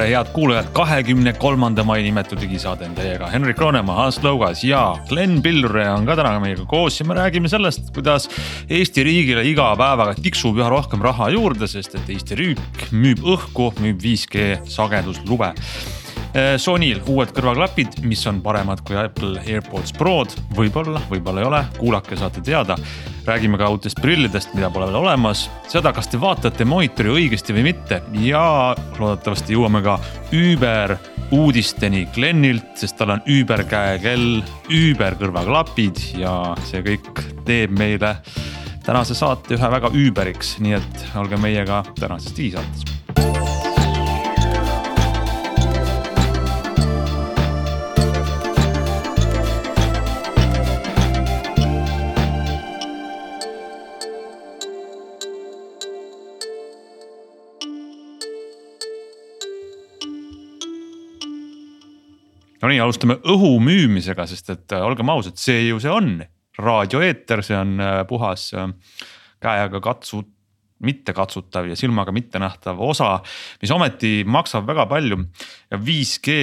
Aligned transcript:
tere, 0.00 0.14
head 0.14 0.28
kuulajad, 0.32 0.68
kahekümne 0.72 1.32
kolmanda 1.36 1.84
mai 1.84 2.00
nimetu 2.02 2.36
digisaade 2.40 2.86
on 2.88 2.94
teiega 2.96 3.26
Henrik 3.28 3.58
Roonemaa, 3.60 3.98
Hans 3.98 4.16
Lõugas 4.24 4.62
ja 4.64 4.80
Glen 5.10 5.42
Pillure 5.44 5.84
on 5.92 6.06
ka 6.08 6.16
täna 6.16 6.38
meiega 6.40 6.64
koos 6.68 6.96
ja 7.00 7.04
me 7.04 7.18
räägime 7.18 7.50
sellest, 7.52 7.90
kuidas 7.92 8.30
Eesti 8.70 9.04
riigile 9.04 9.44
iga 9.44 9.68
päevaga 9.76 10.14
tiksub 10.16 10.56
üha 10.56 10.70
rohkem 10.72 11.04
raha 11.04 11.28
juurde, 11.34 11.68
sest 11.68 11.98
et 12.00 12.12
Eesti 12.16 12.38
riik 12.38 12.86
müüb 12.96 13.20
õhku, 13.34 13.74
müüb 13.82 14.00
5G 14.00 14.62
sageduslube 14.72 15.52
Sonyl 16.62 17.00
uued 17.10 17.32
kõrvaklapid, 17.34 18.00
mis 18.06 18.20
on 18.30 18.38
paremad 18.44 18.84
kui 18.86 18.94
Apple 18.98 19.42
AirPods 19.42 19.94
Prod, 19.98 20.34
võib-olla, 20.54 21.02
võib-olla 21.10 21.42
ei 21.42 21.48
ole, 21.48 21.62
kuulake, 21.78 22.18
saate 22.18 22.42
teada. 22.46 22.76
räägime 23.26 23.58
ka 23.58 23.68
uutest 23.70 24.00
prillidest, 24.02 24.54
mida 24.54 24.70
pole 24.70 24.86
veel 24.86 24.96
olemas, 24.96 25.44
seda, 25.68 25.92
kas 25.92 26.08
te 26.08 26.18
vaatate 26.20 26.64
monitori 26.64 27.10
õigesti 27.10 27.54
või 27.54 27.62
mitte. 27.68 28.00
Ja 28.12 28.74
loodetavasti 28.98 29.54
jõuame 29.54 29.82
ka 29.82 29.98
Uber 30.34 30.96
uudisteni 31.30 32.06
Glenilt, 32.14 32.78
sest 32.80 32.96
tal 32.98 33.14
on 33.14 33.22
Uber 33.28 33.64
käekell, 33.70 34.42
Uber 34.70 35.18
kõrvaklapid 35.20 36.00
ja 36.18 36.54
see 36.70 36.82
kõik 36.86 37.10
teeb 37.46 37.74
meile 37.78 38.16
tänase 38.86 39.14
saate 39.14 39.54
ühe 39.58 39.74
väga 39.76 39.92
Uberiks, 39.94 40.56
nii 40.58 40.78
et 40.78 41.04
olge 41.20 41.38
meiega 41.38 41.84
tänases 42.00 42.34
digisaates 42.34 42.99
Nonii, 62.60 62.80
alustame 62.82 63.16
õhu 63.32 63.54
müümisega, 63.64 64.26
sest 64.28 64.52
et 64.52 64.74
äh, 64.76 64.84
olgem 64.84 65.08
ausad, 65.12 65.38
see 65.40 65.70
ju 65.70 65.78
see 65.80 65.92
on 65.92 66.18
raadioeeter, 66.60 67.40
see 67.44 67.56
on 67.56 67.80
äh, 67.80 68.02
puhas 68.08 68.50
äh, 68.52 68.68
käega 69.40 69.80
katsu-, 69.80 70.26
mitte 70.84 71.14
katsutav 71.16 71.70
ja 71.70 71.76
silmaga 71.76 72.12
mitte 72.12 72.40
nähtav 72.40 72.80
osa, 72.84 73.14
mis 73.62 73.72
ometi 73.72 74.12
maksab 74.28 74.68
väga 74.68 74.86
palju. 74.88 75.18
ja 75.72 75.80
5G 75.80 76.36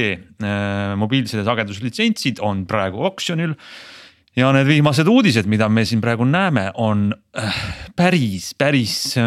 mobiilside 0.98 1.45
sageduslitsentsid 1.45 2.42
on 2.45 2.66
praegu 2.70 3.02
oksjonil 3.10 3.56
ja 4.38 4.52
need 4.54 4.70
viimased 4.70 5.10
uudised, 5.10 5.50
mida 5.50 5.70
me 5.70 5.86
siin 5.90 6.02
praegu 6.06 6.26
näeme, 6.30 6.68
on 6.78 7.10
päris, 7.98 8.52
päris 8.54 9.18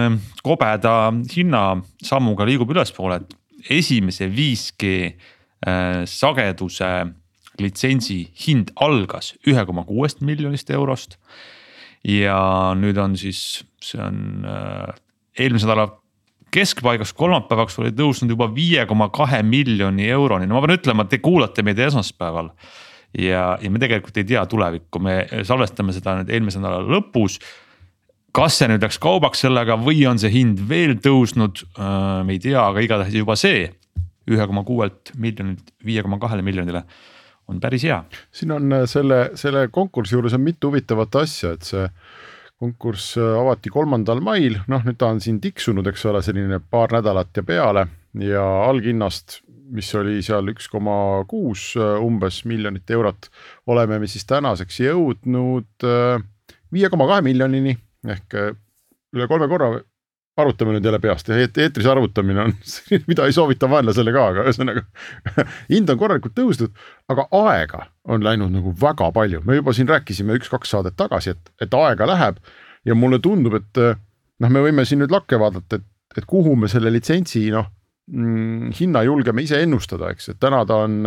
kobeda 0.46 0.94
hinnasammuga 1.34 2.46
liigub 2.46 2.70
ülespoole, 2.70 3.18
et 3.18 3.74
esimese 3.80 4.30
5G 4.30 4.94
Äh, 5.10 5.39
sageduse 6.08 6.86
litsentsi 7.60 8.20
hind 8.46 8.72
algas 8.80 9.34
ühe 9.48 9.64
koma 9.68 9.84
kuuest 9.88 10.22
miljonist 10.24 10.70
eurost. 10.70 11.18
ja 12.04 12.72
nüüd 12.80 12.96
on 12.96 13.16
siis, 13.20 13.60
see 13.84 14.00
on 14.00 14.46
äh, 14.48 14.94
eelmise 15.36 15.68
nädala 15.68 15.90
keskpaigaks 16.50 17.12
kolmapäevaks 17.12 17.76
oli 17.82 17.92
tõusnud 17.92 18.32
juba 18.32 18.48
viie 18.54 18.86
koma 18.88 19.10
kahe 19.12 19.42
miljoni 19.44 20.08
euroni, 20.08 20.48
no 20.48 20.56
ma 20.56 20.62
pean 20.64 20.78
ütlema, 20.78 21.04
te 21.04 21.20
kuulate 21.20 21.62
meid 21.66 21.78
esmaspäeval. 21.78 22.48
ja, 23.18 23.58
ja 23.60 23.70
me 23.70 23.82
tegelikult 23.82 24.16
ei 24.16 24.24
tea 24.32 24.46
tulevikku, 24.48 25.02
me 25.02 25.26
salvestame 25.44 25.92
seda 25.92 26.16
nüüd 26.20 26.32
eelmise 26.32 26.62
nädala 26.62 26.86
lõpus 26.88 27.36
kas 28.32 28.56
see 28.60 28.70
nüüd 28.70 28.84
läks 28.86 29.00
kaubaks 29.02 29.44
sellega 29.44 29.76
või 29.76 30.04
on 30.08 30.20
see 30.22 30.30
hind 30.32 30.60
veel 30.70 30.96
tõusnud, 31.02 31.64
äh, 31.76 32.24
me 32.24 32.38
ei 32.38 32.42
tea, 32.42 32.62
aga 32.62 32.80
igatahes 32.86 33.20
juba 33.20 33.36
see 33.36 33.68
ühe 34.30 34.46
koma 34.46 34.64
kuuelt 34.66 35.14
miljonilt 35.18 35.74
viie 35.84 36.02
koma 36.06 36.20
kahele 36.22 36.44
miljonile 36.46 36.84
on 37.50 37.60
päris 37.60 37.84
hea. 37.84 38.00
siin 38.32 38.52
on 38.54 38.72
äh, 38.72 38.86
selle, 38.90 39.20
selle 39.38 39.68
konkursi 39.72 40.16
juures 40.16 40.34
on 40.36 40.44
mitu 40.44 40.70
huvitavat 40.70 41.20
asja, 41.22 41.54
et 41.56 41.66
see 41.66 41.86
konkurss 42.60 43.16
äh, 43.18 43.34
avati 43.40 43.72
kolmandal 43.72 44.22
mail, 44.24 44.60
noh, 44.70 44.84
nüüd 44.86 44.98
ta 45.00 45.10
on 45.10 45.20
siin 45.24 45.40
tiksunud, 45.42 45.86
eks 45.90 46.06
ole, 46.10 46.22
selline 46.24 46.60
paar 46.70 46.94
nädalat 46.98 47.36
ja 47.36 47.46
peale 47.46 47.86
ja 48.20 48.44
alghinnast, 48.68 49.40
mis 49.70 49.90
oli 49.98 50.18
seal 50.26 50.50
üks 50.52 50.66
koma 50.70 50.94
kuus 51.30 51.72
äh, 51.78 51.98
umbes 52.04 52.42
miljonit 52.50 52.90
eurot, 52.90 53.30
oleme 53.70 54.00
me 54.02 54.10
siis 54.10 54.26
tänaseks 54.28 54.82
jõudnud 54.86 55.88
viie 56.70 56.90
koma 56.90 57.06
kahe 57.10 57.24
miljonini 57.26 57.74
ehk 58.06 58.36
üle 59.10 59.26
kolme 59.30 59.48
korra 59.50 59.72
arvutame 60.38 60.74
nüüd 60.74 60.84
jälle 60.86 61.00
peast. 61.02 61.28
Ja 61.28 61.38
eetris 61.40 61.86
arvutamine 61.90 62.44
on 62.44 62.54
mida 63.10 63.26
ei 63.26 63.34
soovita 63.34 63.68
vaenlasele 63.70 64.12
ka, 64.14 64.26
aga 64.32 64.44
ühesõnaga 64.46 64.84
hind 65.72 65.90
on 65.90 66.00
korralikult 66.00 66.36
tõusnud, 66.36 66.74
aga 67.12 67.26
aega 67.40 67.84
on 68.08 68.24
läinud 68.24 68.54
nagu 68.54 68.74
väga 68.80 69.10
palju, 69.16 69.42
me 69.46 69.58
juba 69.58 69.74
siin 69.76 69.90
rääkisime 69.90 70.38
üks-kaks 70.40 70.76
saadet 70.76 70.96
tagasi, 70.98 71.34
et, 71.36 71.52
et 71.66 71.74
aega 71.76 72.08
läheb 72.08 72.40
ja 72.86 72.96
mulle 72.96 73.20
tundub, 73.22 73.58
et 73.60 73.82
noh, 73.82 74.50
me 74.50 74.64
võime 74.64 74.86
siin 74.88 75.02
nüüd 75.02 75.12
lakke 75.12 75.38
vaadata, 75.40 75.80
et, 75.80 75.88
et 76.16 76.28
kuhu 76.28 76.56
me 76.56 76.70
selle 76.70 76.92
litsentsi 76.94 77.48
noh 77.54 77.68
mm, 78.10 78.70
hinna 78.78 79.04
julgeme 79.06 79.44
ise 79.44 79.60
ennustada, 79.62 80.12
eks, 80.14 80.32
et 80.32 80.40
täna 80.42 80.62
ta 80.68 80.82
on, 80.86 81.02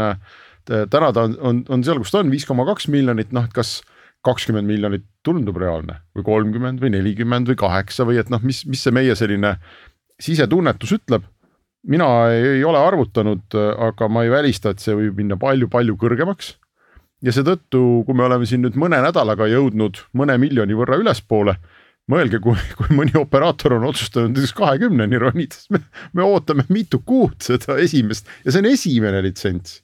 täna 0.67 1.12
ta 1.16 1.28
on, 1.28 1.39
on, 1.41 1.63
on 1.73 1.85
seal, 1.85 2.00
kus 2.03 2.13
ta 2.13 2.22
on, 2.23 2.31
viis 2.33 2.45
koma 2.50 2.67
kaks 2.69 2.89
miljonit, 2.94 3.33
noh, 3.35 3.47
et 3.47 3.56
kas 3.56 3.79
kakskümmend 4.23 4.67
miljonit 4.67 5.06
tundub 5.25 5.57
reaalne 5.61 6.00
või 6.16 6.25
kolmkümmend 6.28 6.81
või 6.84 6.94
nelikümmend 6.95 7.50
või 7.51 7.59
kaheksa 7.59 8.07
või 8.07 8.19
et 8.22 8.31
noh, 8.31 8.41
mis, 8.44 8.63
mis 8.69 8.84
see 8.84 8.95
meie 8.95 9.16
selline 9.19 9.57
sisetunnetus 10.22 10.95
ütleb. 11.00 11.28
mina 11.84 12.07
ei 12.31 12.63
ole 12.63 12.79
arvutanud, 12.79 13.56
aga 13.89 14.07
ma 14.07 14.23
ei 14.23 14.31
välista, 14.31 14.72
et 14.72 14.79
see 14.79 14.95
võib 14.95 15.17
minna 15.19 15.35
palju-palju 15.38 15.97
kõrgemaks. 16.00 16.56
ja 17.22 17.31
seetõttu, 17.31 18.03
kui 18.06 18.16
me 18.16 18.23
oleme 18.23 18.45
siin 18.45 18.63
nüüd 18.63 18.79
mõne 18.79 19.01
nädalaga 19.03 19.47
jõudnud 19.47 20.00
mõne 20.13 20.38
miljoni 20.38 20.73
võrra 20.73 21.00
ülespoole 21.00 21.57
mõelge, 22.12 22.39
kui, 22.44 22.56
kui 22.79 22.95
mõni 22.95 23.16
operaator 23.19 23.78
on 23.78 23.88
otsustanud 23.91 24.35
näiteks 24.35 24.56
kahekümneni 24.56 25.19
ronida, 25.19 25.56
siis 25.56 25.72
me, 25.72 25.83
me 26.13 26.23
ootame 26.23 26.66
mitu 26.69 27.00
kuud 27.00 27.39
seda 27.44 27.78
esimest 27.79 28.28
ja 28.44 28.51
see 28.51 28.63
on 28.63 28.72
esimene 28.72 29.23
litsents 29.23 29.81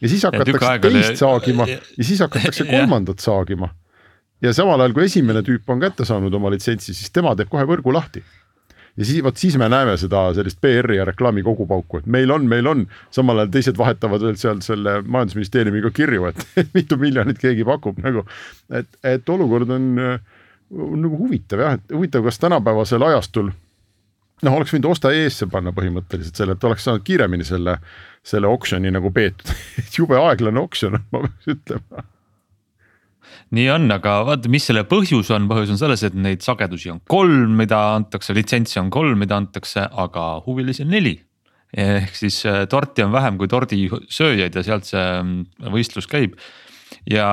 ja 0.00 0.08
siis 0.08 0.24
hakatakse 0.24 0.78
teist 0.80 1.10
oli... 1.10 1.16
saagima 1.16 1.68
ja 1.68 2.04
siis 2.04 2.20
hakatakse 2.20 2.64
kolmandat 2.64 3.18
saagima. 3.18 3.68
ja 4.42 4.52
samal 4.54 4.80
ajal, 4.80 4.94
kui 4.94 5.06
esimene 5.08 5.42
tüüp 5.46 5.70
on 5.72 5.80
kätte 5.82 6.06
saanud 6.08 6.34
oma 6.34 6.50
litsentsi, 6.54 6.94
siis 6.94 7.10
tema 7.14 7.34
teeb 7.36 7.50
kohe 7.50 7.66
võrgu 7.66 7.94
lahti. 7.94 8.22
ja 8.96 9.04
siis 9.04 9.22
vot 9.24 9.36
siis 9.36 9.58
me 9.58 9.68
näeme 9.68 9.96
seda 10.00 10.28
sellist 10.34 10.60
PR-i 10.60 11.00
ja 11.00 11.06
reklaami 11.08 11.42
kogupauku, 11.46 12.02
et 12.02 12.06
meil 12.06 12.30
on, 12.34 12.48
meil 12.48 12.66
on, 12.66 12.86
samal 13.14 13.42
ajal 13.42 13.54
teised 13.58 13.78
vahetavad 13.78 14.26
veel 14.26 14.38
seal 14.40 14.62
selle 14.64 15.00
majandusministeeriumiga 15.06 15.90
kirju, 15.94 16.32
et 16.32 16.44
mitu 16.78 16.98
miljonit 17.00 17.38
keegi 17.38 17.66
pakub 17.66 18.02
nagu. 18.04 18.26
et, 18.70 18.90
et 19.02 19.34
olukord 19.34 19.70
on, 19.70 19.94
on 20.70 21.00
nagu 21.06 21.24
huvitav 21.24 21.64
jah, 21.64 21.80
et 21.80 21.96
huvitav, 21.96 22.26
kas 22.28 22.38
tänapäevasel 22.44 23.02
ajastul 23.10 23.50
noh, 24.42 24.54
oleks 24.54 24.74
võinud 24.74 24.92
osta 24.92 25.12
eesse 25.14 25.48
panna 25.50 25.72
põhimõtteliselt 25.74 26.38
selle, 26.38 26.54
et 26.54 26.64
oleks 26.68 26.86
saanud 26.86 27.04
kiiremini 27.06 27.46
selle 27.46 27.78
selle 28.28 28.50
oksjoni 28.50 28.92
nagu 28.94 29.10
peetud. 29.14 29.50
Jube 29.96 30.18
aeglane 30.20 30.62
oksjon, 30.62 30.98
ma 31.12 31.24
peaks 31.24 31.52
ütlema. 31.54 32.06
Nii 33.56 33.68
on, 33.72 33.86
aga 33.92 34.18
vaata, 34.28 34.50
mis 34.52 34.66
selle 34.68 34.82
põhjus 34.88 35.30
on, 35.32 35.46
põhjus 35.48 35.72
on 35.72 35.80
selles, 35.80 36.02
et 36.04 36.16
neid 36.16 36.44
sagedusi 36.44 36.90
on 36.92 37.00
kolm, 37.08 37.54
mida 37.56 37.78
antakse, 37.96 38.34
litsentsi 38.36 38.80
on 38.80 38.90
kolm, 38.92 39.16
mida 39.20 39.38
antakse, 39.40 39.86
aga 39.88 40.28
huvilisi 40.44 40.84
on 40.84 40.92
neli. 40.92 41.16
ehk 41.68 42.14
siis 42.16 42.38
äh, 42.48 42.62
torti 42.64 43.04
on 43.04 43.12
vähem 43.12 43.36
kui 43.36 43.48
tordisööjaid 43.52 44.54
ja 44.56 44.62
sealt 44.64 44.86
see 44.88 45.02
mm, 45.04 45.68
võistlus 45.74 46.08
käib. 46.08 46.38
ja 47.08 47.26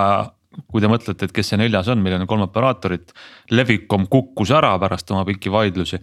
kui 0.71 0.83
te 0.83 0.89
mõtlete, 0.91 1.27
et 1.27 1.35
kes 1.35 1.51
see 1.51 1.59
neljas 1.59 1.87
on, 1.91 2.01
meil 2.03 2.17
on 2.17 2.27
kolm 2.27 2.43
operaatorit, 2.47 3.13
Levikom 3.51 4.07
kukkus 4.11 4.51
ära 4.55 4.73
pärast 4.79 5.11
oma 5.11 5.23
pikki 5.27 5.51
vaidlusi 5.51 5.99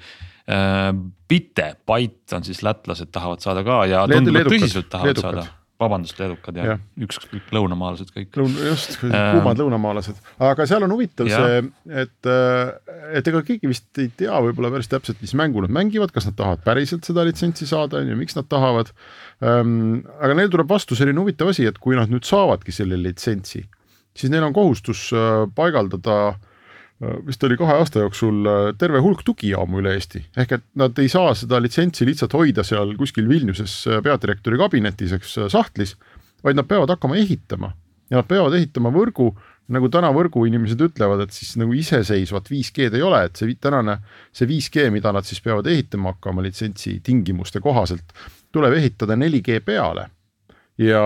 Bite, 0.46 1.66
äh, 1.66 1.74
Byte 1.86 2.36
on 2.36 2.46
siis 2.46 2.62
lätlased 2.66 3.12
tahavad 3.14 3.42
saada 3.44 3.62
ka 3.66 3.82
ja 3.90 4.06
tundub, 4.10 4.38
et 4.40 4.48
tõsiselt 4.50 4.88
tahavad 4.90 5.12
leedukad. 5.12 5.42
saada 5.42 5.50
vabandust, 5.82 6.18
leedukad 6.20 6.58
ja, 6.58 6.66
ja. 6.72 6.74
ükskõik 7.02 7.48
lõunamaalased 7.54 8.12
kõik. 8.14 8.28
Lõun-, 8.38 8.54
just, 8.68 8.98
äh, 9.08 9.32
kuumad 9.36 9.58
lõunamaalased, 9.62 10.18
aga 10.46 10.66
seal 10.70 10.86
on 10.86 10.94
huvitav 10.94 11.30
ja. 11.30 11.40
see, 11.42 11.62
et, 12.04 12.30
äh, 12.30 12.94
et 13.18 13.30
ega 13.32 13.42
keegi 13.46 13.70
vist 13.70 14.02
ei 14.02 14.10
tea 14.18 14.38
võib-olla 14.46 14.72
päris 14.74 14.90
täpselt, 14.92 15.20
mis 15.24 15.34
mängu 15.38 15.64
nad 15.64 15.74
mängivad, 15.74 16.14
kas 16.14 16.28
nad 16.28 16.38
tahavad 16.38 16.62
päriselt 16.66 17.08
seda 17.08 17.26
litsentsi 17.26 17.68
saada, 17.70 18.02
on 18.02 18.12
ju, 18.12 18.18
miks 18.18 18.38
nad 18.38 18.50
tahavad 18.50 18.92
ähm,. 19.42 20.02
aga 20.22 20.38
neil 20.38 20.52
tuleb 20.52 20.70
vastu 20.70 20.98
selline 20.98 21.22
huvitav 21.22 21.50
asi, 21.50 21.66
et 21.70 21.80
kui 21.82 21.98
nad 21.98 22.12
nüüd 22.12 22.26
saavadki 22.28 22.74
selle 22.74 23.00
litsentsi 23.00 23.64
siis 24.12 24.30
neil 24.32 24.44
on 24.44 24.54
kohustus 24.54 25.08
paigaldada 25.56 26.16
äh, 26.34 26.40
vist 27.26 27.44
oli 27.44 27.56
kahe 27.58 27.74
aasta 27.80 28.02
jooksul 28.04 28.46
terve 28.78 29.00
hulk 29.02 29.24
tugijaamu 29.26 29.80
üle 29.82 29.96
Eesti, 29.98 30.22
ehk 30.38 30.56
et 30.58 30.66
nad 30.78 30.98
ei 31.02 31.10
saa 31.10 31.32
seda 31.38 31.58
litsentsi 31.62 32.06
lihtsalt 32.06 32.34
hoida 32.38 32.64
seal 32.66 32.94
kuskil 32.98 33.28
Vilniuses 33.30 33.74
peadirektori 34.04 34.60
kabinetis, 34.60 35.14
eks 35.18 35.38
sahtlis, 35.52 35.96
vaid 36.46 36.58
nad 36.58 36.68
peavad 36.70 36.94
hakkama 36.94 37.18
ehitama 37.18 37.72
ja 38.10 38.20
nad 38.20 38.28
peavad 38.30 38.54
ehitama 38.58 38.92
võrgu 38.94 39.32
nagu 39.72 39.88
täna 39.92 40.10
võrguinimesed 40.14 40.80
ütlevad, 40.84 41.22
et 41.24 41.34
siis 41.34 41.54
nagu 41.60 41.74
iseseisvat 41.76 42.50
5G-d 42.50 42.98
ei 42.98 43.04
ole, 43.06 43.22
et 43.28 43.38
see 43.38 43.54
tänane, 43.62 43.98
see 44.34 44.48
5G, 44.50 44.88
mida 44.92 45.12
nad 45.14 45.26
siis 45.26 45.40
peavad 45.44 45.68
ehitama 45.70 46.14
hakkama 46.14 46.44
litsentsi 46.44 46.98
tingimuste 47.04 47.62
kohaselt, 47.64 48.12
tuleb 48.52 48.76
ehitada 48.80 49.16
4G 49.16 49.62
peale. 49.64 50.08
ja, 50.78 51.04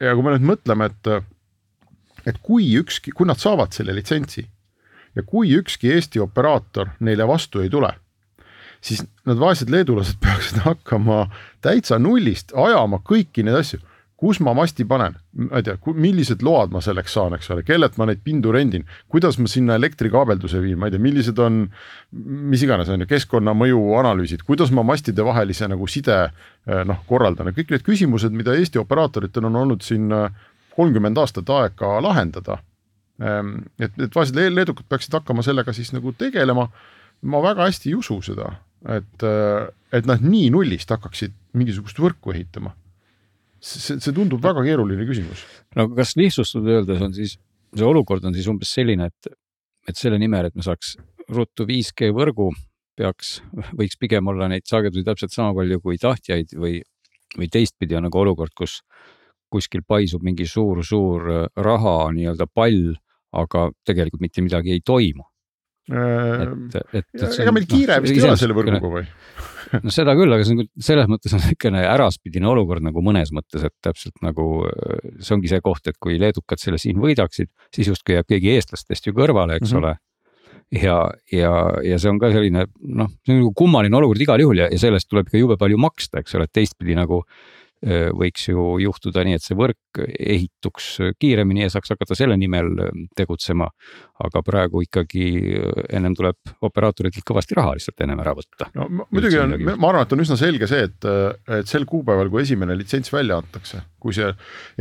ja 0.00 0.14
kui 0.14 0.24
me 0.24 0.36
nüüd 0.36 0.46
mõtleme, 0.52 0.90
et, 0.90 1.12
et 2.30 2.40
kui 2.44 2.70
ükski, 2.78 3.12
kui 3.16 3.28
nad 3.28 3.40
saavad 3.40 3.74
selle 3.74 3.96
litsentsi 3.96 4.46
ja 5.16 5.22
kui 5.26 5.52
ükski 5.58 5.92
Eesti 5.94 6.20
operaator 6.20 6.94
neile 7.00 7.26
vastu 7.28 7.60
ei 7.60 7.70
tule, 7.70 7.92
siis 8.80 9.04
need 9.26 9.40
vaesed 9.40 9.70
leedulased 9.72 10.20
peaksid 10.24 10.62
hakkama 10.64 11.26
täitsa 11.64 11.98
nullist 11.98 12.54
ajama 12.56 13.02
kõiki 13.04 13.46
neid 13.46 13.62
asju. 13.62 13.82
Kus 14.20 14.36
ma 14.44 14.52
masti 14.52 14.84
panen, 14.84 15.14
ma 15.32 15.62
ei 15.62 15.64
tea, 15.64 15.78
millised 15.96 16.42
load 16.44 16.74
ma 16.74 16.82
selleks 16.84 17.14
saan, 17.16 17.32
eks 17.38 17.46
ole, 17.54 17.62
kellelt 17.64 17.94
ma 17.96 18.04
neid 18.04 18.18
pindu 18.20 18.50
rendin, 18.52 18.82
kuidas 19.08 19.38
ma 19.40 19.48
sinna 19.48 19.78
elektrikaabelduse 19.80 20.60
viin, 20.60 20.76
ma 20.76 20.90
ei 20.90 20.92
tea, 20.92 21.00
millised 21.00 21.40
on, 21.40 21.62
mis 22.52 22.60
iganes 22.66 22.90
on 22.92 23.00
ju, 23.00 23.08
keskkonnamõju 23.08 23.78
analüüsid, 24.02 24.44
kuidas 24.44 24.74
ma 24.76 24.84
mastide 24.84 25.24
vahelise 25.24 25.70
nagu 25.72 25.88
side 25.88 26.18
eh, 26.26 26.82
noh, 26.84 27.00
korraldan? 27.08 27.48
Ja 27.48 27.56
kõik 27.56 27.72
need 27.72 27.86
küsimused, 27.86 28.36
mida 28.36 28.52
Eesti 28.60 28.82
operaatoritel 28.82 29.48
on 29.48 29.56
olnud 29.62 29.88
siin 29.88 30.12
eh, 30.12 30.28
kolmkümmend 30.76 31.24
aastat 31.24 31.48
aega 31.56 31.96
lahendada. 32.04 32.60
Ehm, 33.20 33.56
et, 33.78 33.92
et 34.00 34.16
vaesed 34.16 34.36
leedukad 34.36 34.88
peaksid 34.88 35.14
hakkama 35.18 35.44
sellega 35.44 35.74
siis 35.76 35.92
nagu 35.96 36.12
tegelema. 36.16 36.70
ma 37.20 37.40
väga 37.44 37.66
hästi 37.68 37.90
ei 37.90 37.94
usu 37.98 38.14
seda, 38.24 38.46
et, 38.88 39.22
eh, 39.28 39.66
et 39.92 40.06
nad 40.08 40.22
nii 40.24 40.48
nullist 40.54 40.88
hakkaksid 40.88 41.34
mingisugust 41.52 41.98
võrku 42.00 42.32
ehitama 42.32 42.72
see, 43.60 43.98
see 44.00 44.14
tundub 44.16 44.40
väga 44.42 44.64
keeruline 44.64 45.04
küsimus. 45.08 45.44
no 45.76 45.88
kas 45.94 46.16
lihtsustatult 46.18 46.70
öeldes 46.76 47.04
on 47.04 47.14
siis, 47.16 47.36
see 47.76 47.86
olukord 47.86 48.24
on 48.24 48.36
siis 48.36 48.48
umbes 48.50 48.72
selline, 48.72 49.10
et, 49.10 49.32
et 49.88 50.00
selle 50.00 50.18
nimel, 50.20 50.48
et 50.48 50.56
me 50.56 50.64
saaks 50.64 50.96
ruttu 51.30 51.66
5G 51.68 52.10
võrgu, 52.16 52.50
peaks, 52.98 53.38
võiks 53.78 54.00
pigem 54.00 54.32
olla 54.32 54.48
neid 54.50 54.66
sagedusi 54.68 55.06
täpselt 55.06 55.34
sama 55.34 55.54
palju 55.56 55.80
kui 55.84 56.00
tahtjaid 56.00 56.56
või, 56.58 56.80
või 57.36 57.50
teistpidi 57.52 57.96
on 57.98 58.08
nagu 58.08 58.24
olukord, 58.24 58.54
kus 58.56 58.80
kuskil 59.50 59.82
paisub 59.82 60.22
mingi 60.22 60.46
suur-suur 60.46 61.24
raha 61.58 61.94
nii-öelda 62.14 62.46
pall, 62.54 62.94
aga 63.32 63.68
tegelikult 63.86 64.22
mitte 64.24 64.42
midagi 64.42 64.74
ei 64.74 64.80
toimu 64.84 65.30
Äh, 65.90 66.42
et, 66.42 66.74
et, 66.92 67.06
et. 67.18 67.38
ega 67.42 67.52
meil 67.54 67.64
kiire 67.66 67.96
no, 67.98 68.04
vist 68.04 68.14
ei 68.14 68.22
ole 68.22 68.36
selle 68.38 68.54
võrguga 68.54 68.90
või? 68.92 69.00
no 69.84 69.90
seda 69.94 70.12
küll, 70.18 70.30
aga 70.36 70.44
see 70.46 70.54
on 70.54 70.68
selles 70.86 71.08
mõttes 71.10 71.34
on 71.34 71.42
niisugune 71.42 71.80
äraspidine 71.82 72.46
olukord 72.46 72.84
nagu 72.86 73.02
mõnes 73.02 73.32
mõttes, 73.34 73.64
et 73.66 73.74
täpselt 73.82 74.22
nagu 74.22 74.44
äh, 74.68 75.00
see 75.18 75.34
ongi 75.34 75.50
see 75.50 75.64
koht, 75.64 75.90
et 75.90 75.98
kui 75.98 76.20
leedukad 76.22 76.62
selle 76.62 76.78
siin 76.78 77.00
võidaksid, 77.02 77.50
siis 77.74 77.90
justkui 77.90 78.14
jääb 78.14 78.28
keegi 78.30 78.52
eestlastest 78.54 79.10
ju 79.10 79.16
kõrvale, 79.16 79.58
eks 79.58 79.72
mm 79.72 79.80
-hmm. 79.80 79.90
ole. 79.90 80.78
ja, 80.78 80.98
ja, 81.34 81.54
ja 81.82 81.98
see 81.98 82.12
on 82.12 82.22
ka 82.22 82.30
selline 82.30 82.68
noh, 82.86 83.10
see 83.26 83.34
on 83.34 83.42
nagu 83.42 83.52
kummaline 83.58 83.96
olukord 83.96 84.22
igal 84.22 84.44
juhul 84.44 84.62
ja, 84.62 84.68
ja 84.70 84.78
sellest 84.78 85.10
tuleb 85.10 85.32
ka 85.32 85.42
jube 85.42 85.58
palju 85.58 85.80
maksta, 85.80 86.22
eks 86.22 86.38
ole, 86.38 86.46
et 86.46 86.54
teistpidi 86.54 86.94
nagu 86.94 87.24
võiks 87.80 88.42
ju 88.50 88.64
juhtuda 88.82 89.22
nii, 89.24 89.38
et 89.38 89.44
see 89.44 89.56
võrk 89.56 90.00
ehituks 90.20 90.88
kiiremini 91.20 91.62
ja 91.64 91.70
saaks 91.72 91.94
hakata 91.94 92.16
selle 92.18 92.36
nimel 92.36 92.68
tegutsema. 93.16 93.70
aga 94.20 94.42
praegu 94.44 94.82
ikkagi 94.84 95.22
ennem 95.88 96.12
tuleb 96.16 96.36
operaatoritelt 96.60 97.24
kõvasti 97.24 97.56
raha 97.56 97.72
lihtsalt 97.78 98.02
ennem 98.04 98.20
ära 98.20 98.34
võtta. 98.36 98.68
no 98.74 98.88
muidugi 99.08 99.40
on, 99.40 99.56
ma 99.70 99.88
arvan, 99.88 100.04
et 100.04 100.12
on 100.12 100.24
üsna 100.26 100.36
selge 100.36 100.68
see, 100.68 100.90
et, 100.90 101.08
et 101.60 101.70
sel 101.70 101.88
kuupäeval, 101.88 102.28
kui 102.28 102.42
esimene 102.42 102.76
litsents 102.76 103.12
välja 103.12 103.40
antakse, 103.40 103.80
kui 104.00 104.12
see 104.12 104.28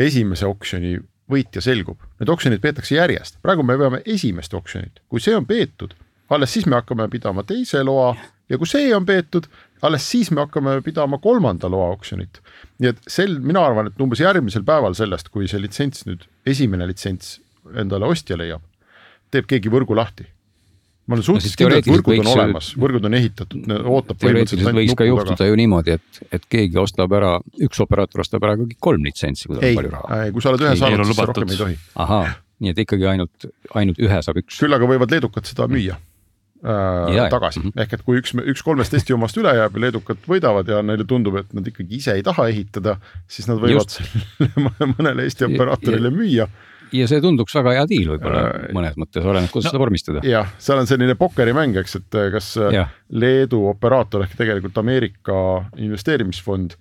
esimese 0.10 0.50
oksjoni 0.50 0.98
võitja 1.30 1.64
selgub, 1.64 2.02
need 2.20 2.32
oksjonid 2.34 2.62
peetakse 2.64 2.98
järjest, 2.98 3.40
praegu 3.46 3.64
me 3.66 3.78
peame 3.80 4.02
esimest 4.10 4.54
oksjonit, 4.58 5.04
kui 5.08 5.22
see 5.24 5.36
on 5.38 5.48
peetud, 5.50 5.94
alles 6.34 6.54
siis 6.54 6.68
me 6.70 6.80
hakkame 6.80 7.08
pidama 7.12 7.46
teise 7.48 7.84
loa. 7.86 8.14
Ja 8.50 8.58
kui 8.58 8.66
see 8.66 8.90
on 8.96 9.06
peetud, 9.06 9.46
alles 9.82 10.08
siis 10.12 10.32
me 10.32 10.44
hakkame 10.44 10.80
pidama 10.86 11.20
kolmanda 11.22 11.70
loa 11.72 11.92
oksjonit. 11.96 12.42
nii 12.80 12.92
et 12.94 13.00
sel, 13.08 13.38
mina 13.44 13.64
arvan, 13.66 13.90
et 13.90 14.02
umbes 14.02 14.22
järgmisel 14.24 14.66
päeval 14.68 14.96
sellest, 14.98 15.30
kui 15.34 15.48
see 15.52 15.62
litsents 15.62 16.06
nüüd, 16.08 16.26
esimene 16.48 16.88
litsents 16.90 17.38
endale 17.78 18.10
ostja 18.10 18.38
leiab, 18.40 18.64
teeb 19.32 19.48
keegi 19.50 19.72
võrgu 19.72 19.98
lahti. 19.98 20.28
ma 21.10 21.18
olen 21.18 21.26
suhteliselt 21.26 21.58
kindel, 21.58 21.80
et 21.82 21.88
võrgud 21.90 22.20
on 22.22 22.32
olemas, 22.34 22.74
võrgud 22.78 23.08
on 23.10 23.18
ehitatud, 23.18 23.72
ootab. 23.80 24.20
teoreetiliselt 24.22 24.78
võiks 24.78 24.98
ka 24.98 25.08
juhtuda 25.08 25.38
taga. 25.40 25.50
ju 25.50 25.62
niimoodi, 25.62 25.96
et, 25.98 26.22
et 26.32 26.46
keegi 26.58 26.78
ostab 26.82 27.16
ära, 27.18 27.32
üks 27.66 27.82
operaator 27.86 28.26
ostab 28.26 28.46
ära 28.46 28.60
kõik 28.60 28.78
kolm 28.90 29.08
litsentsi, 29.10 29.48
kui 29.48 29.58
tal 29.58 29.72
on 29.72 29.82
palju 29.82 29.96
raha. 29.96 30.20
ei, 30.26 30.36
kui 30.36 30.46
sa 30.46 30.54
oled 30.54 30.68
ühe 30.68 30.76
saanud, 30.78 31.10
siis 31.10 31.24
rohkem 31.32 31.56
ei 31.56 31.64
tohi. 31.64 31.80
ahah, 32.06 32.38
nii 32.60 32.76
et 32.76 32.84
ikkagi 32.86 33.10
ainult, 33.10 33.50
ainult 33.82 34.06
ühe 34.06 34.22
saab 34.28 34.44
üks. 34.44 34.62
küll 34.62 34.78
aga 34.78 34.92
võivad 34.94 35.18
leedukad 35.18 35.50
seda 35.50 35.70
müüa 35.72 35.98
mm 35.98 36.09
äh, 36.64 37.30
tagasi 37.32 37.60
mm, 37.60 37.68
-hmm. 37.70 37.82
ehk 37.82 37.94
et 37.94 38.06
kui 38.08 38.20
üks, 38.22 38.34
üks 38.54 38.64
kolmest 38.66 38.94
Eesti 38.94 39.14
omast 39.16 39.38
üle 39.38 39.54
jääb 39.56 39.78
ja 39.78 39.86
leedukad 39.86 40.26
võidavad 40.28 40.68
ja 40.68 40.82
neile 40.84 41.06
tundub, 41.08 41.38
et 41.40 41.54
nad 41.54 41.68
ikkagi 41.68 42.02
ise 42.02 42.18
ei 42.18 42.24
taha 42.24 42.50
ehitada, 42.50 42.98
siis 43.28 43.48
nad 43.48 43.62
võivad 43.62 43.88
Just. 43.88 44.02
selle 44.40 44.92
mõnele 44.98 45.28
Eesti 45.28 45.48
operaatorile 45.48 46.12
müüa 46.14 46.50
ja 46.96 47.08
see 47.10 47.22
tunduks 47.22 47.56
väga 47.60 47.74
hea 47.78 47.86
diil 47.90 48.12
võib-olla 48.14 48.44
äh, 48.50 48.68
mõnes 48.76 48.98
mõttes, 49.00 49.24
oleneb, 49.26 49.50
kuidas 49.54 49.70
no, 49.70 49.74
seda 49.74 49.82
vormistada. 49.82 50.24
jah, 50.26 50.52
seal 50.62 50.82
on 50.82 50.90
selline 50.90 51.16
pokkerimäng, 51.20 51.78
eks, 51.82 51.98
et 52.02 52.20
äh, 52.20 52.30
kas 52.34 52.52
äh, 52.60 52.74
ja. 52.80 52.86
Leedu 53.10 53.66
operaator 53.72 54.26
ehk 54.26 54.38
tegelikult 54.40 54.78
Ameerika 54.82 55.40
investeerimisfond, 55.78 56.76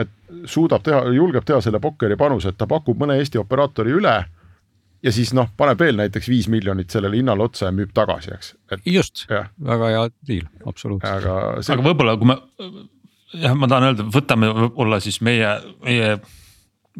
et 0.00 0.12
suudab 0.48 0.84
teha, 0.86 1.02
julgeb 1.16 1.46
teha 1.46 1.60
selle 1.64 1.80
pokkeri 1.82 2.18
panuse, 2.20 2.52
et 2.52 2.60
ta 2.60 2.68
pakub 2.70 3.00
mõne 3.00 3.18
Eesti 3.20 3.40
operaatori 3.42 3.96
üle 3.98 4.16
ja 5.02 5.12
siis 5.14 5.32
noh, 5.36 5.48
paneb 5.56 5.80
veel 5.80 5.98
näiteks 6.00 6.28
viis 6.30 6.48
miljonit 6.52 6.92
sellele 6.92 7.20
hinnale 7.20 7.46
otsa 7.46 7.68
ja 7.68 7.74
müüb 7.74 7.92
tagasi, 7.96 8.34
eks. 8.36 8.54
just, 8.88 9.24
väga 9.30 9.92
hea 9.94 10.02
diil, 10.28 10.48
absoluutselt. 10.66 11.10
aga, 11.10 11.62
see... 11.62 11.74
aga 11.76 11.86
võib-olla, 11.86 12.16
kui 12.20 12.30
me 12.30 12.38
jah, 13.38 13.56
ma 13.56 13.70
tahan 13.70 13.90
öelda, 13.90 14.06
võtame 14.12 14.52
võib-olla 14.56 15.00
siis 15.02 15.20
meie, 15.26 15.54
meie, 15.86 16.12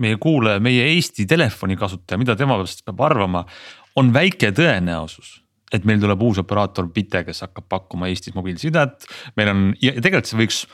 meie 0.00 0.18
kuulaja, 0.22 0.62
meie 0.62 0.88
Eesti 0.94 1.26
telefoni 1.30 1.78
kasutaja, 1.80 2.20
mida 2.20 2.38
tema 2.38 2.58
sellest 2.60 2.84
peab 2.88 3.04
arvama, 3.10 3.44
on 4.00 4.12
väike 4.14 4.52
tõenäosus 4.56 5.38
et 5.70 5.84
meil 5.86 6.00
tuleb 6.02 6.22
uus 6.26 6.40
operaator 6.42 6.88
Bite, 6.90 7.22
kes 7.26 7.44
hakkab 7.44 7.68
pakkuma 7.70 8.08
Eestis 8.10 8.34
mobiilsidet, 8.34 9.06
meil 9.38 9.52
on 9.52 9.68
ja 9.82 9.94
tegelikult 9.98 10.30
see 10.30 10.40
võiks 10.40 10.64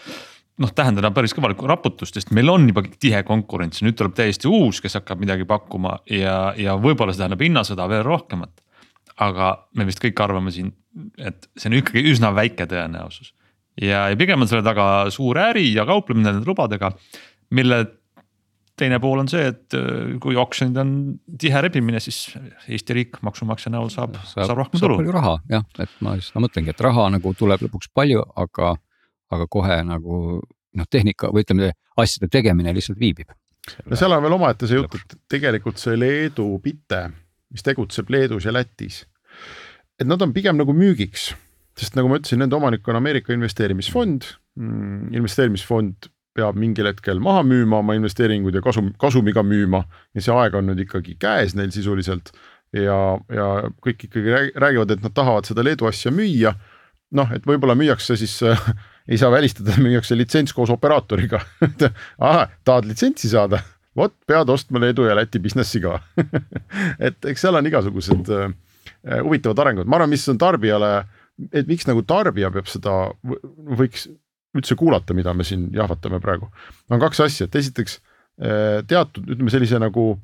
noh, 0.62 0.72
tähendada 0.76 1.10
päris 1.14 1.34
kõvalikku 1.36 1.68
raputust, 1.68 2.16
sest 2.16 2.32
meil 2.36 2.50
on 2.52 2.68
juba 2.70 2.84
tihe 2.86 3.20
konkurents, 3.28 3.82
nüüd 3.84 3.96
tuleb 3.98 4.14
täiesti 4.16 4.48
uus, 4.48 4.80
kes 4.84 4.98
hakkab 5.00 5.20
midagi 5.22 5.46
pakkuma 5.48 5.98
ja, 6.10 6.54
ja 6.58 6.76
võib-olla 6.80 7.14
see 7.14 7.22
tähendab 7.24 7.44
hinnasõda 7.44 7.88
veel 7.92 8.06
rohkemat. 8.06 8.62
aga 9.16 9.52
me 9.72 9.86
vist 9.88 10.00
kõik 10.00 10.18
arvame 10.20 10.50
siin, 10.52 10.74
et 11.16 11.46
see 11.56 11.70
on 11.70 11.78
ikkagi 11.78 12.02
üsna 12.10 12.32
väike 12.36 12.66
tõenäosus. 12.68 13.34
ja, 13.80 14.08
ja 14.08 14.16
pigem 14.16 14.40
on 14.40 14.48
selle 14.48 14.64
taga 14.64 15.10
suur 15.10 15.38
äri 15.38 15.72
ja 15.74 15.86
kauplemine 15.86 16.32
nende 16.32 16.48
lubadega, 16.48 16.92
mille 17.50 17.84
teine 18.76 18.98
pool 19.00 19.22
on 19.22 19.28
see, 19.28 19.44
et 19.52 19.76
äh, 19.76 20.16
kui 20.20 20.36
oksjonid 20.36 20.76
on 20.80 20.90
tihe 21.40 21.60
rebimine, 21.64 22.00
siis 22.00 22.36
Eesti 22.68 22.96
riik 22.96 23.20
maksumaksja 23.24 23.72
näol 23.72 23.88
saab, 23.92 24.18
saab, 24.24 24.50
saab 24.50 24.58
rohkem 24.60 24.80
tulu. 24.80 24.98
raha 25.12 25.38
jah, 25.52 25.64
et 25.80 25.92
ma 26.04 26.16
just, 26.16 26.34
ma 26.36 26.44
mõtlengi, 26.44 26.72
et 26.72 26.84
raha 26.84 27.08
nagu 27.14 27.32
tuleb 27.36 27.64
lõpuks 27.66 27.88
palju, 27.96 28.24
aga 28.36 28.74
aga 29.34 29.46
kohe 29.50 29.80
nagu 29.86 30.20
noh, 30.76 30.88
tehnika 30.90 31.30
või 31.32 31.44
ütleme, 31.46 31.72
asjade 31.98 32.28
tegemine 32.32 32.74
lihtsalt 32.76 33.00
viibib. 33.00 33.32
no 33.86 33.98
seal 33.98 34.14
on 34.14 34.24
veel 34.24 34.36
omaette 34.36 34.68
see 34.68 34.78
jutt, 34.78 34.98
et 35.00 35.16
tegelikult 35.36 35.80
see 35.82 35.96
Leedu 35.98 36.48
Bite, 36.62 37.02
mis 37.50 37.64
tegutseb 37.66 38.10
Leedus 38.12 38.46
ja 38.46 38.54
Lätis, 38.54 39.04
et 39.98 40.06
nad 40.06 40.22
on 40.22 40.34
pigem 40.36 40.58
nagu 40.60 40.74
müügiks, 40.76 41.30
sest 41.76 41.96
nagu 41.98 42.10
ma 42.10 42.20
ütlesin, 42.20 42.40
nende 42.42 42.56
omanik 42.56 42.86
on 42.88 43.00
Ameerika 43.00 43.34
investeerimisfond 43.34 44.28
mm,, 44.56 45.14
investeerimisfond 45.16 46.10
peab 46.36 46.58
mingil 46.60 46.90
hetkel 46.90 47.20
maha 47.22 47.42
müüma 47.48 47.80
oma 47.80 47.96
investeeringud 47.96 48.54
ja 48.56 48.62
kasum, 48.64 48.92
kasumiga 49.00 49.44
müüma 49.44 49.82
ja 50.14 50.24
see 50.24 50.36
aeg 50.36 50.58
on 50.58 50.68
nüüd 50.70 50.84
ikkagi 50.84 51.16
käes 51.20 51.56
neil 51.56 51.72
sisuliselt 51.74 52.32
ja, 52.76 52.98
ja 53.32 53.46
kõik 53.84 54.06
ikkagi 54.08 54.34
räägivad, 54.56 54.92
et 54.92 55.04
nad 55.04 55.14
tahavad 55.16 55.48
seda 55.48 55.64
Leedu 55.64 55.88
asja 55.88 56.12
müüa. 56.12 56.52
noh, 57.16 57.32
et 57.32 57.46
võib-olla 57.46 57.76
müüakse 57.78 58.16
siis 58.18 58.40
ei 59.08 59.18
saa 59.18 59.30
välistada, 59.30 59.76
müüakse 59.82 60.16
litsents 60.18 60.54
koos 60.54 60.70
operaatoriga. 60.70 61.40
Ahah, 62.18 62.50
tahad 62.64 62.88
litsentsi 62.88 63.30
saada, 63.30 63.60
vot 63.96 64.14
pead 64.26 64.50
ostma 64.52 64.82
Leedu 64.82 65.06
ja 65.06 65.16
Läti 65.16 65.40
business'i 65.42 65.80
ka 65.84 65.98
et 67.06 67.30
eks 67.30 67.46
seal 67.46 67.58
on 67.58 67.70
igasugused 67.70 68.32
äh, 68.34 68.50
huvitavad 69.22 69.64
arengud, 69.64 69.88
ma 69.88 70.00
arvan, 70.00 70.12
mis 70.12 70.26
on 70.32 70.38
tarbijale, 70.40 70.92
et 71.52 71.68
miks 71.68 71.86
nagu 71.88 72.02
tarbija 72.06 72.50
peab 72.54 72.70
seda, 72.70 72.96
võiks 73.78 74.08
üldse 74.56 74.76
kuulata, 74.78 75.14
mida 75.14 75.34
me 75.36 75.44
siin 75.44 75.68
jahvatame 75.74 76.20
praegu, 76.22 76.48
on 76.90 77.02
kaks 77.02 77.22
asja, 77.26 77.46
et 77.46 77.58
esiteks 77.60 77.98
äh, 77.98 78.82
teatud, 78.88 79.28
ütleme 79.28 79.52
sellise 79.52 79.80
nagu 79.82 80.14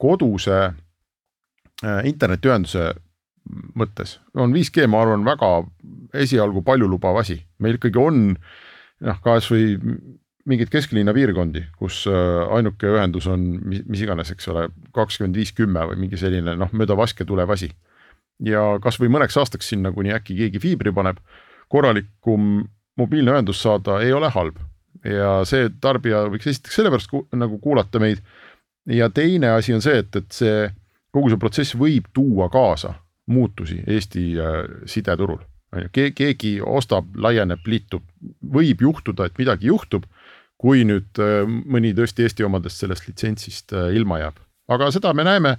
koduse 0.00 0.58
äh, 0.68 2.00
internetiühenduse 2.10 2.92
mõttes 3.76 4.18
on 4.40 4.54
5G, 4.54 4.86
ma 4.88 5.02
arvan, 5.04 5.24
väga 5.26 5.50
esialgu 6.24 6.62
paljulubav 6.64 7.18
asi, 7.20 7.36
meil 7.64 7.80
ikkagi 7.80 8.00
on 8.00 8.20
noh, 8.34 9.18
kasvõi 9.24 9.74
mingeid 10.44 10.68
kesklinna 10.72 11.14
piirkondi, 11.16 11.64
kus 11.80 12.02
äh, 12.10 12.42
ainuke 12.52 12.90
ühendus 12.92 13.26
on 13.32 13.46
mis, 13.64 13.80
mis 13.88 14.04
iganes, 14.04 14.34
eks 14.34 14.50
ole, 14.52 14.68
kakskümmend 14.96 15.40
viis, 15.40 15.54
kümme 15.56 15.86
või 15.88 16.04
mingi 16.04 16.20
selline 16.20 16.56
noh, 16.60 16.72
mööda 16.76 16.96
vaske 16.98 17.24
tulev 17.24 17.50
asi. 17.56 17.72
ja 18.44 18.74
kasvõi 18.82 19.08
mõneks 19.14 19.38
aastaks 19.40 19.72
sinna, 19.72 19.92
kuni 19.94 20.12
äkki 20.12 20.36
keegi 20.36 20.60
fiibri 20.60 20.92
paneb, 20.92 21.20
korralikum 21.72 22.64
mobiilne 23.00 23.32
ühendus 23.34 23.62
saada 23.64 24.00
ei 24.04 24.12
ole 24.12 24.28
halb 24.30 24.60
ja 25.04 25.40
see 25.48 25.68
tarbija 25.82 26.24
võiks 26.32 26.48
esiteks 26.50 26.78
sellepärast 26.78 27.10
ku, 27.10 27.24
nagu 27.36 27.58
kuulata 27.62 28.00
meid. 28.02 28.22
ja 28.86 29.08
teine 29.10 29.54
asi 29.56 29.74
on 29.74 29.82
see, 29.82 29.98
et, 30.04 30.16
et 30.16 30.32
see 30.32 30.68
kogu 31.14 31.30
see 31.32 31.40
protsess 31.40 31.78
võib 31.78 32.08
tuua 32.12 32.48
kaasa 32.52 32.94
muutusi 33.26 33.80
Eesti 33.86 34.34
äh, 34.36 34.64
sideturul. 34.86 35.40
On 35.74 35.86
ju, 35.86 36.10
keegi 36.16 36.54
ostab, 36.64 37.08
laieneb, 37.20 37.64
liitub, 37.66 38.04
võib 38.54 38.84
juhtuda, 38.86 39.28
et 39.28 39.40
midagi 39.40 39.70
juhtub, 39.70 40.06
kui 40.60 40.84
nüüd 40.86 41.20
äh, 41.20 41.42
mõni 41.46 41.92
tõesti 41.96 42.24
Eesti 42.24 42.46
omadest 42.46 42.80
sellest 42.80 43.08
litsentsist 43.08 43.74
äh, 43.74 43.90
ilma 43.98 44.20
jääb, 44.22 44.38
aga 44.72 44.88
seda 44.94 45.12
me 45.16 45.26
näeme 45.26 45.56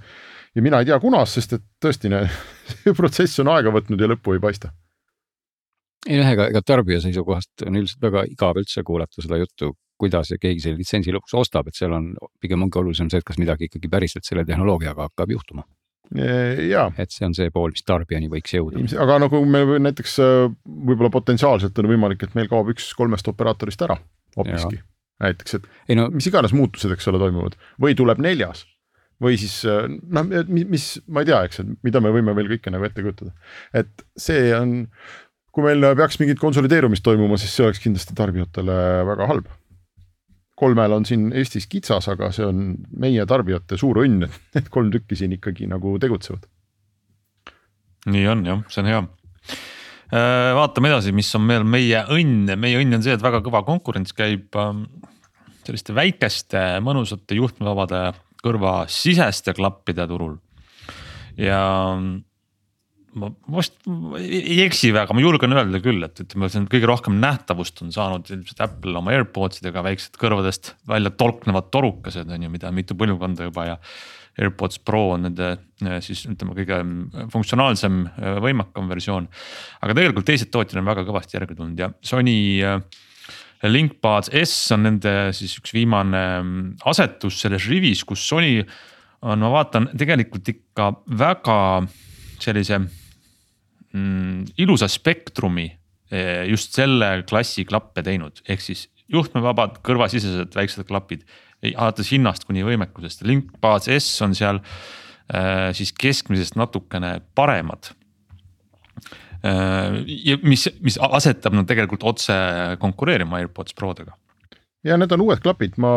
ja 0.56 0.64
mina 0.64 0.80
ei 0.80 0.88
tea, 0.88 0.98
kunas, 1.00 1.36
sest 1.36 1.56
et 1.58 1.64
tõesti, 1.82 2.10
see 2.72 2.96
protsess 2.96 3.44
on 3.44 3.52
aega 3.52 3.72
võtnud 3.74 4.00
ja 4.00 4.10
lõppu 4.10 4.36
ei 4.36 4.42
paista. 4.42 4.72
Ei 6.06 6.20
noh, 6.20 6.28
ega, 6.30 6.46
ega 6.52 6.62
tarbija 6.62 7.00
seisukohast 7.02 7.66
on 7.66 7.80
üldiselt 7.80 8.04
väga 8.06 8.22
igav 8.30 8.60
üldse 8.60 8.84
kuulata 8.86 9.22
seda 9.22 9.40
juttu, 9.40 9.72
kuidas 9.98 10.30
keegi 10.40 10.62
selle 10.62 10.78
litsentsi 10.78 11.14
lõpuks 11.14 11.34
ostab, 11.40 11.68
et 11.68 11.78
seal 11.78 11.94
on, 11.96 12.12
pigem 12.40 12.62
ongi 12.62 12.78
olulisem 12.78 13.10
see, 13.10 13.20
et 13.22 13.26
kas 13.26 13.40
midagi 13.42 13.66
ikkagi 13.66 13.90
päriselt 13.90 14.28
selle 14.28 14.44
tehnoloogiaga 14.46 15.08
hakkab 15.08 15.32
juhtuma. 15.34 15.66
Ja. 16.14 16.86
et 16.98 17.14
see 17.14 17.26
on 17.26 17.34
see 17.36 17.50
pool, 17.54 17.72
mis 17.74 17.86
tarbijani 17.86 18.30
võiks 18.32 18.54
jõuda. 18.54 18.82
aga 19.02 19.18
nagu 19.26 19.42
meil 19.48 19.76
näiteks 19.82 20.18
võib-olla 20.62 21.10
potentsiaalselt 21.14 21.78
on 21.82 21.90
võimalik, 21.90 22.22
et 22.22 22.38
meil 22.38 22.50
kaob 22.52 22.70
üks 22.74 22.92
kolmest 22.98 23.28
operaatorist 23.32 23.82
ära 23.88 23.98
hoopiski. 24.36 24.80
näiteks, 25.24 25.58
et 25.58 25.68
ei, 25.88 25.98
no, 25.98 26.08
mis 26.14 26.30
iganes 26.30 26.54
muutused, 26.56 26.92
eks 26.94 27.12
ole, 27.12 27.20
toimuvad 27.22 27.58
või 27.82 27.98
tuleb 27.98 28.22
neljas 28.22 28.66
või 29.22 29.38
siis 29.40 29.62
noh, 29.64 30.26
mis, 30.46 30.90
ma 31.08 31.22
ei 31.24 31.30
tea, 31.30 31.44
eks, 31.48 31.62
et 31.62 31.86
mida 31.86 32.02
me 32.04 32.12
võime 32.12 32.34
veel 32.36 32.50
kõike 32.52 32.72
nagu 32.74 32.84
ette 32.84 33.04
kujutada. 33.04 33.32
et 33.72 34.06
see 34.20 34.50
on 34.56 34.82
kui 35.56 35.64
meil 35.64 35.94
peaks 35.96 36.18
mingit 36.20 36.40
konsolideerumist 36.40 37.04
toimuma, 37.06 37.38
siis 37.40 37.54
see 37.56 37.64
oleks 37.64 37.80
kindlasti 37.80 38.16
tarbijatele 38.16 38.76
väga 39.08 39.28
halb. 39.30 39.46
Kolmel 40.56 40.96
on 40.96 41.06
siin 41.08 41.28
Eestis 41.36 41.68
kitsas, 41.70 42.08
aga 42.12 42.30
see 42.34 42.46
on 42.48 42.68
meie 42.96 43.26
tarbijate 43.28 43.78
suur 43.80 44.00
õnn, 44.04 44.26
et 44.26 44.56
need 44.56 44.70
kolm 44.72 44.92
tükki 44.94 45.18
siin 45.18 45.34
ikkagi 45.36 45.68
nagu 45.70 45.96
tegutsevad. 46.02 46.46
nii 48.12 48.26
on 48.32 48.44
jah, 48.46 48.62
see 48.72 48.82
on 48.84 48.90
hea 48.90 49.02
äh, 49.02 50.54
vaatame 50.56 50.92
edasi, 50.92 51.12
mis 51.16 51.32
on 51.36 51.44
meil 51.48 51.66
meie 51.68 52.04
õnn, 52.16 52.54
meie 52.56 52.80
õnn 52.80 52.98
on 52.98 53.04
see, 53.04 53.16
et 53.16 53.24
väga 53.24 53.42
kõva 53.44 53.64
konkurents 53.66 54.16
käib 54.16 54.56
ähm, 54.60 54.86
selliste 55.66 55.96
väikeste 55.96 56.64
mõnusate 56.84 57.36
juhtmevabade 57.36 58.08
kõrvasiseste 58.46 59.56
klappide 59.56 60.06
turul. 60.08 60.36
ja 61.36 61.60
ma 63.16 63.30
vast 63.52 63.78
ei 64.20 64.60
eksi 64.64 64.92
väga, 64.94 65.14
ma 65.16 65.22
julgen 65.24 65.56
öelda 65.56 65.80
küll, 65.84 66.04
et 66.06 66.20
ütleme, 66.24 66.50
see 66.52 66.60
on 66.62 66.68
kõige 66.72 66.90
rohkem 66.90 67.16
nähtavust 67.22 67.80
on 67.84 67.94
saanud 67.94 68.28
ilmselt 68.32 68.60
Apple 68.66 68.96
oma 69.00 69.14
AirPods 69.16 69.62
idega 69.62 69.84
väiksed 69.86 70.18
kõrvadest 70.20 70.74
välja 70.88 71.12
tolknevad 71.16 71.72
torukesed 71.74 72.30
on 72.32 72.46
ju, 72.46 72.52
mida 72.52 72.72
mitu 72.74 72.98
põlvkonda 72.98 73.50
juba 73.50 73.72
ja. 73.72 73.80
AirPods 74.36 74.82
Pro 74.84 75.14
on 75.14 75.22
nende 75.24 75.46
siis 76.04 76.26
ütleme 76.28 76.52
kõige 76.58 76.76
funktsionaalsem, 77.32 78.02
võimekam 78.44 78.90
versioon. 78.90 79.30
aga 79.80 79.94
tegelikult 79.96 80.26
teised 80.28 80.50
tootjad 80.52 80.82
on 80.82 80.90
väga 80.90 81.06
kõvasti 81.08 81.38
järgi 81.38 81.56
tulnud 81.56 81.80
ja 81.80 81.88
Sony 82.04 82.34
äh, 82.60 82.82
LinkBuds 83.64 84.28
S 84.42 84.74
on 84.76 84.84
nende 84.84 85.14
siis 85.36 85.56
üks 85.60 85.72
viimane 85.72 86.22
mm, 86.42 86.66
asetus 86.90 87.40
selles 87.40 87.64
rivis, 87.70 88.04
kus 88.04 88.26
Sony 88.28 88.60
on, 89.24 89.40
ma 89.40 89.50
vaatan 89.54 89.88
tegelikult 89.96 90.48
ikka 90.52 90.90
väga 91.16 91.58
sellise 92.42 92.80
mm, 93.96 94.44
ilusa 94.62 94.88
spektrumi 94.90 95.66
eh, 96.12 96.44
just 96.50 96.76
selle 96.76 97.22
klassi 97.28 97.64
klappe 97.68 98.04
teinud, 98.06 98.42
ehk 98.48 98.62
siis 98.62 98.86
juhtmevabad 99.12 99.80
kõrvasisesed 99.86 100.56
väiksed 100.56 100.86
klapid. 100.88 101.24
alates 101.74 102.10
hinnast 102.12 102.44
kuni 102.44 102.62
võimekusest, 102.66 103.22
Linkbase 103.26 103.96
S 103.96 104.22
on 104.22 104.34
seal 104.36 104.60
äh, 104.60 105.72
siis 105.74 105.94
keskmisest 105.96 106.58
natukene 106.58 107.20
paremad 107.34 107.92
äh,. 109.42 110.02
ja 110.04 110.36
mis, 110.42 110.68
mis 110.84 110.98
asetab 111.00 111.56
nad 111.56 111.66
tegelikult 111.66 112.04
otse 112.04 112.36
konkureerima 112.82 113.40
AirPods 113.40 113.74
Prodega 113.74 114.18
ja 114.86 114.96
need 115.00 115.12
on 115.14 115.24
uued 115.26 115.42
klapid, 115.44 115.76
ma 115.82 115.92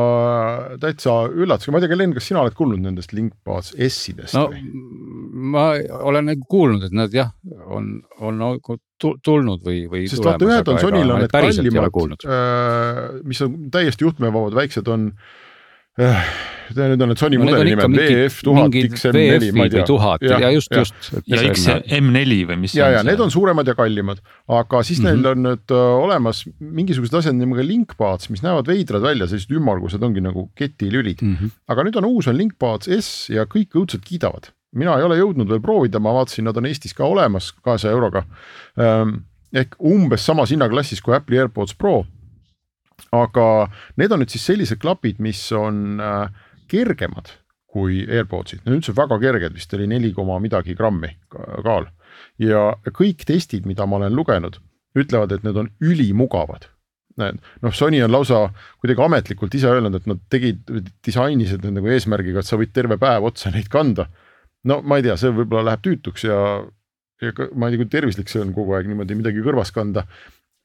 täitsa 0.81 1.15
üllatasin, 1.29 1.73
ma 1.73 1.79
ei 1.79 1.85
tea, 1.85 1.93
Glen, 1.93 2.13
kas 2.15 2.29
sina 2.29 2.43
oled 2.43 2.55
kuulnud 2.57 2.81
nendest 2.83 3.13
Linkbase 3.15 3.77
S-idest 3.89 4.37
no, 4.37 4.47
või? 4.51 4.63
ma 5.53 5.65
olen 6.09 6.31
nagu 6.31 6.47
kuulnud, 6.51 6.87
et 6.89 6.95
nad 6.95 7.13
jah, 7.15 7.31
on, 7.69 7.99
on 8.19 8.39
nagu 8.41 8.79
tulnud 8.99 9.63
või, 9.65 9.83
või. 9.91 10.07
sest 10.11 10.25
vaata, 10.25 10.47
ühed 10.47 10.71
on 10.73 10.81
Sonyl 10.81 11.13
on 11.15 11.23
need 11.23 11.35
kallimad, 11.35 12.25
äh, 12.25 13.03
mis 13.29 13.41
on 13.45 13.61
täiesti 13.73 14.07
juhtmevabad, 14.07 14.57
väiksed 14.57 14.89
on 14.91 15.11
nüüd 16.89 17.01
on 17.01 17.09
need 17.11 17.19
Sony 17.19 17.37
no, 17.39 17.45
mudeli 17.45 17.73
nimed 17.73 17.95
VF 17.97 18.43
tuhat, 18.45 18.75
XM4, 18.75 19.49
ma 19.57 19.65
ei 19.65 19.71
tea. 19.73 19.85
tuhat 19.87 20.25
ja, 20.25 20.37
ja 20.43 20.51
just, 20.53 20.73
just. 20.75 21.09
ja 21.29 21.41
XM4 21.49 22.37
või 22.51 22.57
mis. 22.63 22.75
ja, 22.77 22.91
ja 22.93 23.01
need 23.05 23.21
on 23.23 23.31
suuremad 23.33 23.67
ja 23.69 23.75
kallimad, 23.77 24.21
aga 24.45 24.83
siis 24.85 25.01
mm 25.01 25.07
-hmm. 25.07 25.23
neil 25.23 25.31
on 25.31 25.43
nüüd 25.47 25.73
uh, 25.75 26.03
olemas 26.03 26.43
mingisugused 26.59 27.17
asjad 27.21 27.37
nimega 27.37 27.65
linkpads, 27.65 28.29
mis 28.33 28.43
näevad 28.45 28.69
veidrad 28.69 29.03
välja, 29.05 29.27
sellised 29.31 29.55
ümmargused 29.55 30.03
ongi 30.05 30.21
nagu 30.21 30.49
ketilülid 30.55 31.23
mm. 31.25 31.35
-hmm. 31.35 31.57
aga 31.67 31.87
nüüd 31.87 31.97
on 31.97 32.09
uus 32.11 32.29
on 32.29 32.37
linkpads 32.37 32.91
S 32.99 33.29
ja 33.33 33.47
kõik 33.49 33.73
õudselt 33.73 34.05
kiidavad. 34.05 34.53
mina 34.71 34.97
ei 34.97 35.03
ole 35.03 35.17
jõudnud 35.17 35.49
veel 35.49 35.61
proovida, 35.61 35.99
ma 35.99 36.13
vaatasin, 36.13 36.45
nad 36.45 36.57
on 36.57 36.65
Eestis 36.65 36.93
ka 36.93 37.03
olemas 37.03 37.51
kahesaja 37.65 37.93
euroga 37.93 38.23
um,. 38.77 39.23
ehk 39.53 39.75
umbes 39.81 40.25
samas 40.25 40.51
hinnaklassis 40.51 41.01
kui 41.01 41.15
Apple'i 41.15 41.39
AirPods 41.41 41.73
Pro 41.73 42.05
aga 43.15 43.45
need 43.99 44.13
on 44.13 44.23
nüüd 44.23 44.33
siis 44.33 44.47
sellised 44.49 44.81
klapid, 44.81 45.19
mis 45.23 45.41
on 45.55 46.01
äh, 46.03 46.47
kergemad 46.71 47.33
kui 47.69 48.01
AirPodsid, 48.07 48.63
need 48.63 48.73
on 48.73 48.79
üldse 48.79 48.95
väga 48.97 49.19
kerged, 49.21 49.53
vist 49.53 49.73
oli 49.77 49.85
neli 49.89 50.09
koma 50.15 50.39
midagi 50.41 50.73
grammi 50.77 51.11
kaal. 51.29 51.85
ja 52.41 52.73
kõik 52.89 53.25
testid, 53.29 53.67
mida 53.69 53.85
ma 53.85 53.99
olen 53.99 54.15
lugenud, 54.17 54.57
ütlevad, 54.97 55.35
et 55.35 55.45
need 55.45 55.57
on 55.61 55.69
ülimugavad 55.79 56.65
noh, 57.19 57.73
Sony 57.75 58.01
on 58.03 58.11
lausa 58.11 58.47
kuidagi 58.79 59.03
ametlikult 59.03 59.55
ise 59.57 59.69
öelnud, 59.71 59.97
et 59.99 60.07
nad 60.09 60.21
tegid, 60.31 60.63
disainisid 61.05 61.63
need 61.65 61.79
nagu 61.79 61.91
eesmärgiga, 61.91 62.41
et 62.41 62.49
sa 62.49 62.59
võid 62.59 62.73
terve 62.75 62.99
päev 63.01 63.27
otsa 63.29 63.51
neid 63.53 63.69
kanda. 63.71 64.07
no 64.67 64.81
ma 64.81 64.99
ei 64.99 65.05
tea, 65.05 65.15
see 65.19 65.31
võib-olla 65.35 65.69
läheb 65.69 65.83
tüütuks 65.85 66.25
ja, 66.27 66.39
ja 67.23 67.33
ma 67.55 67.69
ei 67.69 67.75
tea, 67.75 67.83
kui 67.83 67.91
tervislik 67.91 68.31
see 68.31 68.43
on 68.43 68.53
kogu 68.55 68.75
aeg 68.75 68.89
niimoodi 68.89 69.15
midagi 69.19 69.43
kõrvas 69.45 69.71
kanda 69.75 70.05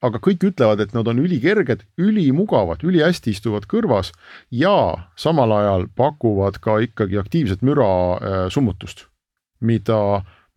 aga 0.04 0.20
kõik 0.22 0.44
ütlevad, 0.50 0.82
et 0.84 0.94
nad 0.96 1.08
on 1.10 1.22
ülikerged, 1.22 1.84
ülimugavad, 2.00 2.84
ülihästi 2.84 3.32
istuvad 3.34 3.68
kõrvas 3.70 4.12
ja 4.52 4.74
samal 5.16 5.52
ajal 5.56 5.88
pakuvad 5.96 6.60
ka 6.64 6.78
ikkagi 6.84 7.20
aktiivset 7.20 7.64
müra 7.64 7.90
äh, 7.90 8.38
summutust. 8.52 9.08
mida 9.64 9.96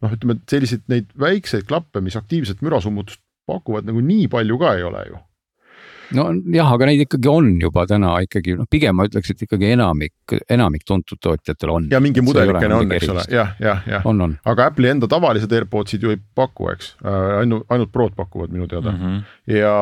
noh, 0.04 0.12
ütleme 0.12 0.42
selliseid 0.50 0.84
neid 0.92 1.13
väikseid 1.16 1.68
klappe, 1.70 2.01
mis 2.04 2.18
aktiivset 2.20 2.60
mürasummutust 2.66 3.22
pakuvad 3.48 3.88
nagu 3.88 4.01
nii 4.04 4.27
palju 4.27 4.58
ka 4.60 4.74
ei 4.75 4.84
ole 4.84 5.06
ju 5.08 5.22
nojah, 6.16 6.72
aga 6.76 6.88
neid 6.90 7.04
ikkagi 7.04 7.30
on 7.32 7.50
juba 7.62 7.86
täna 7.90 8.14
ikkagi 8.24 8.56
noh, 8.58 8.68
pigem 8.70 8.96
ma 8.98 9.08
ütleks, 9.08 9.32
et 9.34 9.44
ikkagi 9.46 9.72
enamik, 9.76 10.36
enamik 10.54 10.86
tuntud 10.88 11.20
tootjatel 11.24 11.74
on. 11.74 11.88
ja 11.92 12.02
mingi 12.04 12.24
mudelikene 12.26 12.78
on, 12.80 12.92
eks 12.98 13.12
ole, 13.14 13.26
jah, 13.34 13.56
jah, 13.64 13.84
jah. 13.90 14.08
aga 14.48 14.70
Apple'i 14.72 14.92
enda 14.94 15.10
tavalised 15.12 15.52
AirPodsid 15.60 16.06
ju 16.06 16.14
ei 16.16 16.20
paku, 16.36 16.72
eks 16.74 16.94
äh,, 17.04 17.40
ainult, 17.42 17.68
ainult 17.74 17.94
Prod 17.94 18.16
pakuvad 18.18 18.54
minu 18.54 18.68
teada 18.72 18.92
mm. 18.92 19.04
-hmm. 19.04 19.22
ja, 19.58 19.76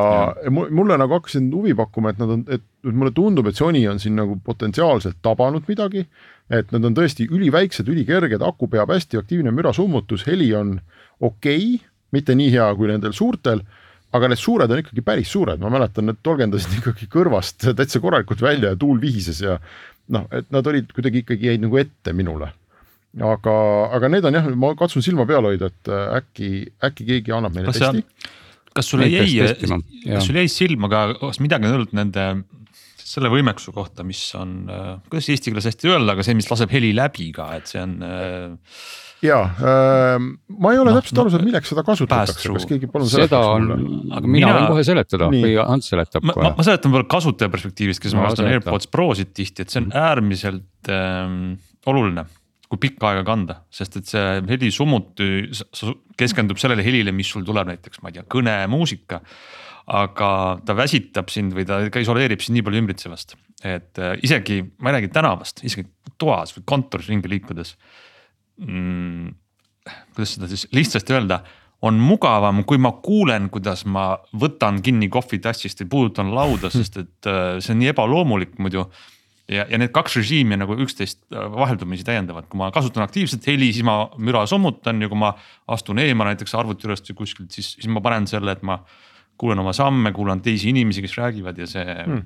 ja 0.44 0.54
mulle 0.56 0.98
nagu 0.98 1.18
hakkasid 1.18 1.52
huvi 1.54 1.74
pakkuma, 1.78 2.14
et 2.14 2.22
nad 2.22 2.34
on, 2.36 2.44
et 2.50 2.64
mulle 2.92 3.12
tundub, 3.14 3.46
et 3.46 3.56
Sony 3.56 3.86
on 3.88 3.98
siin 4.02 4.16
nagu 4.16 4.38
potentsiaalselt 4.44 5.22
tabanud 5.22 5.62
midagi. 5.68 6.06
et 6.50 6.70
nad 6.70 6.84
on 6.84 6.94
tõesti 6.94 7.24
üliväiksed, 7.26 7.88
ülikerged, 7.90 8.42
aku 8.42 8.68
peab 8.70 8.92
hästi, 8.94 9.18
aktiivne 9.18 9.50
mürasummutus, 9.50 10.26
heli 10.26 10.52
on 10.54 10.76
okei 11.20 11.74
okay,, 11.74 11.88
mitte 12.14 12.34
nii 12.38 12.52
hea 12.52 12.68
kui 12.78 12.86
nendel 12.86 13.12
suurtel 13.12 13.64
aga 14.14 14.30
need 14.30 14.40
suured 14.40 14.70
on 14.70 14.82
ikkagi 14.82 15.02
päris 15.04 15.32
suured, 15.32 15.60
ma 15.62 15.72
mäletan, 15.72 16.08
need 16.10 16.20
tolgendasid 16.24 16.76
ikkagi 16.80 17.08
kõrvast 17.12 17.68
täitsa 17.78 18.02
korralikult 18.02 18.44
välja 18.44 18.74
ja 18.74 18.80
tuul 18.80 19.00
vihises 19.02 19.42
ja 19.44 19.58
noh, 20.14 20.26
et 20.34 20.48
nad 20.54 20.66
olid 20.70 20.92
kuidagi 20.94 21.24
ikkagi 21.24 21.50
jäid 21.50 21.64
nagu 21.64 21.80
ette 21.80 22.14
minule. 22.16 22.52
aga, 23.16 23.54
aga 23.96 24.10
need 24.12 24.26
on 24.28 24.36
jah, 24.36 24.50
ma 24.60 24.74
katsun 24.78 25.04
silma 25.04 25.26
peal 25.28 25.46
hoida, 25.48 25.70
et 25.72 25.92
äh, 25.92 26.18
äkki, 26.20 26.50
äkki 26.84 27.06
keegi 27.12 27.32
annab 27.34 27.56
meile 27.56 27.72
kas 27.72 27.80
testi. 27.80 28.04
kas 28.76 28.92
sulle 28.92 29.08
jäi, 29.08 29.40
kas 29.40 30.28
sul 30.28 30.36
jäi 30.36 30.50
silma 30.52 30.92
ka, 30.92 31.06
kas 31.22 31.40
midagi 31.40 31.68
on 31.68 31.78
öeldud 31.78 31.96
nende 31.96 32.26
selle 33.06 33.30
võimekuse 33.30 33.72
kohta, 33.72 34.04
mis 34.04 34.20
on, 34.36 34.54
äh, 34.68 34.92
kuidas 35.08 35.30
eesti 35.32 35.52
keeles 35.52 35.68
hästi 35.70 35.92
öelda, 35.92 36.16
aga 36.16 36.26
see, 36.26 36.36
mis 36.36 36.48
laseb 36.50 36.72
heli 36.74 36.92
läbi 36.96 37.30
ka, 37.34 37.52
et 37.56 37.70
see 37.70 37.80
on 37.82 37.96
äh, 38.04 38.76
ja 39.24 39.38
äh, 39.48 40.16
ma 40.20 40.72
ei 40.74 40.78
ole 40.80 40.92
Noh, 40.92 40.98
täpselt 41.00 41.20
aru 41.22 41.32
saanud, 41.32 41.46
milleks 41.48 41.70
seda 41.72 41.84
kasutatakse, 41.86 42.50
kas 42.56 42.66
keegi 42.68 42.88
palun 42.92 43.08
seda 43.08 43.26
seletaks 43.26 43.52
on, 43.54 43.68
mulle? 43.70 44.00
aga 44.18 44.26
mina 44.30 44.46
Mina- 44.50 44.56
võin 44.58 44.66
kohe 44.74 44.84
seletada 44.88 45.28
Nii. 45.32 45.44
või 45.46 45.54
Ants 45.64 45.92
seletab 45.92 46.26
ma, 46.26 46.34
kohe. 46.36 46.50
ma 46.58 46.66
seletan 46.66 46.92
võib-olla 46.92 47.10
kasutaja 47.16 47.52
perspektiivist, 47.54 48.02
kes 48.04 48.14
No 48.16 48.20
ma 48.22 48.28
kasutan. 48.30 48.50
AirPods 48.52 48.90
Prosid 48.92 49.32
tihti, 49.36 49.64
et 49.64 49.72
see 49.72 49.80
on 49.84 49.88
äärmiselt 49.96 50.90
ähm, 50.92 51.38
oluline. 51.88 52.26
kui 52.66 52.80
pikka 52.82 53.12
aega 53.12 53.22
kanda, 53.28 53.54
sest 53.70 53.94
et 54.00 54.08
see 54.10 54.40
helisummuti 54.50 55.26
keskendub 56.18 56.58
sellele 56.58 56.82
helile, 56.82 57.12
mis 57.14 57.28
sul 57.30 57.44
tuleb 57.46 57.68
näiteks, 57.70 58.00
ma 58.02 58.10
ei 58.10 58.16
tea, 58.18 58.24
kõne, 58.26 58.56
muusika. 58.72 59.20
aga 59.86 60.30
ta 60.66 60.74
väsitab 60.74 61.28
sind 61.30 61.54
või 61.54 61.62
ta 61.64 61.76
ka 61.94 62.00
isoleerib 62.02 62.42
sind 62.42 62.56
nii 62.58 62.64
palju 62.66 62.80
ümbritsevast, 62.82 63.36
et 63.62 64.00
äh, 64.02 64.16
isegi, 64.26 64.56
ma 64.82 64.90
ei 64.90 64.96
räägi 64.96 65.12
tänavast, 65.14 65.62
isegi 65.62 65.86
toas 66.18 66.56
või 66.56 66.64
kontoris 66.66 67.06
ringi 67.12 67.30
liikudes 67.30 67.76
mm, 68.62 69.34
kuidas 70.14 70.36
seda 70.36 70.48
siis 70.50 70.66
lihtsasti 70.74 71.16
öelda, 71.16 71.40
on 71.84 71.98
mugavam, 72.00 72.62
kui 72.64 72.78
ma 72.80 72.94
kuulen, 73.04 73.50
kuidas 73.52 73.84
ma 73.88 74.14
võtan 74.40 74.80
kinni 74.84 75.10
kohvitassist 75.12 75.82
või 75.84 75.90
puudutan 75.92 76.32
lauda, 76.34 76.70
sest 76.72 77.02
et 77.02 77.28
äh, 77.28 77.58
see 77.60 77.74
on 77.74 77.82
nii 77.82 77.92
ebaloomulik 77.92 78.56
muidu. 78.62 78.86
ja, 79.46 79.66
ja 79.70 79.78
need 79.78 79.92
kaks 79.94 80.16
režiimi 80.18 80.56
nagu 80.58 80.74
üksteist 80.82 81.20
äh, 81.30 81.50
vaheldumisi 81.52 82.06
täiendavad, 82.06 82.48
kui 82.50 82.58
ma 82.58 82.70
kasutan 82.74 83.04
aktiivset 83.04 83.46
heli, 83.46 83.72
siis 83.72 83.84
ma 83.86 84.08
müra 84.18 84.46
summutan 84.46 85.02
ja 85.02 85.08
kui 85.08 85.20
ma 85.20 85.34
astun 85.68 86.00
eemale 86.02 86.34
näiteks 86.34 86.56
arvuti 86.58 86.88
juurest 86.88 87.12
või 87.12 87.20
kuskilt, 87.22 87.52
siis, 87.52 87.74
siis 87.76 87.92
ma 87.92 88.00
panen 88.00 88.26
selle, 88.26 88.56
et 88.56 88.64
ma 88.66 88.80
kuulen 89.36 89.60
oma 89.60 89.76
samme, 89.76 90.12
kuulan 90.16 90.40
teisi 90.40 90.72
inimesi, 90.72 91.04
kes 91.04 91.18
räägivad 91.20 91.58
ja 91.60 91.68
see 91.68 91.84
Hmm. 92.06 92.24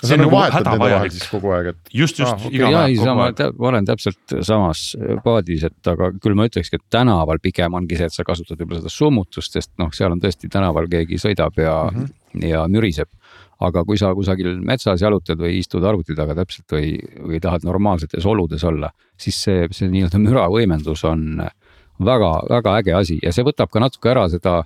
Kas 0.00 0.10
sa 0.10 0.18
nagu 0.20 0.32
vahel 0.32 0.54
hädavajalik. 0.54 1.16
kogu 1.30 1.52
aeg, 1.56 1.70
et 1.72 1.92
just, 2.00 2.20
just 2.20 2.34
Ah, 2.36 2.48
iga 2.50 2.70
ja 2.70 2.84
ei, 2.90 2.96
sama 3.00 3.28
ma 3.32 3.68
olen 3.70 3.88
täpselt 3.88 4.36
samas 4.46 4.84
paadis, 5.24 5.64
et 5.68 5.90
aga 5.92 6.10
küll 6.22 6.36
ma 6.38 6.46
ütlekski, 6.48 6.80
et 6.80 6.86
tänaval 6.92 7.40
pigem 7.42 7.76
ongi 7.78 7.98
see, 7.98 8.08
et 8.10 8.14
sa 8.14 8.26
kasutad 8.26 8.60
võib-olla 8.60 8.84
seda 8.84 8.92
summutust, 8.92 9.56
sest 9.56 9.72
noh, 9.82 9.92
seal 9.96 10.14
on 10.14 10.22
tõesti 10.22 10.50
tänaval 10.52 10.88
keegi 10.92 11.20
sõidab 11.22 11.58
ja 11.60 11.76
mm. 11.90 12.06
-hmm. 12.06 12.48
ja 12.52 12.66
müriseb. 12.68 13.10
aga 13.56 13.84
kui 13.88 13.96
sa 13.96 14.10
kusagil 14.12 14.58
metsas 14.60 15.00
jalutad 15.00 15.38
või 15.40 15.54
istud 15.58 15.84
arvuti 15.84 16.14
taga 16.14 16.34
täpselt 16.36 16.72
või, 16.72 16.98
või 17.16 17.40
tahad 17.40 17.64
normaalsetes 17.64 18.26
oludes 18.26 18.64
olla, 18.64 18.90
siis 19.16 19.38
see, 19.42 19.68
see 19.72 19.88
nii-öelda 19.88 20.18
müravõimendus 20.20 21.04
on 21.08 21.40
väga-väga 22.04 22.76
äge 22.76 22.92
asi 22.92 23.18
ja 23.22 23.32
see 23.32 23.44
võtab 23.46 23.72
ka 23.72 23.80
natuke 23.80 24.10
ära 24.12 24.26
seda 24.28 24.62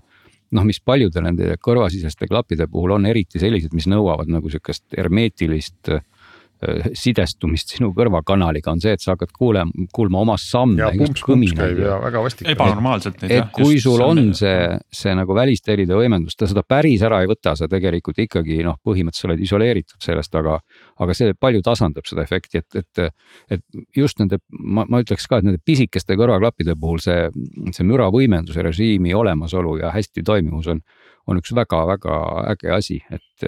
noh, 0.57 0.67
mis 0.67 0.81
paljude 0.83 1.23
nende 1.23 1.55
kõrvasiseste 1.63 2.29
klappide 2.31 2.67
puhul 2.71 2.97
on 2.97 3.07
eriti 3.11 3.41
sellised, 3.43 3.75
mis 3.77 3.89
nõuavad 3.91 4.31
nagu 4.33 4.51
sihukest 4.51 4.97
hermeetilist 4.99 5.93
sidestumist 6.93 7.73
sinu 7.73 7.91
kõrvakanaliga, 7.97 8.75
on 8.75 8.83
see, 8.83 8.93
et 8.93 9.01
sa 9.01 9.15
hakkad 9.15 9.33
kuulema, 9.37 9.87
kuulma 9.97 10.21
oma 10.21 10.37
samme 10.41 10.91
ebanormaalselt 12.53 13.23
neid 13.25 13.33
et 13.39 13.49
kui 13.57 13.79
sul 13.81 14.03
on 14.05 14.35
see, 14.37 14.69
see 14.93 15.15
nagu 15.17 15.37
välistelide 15.37 15.97
võimendus, 15.97 16.37
ta 16.37 16.49
seda 16.51 16.65
päris 16.69 17.01
ära 17.07 17.23
ei 17.25 17.31
võta, 17.31 17.55
sa 17.57 17.69
tegelikult 17.71 18.21
ikkagi 18.27 18.61
noh, 18.67 18.77
põhimõtteliselt 18.85 19.31
oled 19.31 19.45
isoleeritud 19.47 20.05
sellest, 20.05 20.37
aga. 20.37 20.59
aga 21.01 21.17
see 21.17 21.33
palju 21.41 21.65
tasandab 21.65 22.09
seda 22.09 22.29
efekti, 22.29 22.61
et, 22.61 22.83
et, 22.83 23.27
et 23.57 23.83
just 23.97 24.21
nende, 24.21 24.43
ma, 24.53 24.85
ma 24.85 25.01
ütleks 25.01 25.25
ka, 25.31 25.41
et 25.41 25.49
nende 25.49 25.63
pisikeste 25.65 26.17
kõrvaklappide 26.21 26.77
puhul 26.81 27.01
see, 27.01 27.31
see 27.73 27.89
müravõimenduse 27.89 28.61
režiimi 28.69 29.17
olemasolu 29.17 29.79
ja 29.81 29.95
hästi 29.97 30.27
toimivus 30.27 30.69
on. 30.75 30.85
on 31.31 31.39
üks 31.39 31.53
väga-väga 31.55 32.15
äge 32.51 32.73
asi, 32.75 32.97
et 33.13 33.45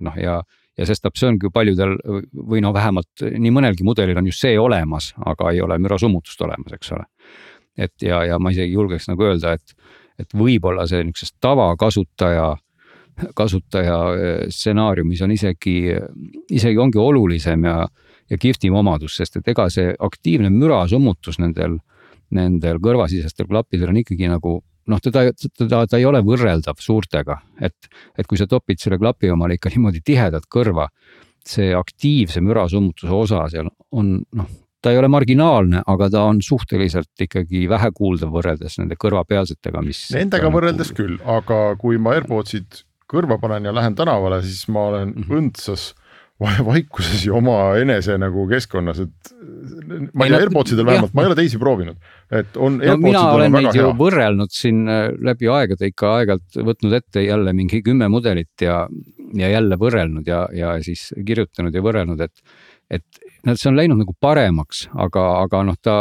noh, 0.00 0.14
ja 0.20 0.40
ja 0.76 0.86
sestap 0.88 1.16
see 1.16 1.30
ongi 1.30 1.50
paljudel 1.52 1.96
või 2.36 2.60
no 2.64 2.72
vähemalt 2.76 3.24
nii 3.26 3.52
mõnelgi 3.54 3.86
mudelil 3.86 4.18
on 4.20 4.28
just 4.28 4.44
see 4.44 4.58
olemas, 4.60 5.12
aga 5.24 5.52
ei 5.52 5.62
ole 5.64 5.78
mürasummutust 5.80 6.42
olemas, 6.44 6.76
eks 6.76 6.92
ole. 6.96 7.06
et 7.76 8.02
ja, 8.02 8.22
ja 8.24 8.38
ma 8.38 8.52
isegi 8.52 8.72
julgeks 8.72 9.08
nagu 9.08 9.24
öelda, 9.28 9.56
et, 9.56 9.74
et 10.20 10.36
võib-olla 10.36 10.86
see 10.88 11.02
niisugusest 11.04 11.36
tavakasutaja, 11.44 12.54
kasutaja 13.36 13.98
eh, 14.14 14.46
stsenaariumis 14.52 15.22
on 15.24 15.32
isegi, 15.32 15.76
isegi 16.52 16.78
ongi 16.78 17.00
olulisem 17.00 17.64
ja, 17.64 17.82
ja 18.30 18.38
kihvtim 18.38 18.76
omadus, 18.76 19.16
sest 19.16 19.40
et 19.40 19.48
ega 19.52 19.68
see 19.72 19.92
aktiivne 19.98 20.52
mürasummutus 20.52 21.40
nendel, 21.40 21.78
nendel 22.36 22.80
kõrvasisestel 22.84 23.48
klappidel 23.48 23.92
on 23.92 24.02
ikkagi 24.04 24.28
nagu 24.28 24.58
noh, 24.86 25.00
teda, 25.02 25.24
teda, 25.58 25.84
ta 25.86 25.98
ei 25.98 26.04
ole 26.08 26.20
võrreldav 26.26 26.78
suurtega, 26.82 27.38
et, 27.60 27.88
et 28.18 28.26
kui 28.26 28.38
sa 28.38 28.46
topid 28.46 28.78
selle 28.82 28.98
klapi 28.98 29.30
omale 29.34 29.54
ikka 29.58 29.72
niimoodi 29.74 30.00
tihedalt 30.06 30.46
kõrva, 30.52 30.88
see 31.46 31.72
aktiivse 31.78 32.40
mürasummutuse 32.42 33.12
osa 33.14 33.44
seal 33.52 33.68
on 33.92 34.16
noh, 34.34 34.48
ta 34.82 34.90
ei 34.92 34.98
ole 35.00 35.08
marginaalne, 35.10 35.82
aga 35.86 36.08
ta 36.10 36.24
on 36.30 36.40
suhteliselt 36.42 37.10
ikkagi 37.26 37.64
vähekuuldav 37.70 38.30
võrreldes 38.34 38.78
nende 38.78 38.94
kõrvapealsetega, 39.02 39.82
mis. 39.82 40.04
Nendega 40.14 40.50
võrreldes 40.54 40.92
küll, 40.94 41.16
aga 41.26 41.76
kui 41.80 41.98
ma 41.98 42.14
AirPodsid 42.18 42.82
kõrva 43.10 43.38
panen 43.42 43.66
ja 43.66 43.72
lähen 43.74 43.94
tänavale, 43.98 44.42
siis 44.42 44.66
ma 44.68 44.88
olen 44.90 45.14
Mhm. 45.16 45.32
õndsas 45.38 45.92
va- 46.42 46.58
vaikuses 46.66 47.24
ja 47.26 47.34
omaenese 47.38 48.18
nagu 48.18 48.46
keskkonnas, 48.50 48.98
et 49.06 49.32
ma 50.14 50.26
Ei, 50.26 50.30
tea 50.30 50.38
Airpodsidel 50.42 50.86
vähemalt, 50.86 51.14
ma 51.14 51.22
ei 51.22 51.30
ole 51.30 51.38
teisi 51.38 51.58
proovinud, 51.58 51.96
et 52.34 52.56
on. 52.56 52.78
no 52.82 52.96
mina 53.00 53.22
olen 53.34 53.54
neid 53.54 53.76
ju 53.76 53.90
võrrelnud 53.98 54.52
siin 54.54 54.86
äh, 54.90 55.08
läbi 55.28 55.50
aegade 55.52 55.90
ikka 55.92 56.14
aeg-ajalt 56.18 56.58
võtnud 56.70 56.96
ette 56.98 57.22
jälle 57.26 57.54
mingi 57.56 57.82
kümme 57.86 58.08
mudelit 58.12 58.64
ja, 58.66 58.82
ja 59.36 59.52
jälle 59.52 59.78
võrrelnud 59.80 60.26
ja, 60.28 60.46
ja 60.54 60.74
siis 60.82 61.08
kirjutanud 61.26 61.74
ja 61.74 61.84
võrrelnud, 61.84 62.24
et, 62.26 62.58
et 62.90 63.22
noh, 63.46 63.54
see 63.54 63.70
on 63.70 63.78
läinud 63.78 64.02
nagu 64.02 64.16
paremaks, 64.20 64.86
aga, 65.06 65.28
aga 65.44 65.62
noh, 65.70 65.78
ta, 65.82 65.96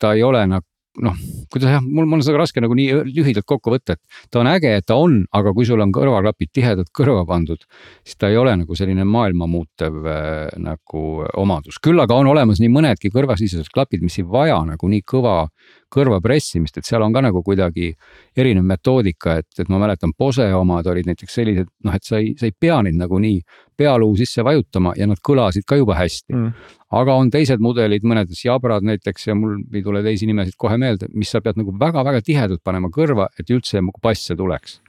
ta 0.00 0.16
ei 0.16 0.24
ole 0.24 0.46
nagu 0.48 0.66
noh, 1.04 1.16
kuidas 1.52 1.76
jah, 1.76 1.84
mul, 1.84 2.06
mul 2.08 2.18
on 2.18 2.24
seda 2.26 2.40
raske 2.40 2.62
nagu 2.62 2.76
nii 2.76 3.02
lühidalt 3.10 3.46
kokku 3.48 3.72
võtta, 3.74 3.96
et 3.96 4.30
ta 4.32 4.42
on 4.42 4.50
äge, 4.50 4.74
et 4.80 4.86
ta 4.88 4.98
on, 5.00 5.20
aga 5.34 5.52
kui 5.56 5.66
sul 5.68 5.82
on 5.84 5.92
kõrvaklapid 5.94 6.52
tihedalt 6.54 6.92
kõrva 6.96 7.24
pandud, 7.28 7.64
siis 8.06 8.18
ta 8.20 8.30
ei 8.32 8.38
ole 8.40 8.54
nagu 8.60 8.78
selline 8.78 9.06
maailma 9.08 9.48
muutev 9.50 9.98
äh, 10.04 10.46
nagu 10.62 11.04
omadus, 11.38 11.80
küll 11.82 12.00
aga 12.02 12.18
on 12.18 12.30
olemas 12.32 12.62
nii 12.62 12.72
mõnedki 12.72 13.12
kõrvasisesed 13.14 13.70
klapid, 13.74 14.04
mis 14.04 14.18
ei 14.20 14.26
vaja 14.28 14.60
nagu 14.68 14.90
nii 14.90 15.04
kõva 15.08 15.40
kõrva 15.88 16.18
pressimist, 16.20 16.76
et 16.76 16.84
seal 16.84 17.02
on 17.04 17.14
ka 17.14 17.22
nagu 17.24 17.40
kuidagi 17.44 17.94
erinev 18.36 18.66
metoodika, 18.68 19.38
et, 19.40 19.48
et 19.58 19.70
ma 19.72 19.80
mäletan, 19.80 20.12
Bose 20.18 20.44
omad 20.54 20.86
olid 20.90 21.08
näiteks 21.08 21.38
sellised, 21.40 21.70
noh, 21.84 21.94
et 21.96 22.04
sa 22.04 22.20
ei, 22.20 22.34
sa 22.36 22.48
ei 22.48 22.52
pea 22.52 22.82
neid 22.84 22.98
nagu 23.00 23.20
nii 23.22 23.40
pealuu 23.78 24.12
sisse 24.18 24.44
vajutama 24.44 24.92
ja 24.98 25.06
nad 25.08 25.20
kõlasid 25.24 25.64
ka 25.68 25.78
jube 25.80 25.96
hästi 25.96 26.36
Mm. 26.38 26.52
Aga 26.94 27.14
on 27.20 27.30
teised 27.32 27.60
mudelid, 27.64 28.04
mõnedes 28.08 28.40
jabrad 28.44 28.86
näiteks 28.86 29.28
ja 29.28 29.36
mul 29.36 29.58
ei 29.74 29.82
tule 29.84 30.02
teisi 30.04 30.28
nimesid 30.28 30.56
kohe 30.60 30.78
meelde, 30.80 31.10
mis 31.12 31.30
sa 31.32 31.42
pead 31.44 31.60
nagu 31.60 31.74
väga-väga 31.80 32.22
tihedalt 32.24 32.64
panema 32.64 32.90
kõrva, 32.92 33.28
et 33.38 33.50
üldse 33.52 33.82
nagu 33.82 34.00
basse 34.02 34.36
tuleks. 34.36 34.80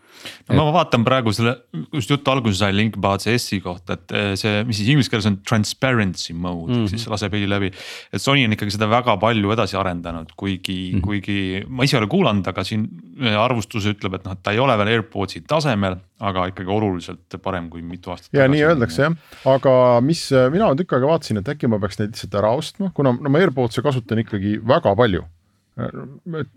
No 0.50 0.66
ma 0.66 0.72
vaatan 0.76 1.04
praegu 1.08 1.32
selle, 1.36 1.56
just 1.94 2.10
jutu 2.12 2.32
alguses 2.32 2.60
sai 2.60 2.74
Linkbad 2.76 3.24
S-i 3.38 3.60
kohta, 3.64 3.94
et 3.96 4.12
eh, 4.12 4.34
see, 4.40 4.64
mis 4.68 4.78
siis 4.82 4.90
inglise 4.92 5.10
keeles 5.12 5.28
on 5.30 5.38
transparency 5.48 6.34
mode 6.34 6.68
mm, 6.72 6.76
Mhm. 6.80 6.86
-hmm. 6.86 6.90
siis 6.90 7.08
laseb 7.08 7.34
heli 7.34 7.48
läbi. 7.50 7.72
et 8.14 8.22
Sony 8.22 8.44
on 8.46 8.54
ikkagi 8.54 8.72
seda 8.76 8.88
väga 8.90 9.18
palju 9.20 9.52
edasi 9.56 9.78
arendanud, 9.78 10.32
kuigi 10.36 10.78
mm, 10.94 10.98
Mhm. 10.98 10.98
-hmm. 10.98 11.06
kuigi 11.06 11.66
ma 11.70 11.84
ise 11.84 11.98
ei 11.98 12.02
ole 12.04 12.08
kuulanud, 12.10 12.48
aga 12.48 12.64
siin 12.64 12.88
eh, 13.22 13.36
arvustus 13.40 13.86
ütleb, 13.86 14.16
et 14.16 14.26
noh, 14.26 14.32
et 14.34 14.44
ta 14.44 14.52
ei 14.52 14.60
ole 14.60 14.78
veel 14.78 14.88
AirPodsi 14.88 15.42
tasemel, 15.48 15.98
aga 16.20 16.48
ikkagi 16.52 16.68
oluliselt 16.70 17.36
parem 17.44 17.70
kui 17.70 17.82
mitu 17.82 18.12
aastat. 18.12 18.30
ja 18.34 18.48
nii 18.48 18.64
öeldakse 18.64 19.02
jah, 19.02 19.14
aga 19.46 20.02
mis 20.02 20.30
mina 20.52 20.74
tükk 20.76 20.94
aega 20.94 21.08
vaatasin, 21.08 21.38
et 21.38 21.48
äkki 21.48 21.68
ma 21.68 21.80
peaks 21.80 22.00
neid 22.00 22.12
lihtsalt 22.12 22.36
ära 22.36 22.50
ostma, 22.52 22.92
kuna 22.94 23.12
no 23.12 23.30
ma 23.30 23.40
AirPodse 23.40 23.82
kasutan 23.82 24.20
ikkagi 24.20 24.60
väga 24.68 24.96
palju. 24.96 25.24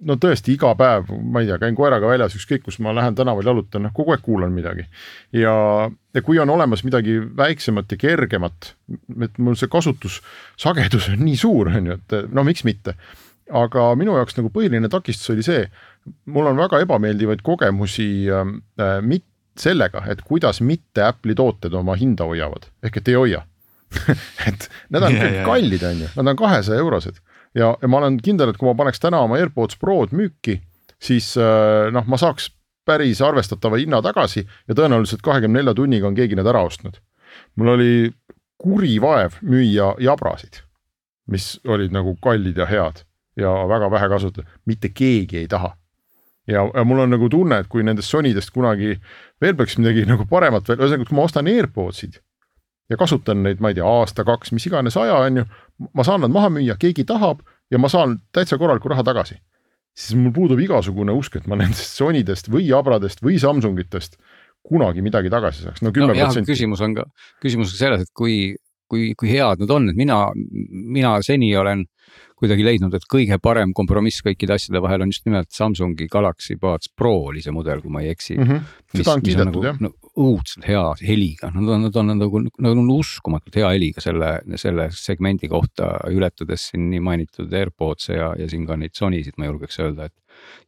No 0.08 0.16
tõesti 0.20 0.54
iga 0.56 0.72
päev, 0.78 1.10
ma 1.10 1.42
ei 1.42 1.48
tea, 1.48 1.58
käin 1.62 1.76
koeraga 1.78 2.10
väljas, 2.10 2.36
ükskõik 2.38 2.64
kus 2.66 2.78
ma 2.84 2.94
lähen 2.96 3.16
tänaval 3.18 3.46
jalutan, 3.46 3.86
noh 3.86 3.94
kogu 3.94 4.14
aeg 4.14 4.22
kuulan 4.24 4.54
midagi. 4.54 4.86
ja, 5.36 5.54
ja 6.14 6.22
kui 6.22 6.40
on 6.42 6.50
olemas 6.50 6.84
midagi 6.84 7.18
väiksemat 7.36 7.92
ja 7.92 8.00
kergemat, 8.00 8.72
et 9.20 9.38
mul 9.38 9.58
see 9.58 9.70
kasutussagedus 9.72 11.10
on 11.12 11.24
nii 11.26 11.36
suur, 11.38 11.72
on 11.72 11.92
ju, 11.92 11.98
et 11.98 12.32
no 12.32 12.44
miks 12.46 12.64
mitte. 12.68 12.96
aga 13.52 13.90
minu 13.98 14.14
jaoks 14.16 14.38
nagu 14.38 14.48
põhiline 14.54 14.88
takistus 14.88 15.34
oli 15.34 15.44
see, 15.44 15.66
mul 16.32 16.48
on 16.48 16.56
väga 16.56 16.80
ebameeldivaid 16.86 17.42
kogemusi 17.44 18.08
äh, 18.30 18.46
mit-, 19.02 19.28
sellega, 19.58 20.04
et 20.08 20.22
kuidas 20.24 20.62
mitte 20.64 21.02
Apple'i 21.04 21.36
tooted 21.36 21.74
oma 21.76 21.96
hinda 21.98 22.24
hoiavad, 22.24 22.70
ehk 22.82 23.02
et 23.02 23.10
ei 23.12 23.18
hoia 23.18 23.42
et 24.48 24.70
need 24.88 25.04
on 25.04 25.12
ja, 25.12 25.26
ja. 25.28 25.44
kallid, 25.44 25.82
on 25.84 26.00
ju, 26.00 26.08
nad 26.16 26.32
on 26.32 26.38
kahesaja 26.38 26.80
eurosed 26.80 27.18
ja, 27.54 27.72
ja 27.80 27.88
ma 27.88 28.00
olen 28.00 28.18
kindel, 28.22 28.52
et 28.52 28.60
kui 28.60 28.68
ma 28.68 28.76
paneks 28.78 29.02
täna 29.02 29.22
oma 29.26 29.38
AirPods 29.40 29.78
Prod 29.80 30.14
müüki, 30.16 30.58
siis 31.02 31.32
äh, 31.40 31.90
noh, 31.94 32.06
ma 32.08 32.20
saaks 32.20 32.50
päris 32.86 33.22
arvestatava 33.22 33.78
hinna 33.78 34.02
tagasi 34.02 34.42
ja 34.42 34.74
tõenäoliselt 34.74 35.22
kahekümne 35.22 35.60
nelja 35.60 35.74
tunniga 35.78 36.08
on 36.08 36.18
keegi 36.18 36.38
need 36.38 36.48
ära 36.50 36.64
ostnud. 36.66 36.98
mul 37.56 37.74
oli 37.76 37.92
kuri 38.58 38.98
vaev 39.00 39.38
müüa 39.42 39.94
jabrasid, 40.02 40.62
mis 41.26 41.54
olid 41.66 41.94
nagu 41.94 42.16
kallid 42.22 42.58
ja 42.58 42.66
head 42.66 43.04
ja 43.36 43.52
väga 43.68 43.90
vähe 43.90 44.08
kasutatud, 44.08 44.50
mitte 44.66 44.90
keegi 44.92 45.38
ei 45.44 45.48
taha 45.48 45.72
ja, 46.46 46.66
ja 46.74 46.84
mul 46.84 47.04
on 47.04 47.14
nagu 47.14 47.28
tunne, 47.30 47.62
et 47.62 47.70
kui 47.70 47.84
nendest 47.86 48.10
Sonydest 48.10 48.52
kunagi 48.54 48.96
veel 49.40 49.56
peaks 49.56 49.78
midagi 49.78 50.04
nagu 50.08 50.26
paremat 50.28 50.68
veel, 50.68 50.82
ühesõnaga, 50.82 51.08
kui 51.08 51.18
ma 51.18 51.26
ostan 51.28 51.50
AirPodsid 51.50 52.18
ja 52.92 52.98
kasutan 53.00 53.42
neid, 53.46 53.62
ma 53.64 53.72
ei 53.72 53.78
tea, 53.78 53.86
aasta-kaks, 53.88 54.52
mis 54.56 54.66
iganes 54.68 54.98
aja, 55.00 55.16
on 55.26 55.42
ju, 55.42 55.46
ma 55.96 56.04
saan 56.06 56.22
nad 56.24 56.32
maha 56.34 56.52
müüa, 56.52 56.76
keegi 56.80 57.06
tahab 57.08 57.42
ja 57.72 57.80
ma 57.80 57.90
saan 57.92 58.18
täitsa 58.36 58.58
korraliku 58.60 58.92
raha 58.92 59.04
tagasi. 59.06 59.40
siis 59.92 60.16
mul 60.16 60.32
puudub 60.32 60.60
igasugune 60.60 61.12
usk, 61.12 61.36
et 61.36 61.46
ma 61.50 61.56
nendest 61.60 61.98
Sonydest 61.98 62.46
või 62.48 62.70
Abradest 62.72 63.20
või 63.20 63.36
Samsungitest 63.40 64.16
kunagi 64.64 65.02
midagi 65.04 65.28
tagasi 65.32 65.66
saaks, 65.66 65.82
no 65.84 65.92
kümme 65.92 66.14
protsenti 66.14 66.48
no,. 66.48 66.54
küsimus 66.54 66.80
on 66.84 66.94
ka, 66.96 67.04
küsimus 67.42 67.74
on 67.74 67.80
selles, 67.80 68.06
et 68.06 68.12
kui, 68.16 68.54
kui, 68.88 69.10
kui 69.18 69.32
head 69.32 69.60
nad 69.60 69.74
on, 69.74 69.90
et 69.90 69.98
mina, 69.98 70.22
mina 70.70 71.16
seni 71.26 71.50
olen 71.60 71.84
kuidagi 72.42 72.66
leidnud, 72.66 72.94
et 72.98 73.06
kõige 73.10 73.38
parem 73.42 73.72
kompromiss 73.76 74.24
kõikide 74.26 74.56
asjade 74.56 74.82
vahel 74.82 75.06
on 75.06 75.12
just 75.14 75.26
nimelt 75.28 75.50
Samsungi 75.54 76.08
Galaxy 76.12 76.58
Buds 76.60 76.90
Pro 76.96 77.14
oli 77.30 77.42
see 77.44 77.54
mudel, 77.54 77.82
kui 77.84 77.92
ma 77.92 78.02
ei 78.02 78.12
eksi 78.12 78.36
mm. 78.38 78.48
-hmm. 78.48 78.72
seda 78.98 79.14
on 79.16 79.22
kiidetud 79.22 79.50
nagu, 79.52 79.64
jah 79.68 79.80
no, 79.82 79.92
õudselt 80.12 80.66
hea 80.68 80.82
heliga, 81.00 81.48
nad 81.54 81.68
on, 81.68 81.86
nad 81.86 81.96
on 81.96 82.12
nagu, 82.18 82.42
nad 82.44 82.80
on 82.82 82.90
uskumatult 82.92 83.56
hea 83.56 83.70
heliga 83.72 84.02
selle, 84.04 84.32
selle 84.60 84.88
segmendi 84.92 85.48
kohta, 85.48 85.94
ületades 86.12 86.68
siin 86.70 86.90
nii 86.92 87.00
mainitud 87.00 87.52
AirPods'e 87.52 88.18
ja, 88.18 88.32
ja 88.38 88.48
siin 88.50 88.66
ka 88.68 88.76
neid 88.76 88.96
Sonysid, 88.98 89.38
ma 89.38 89.48
julgeks 89.48 89.80
öelda, 89.80 90.10
et. 90.10 90.16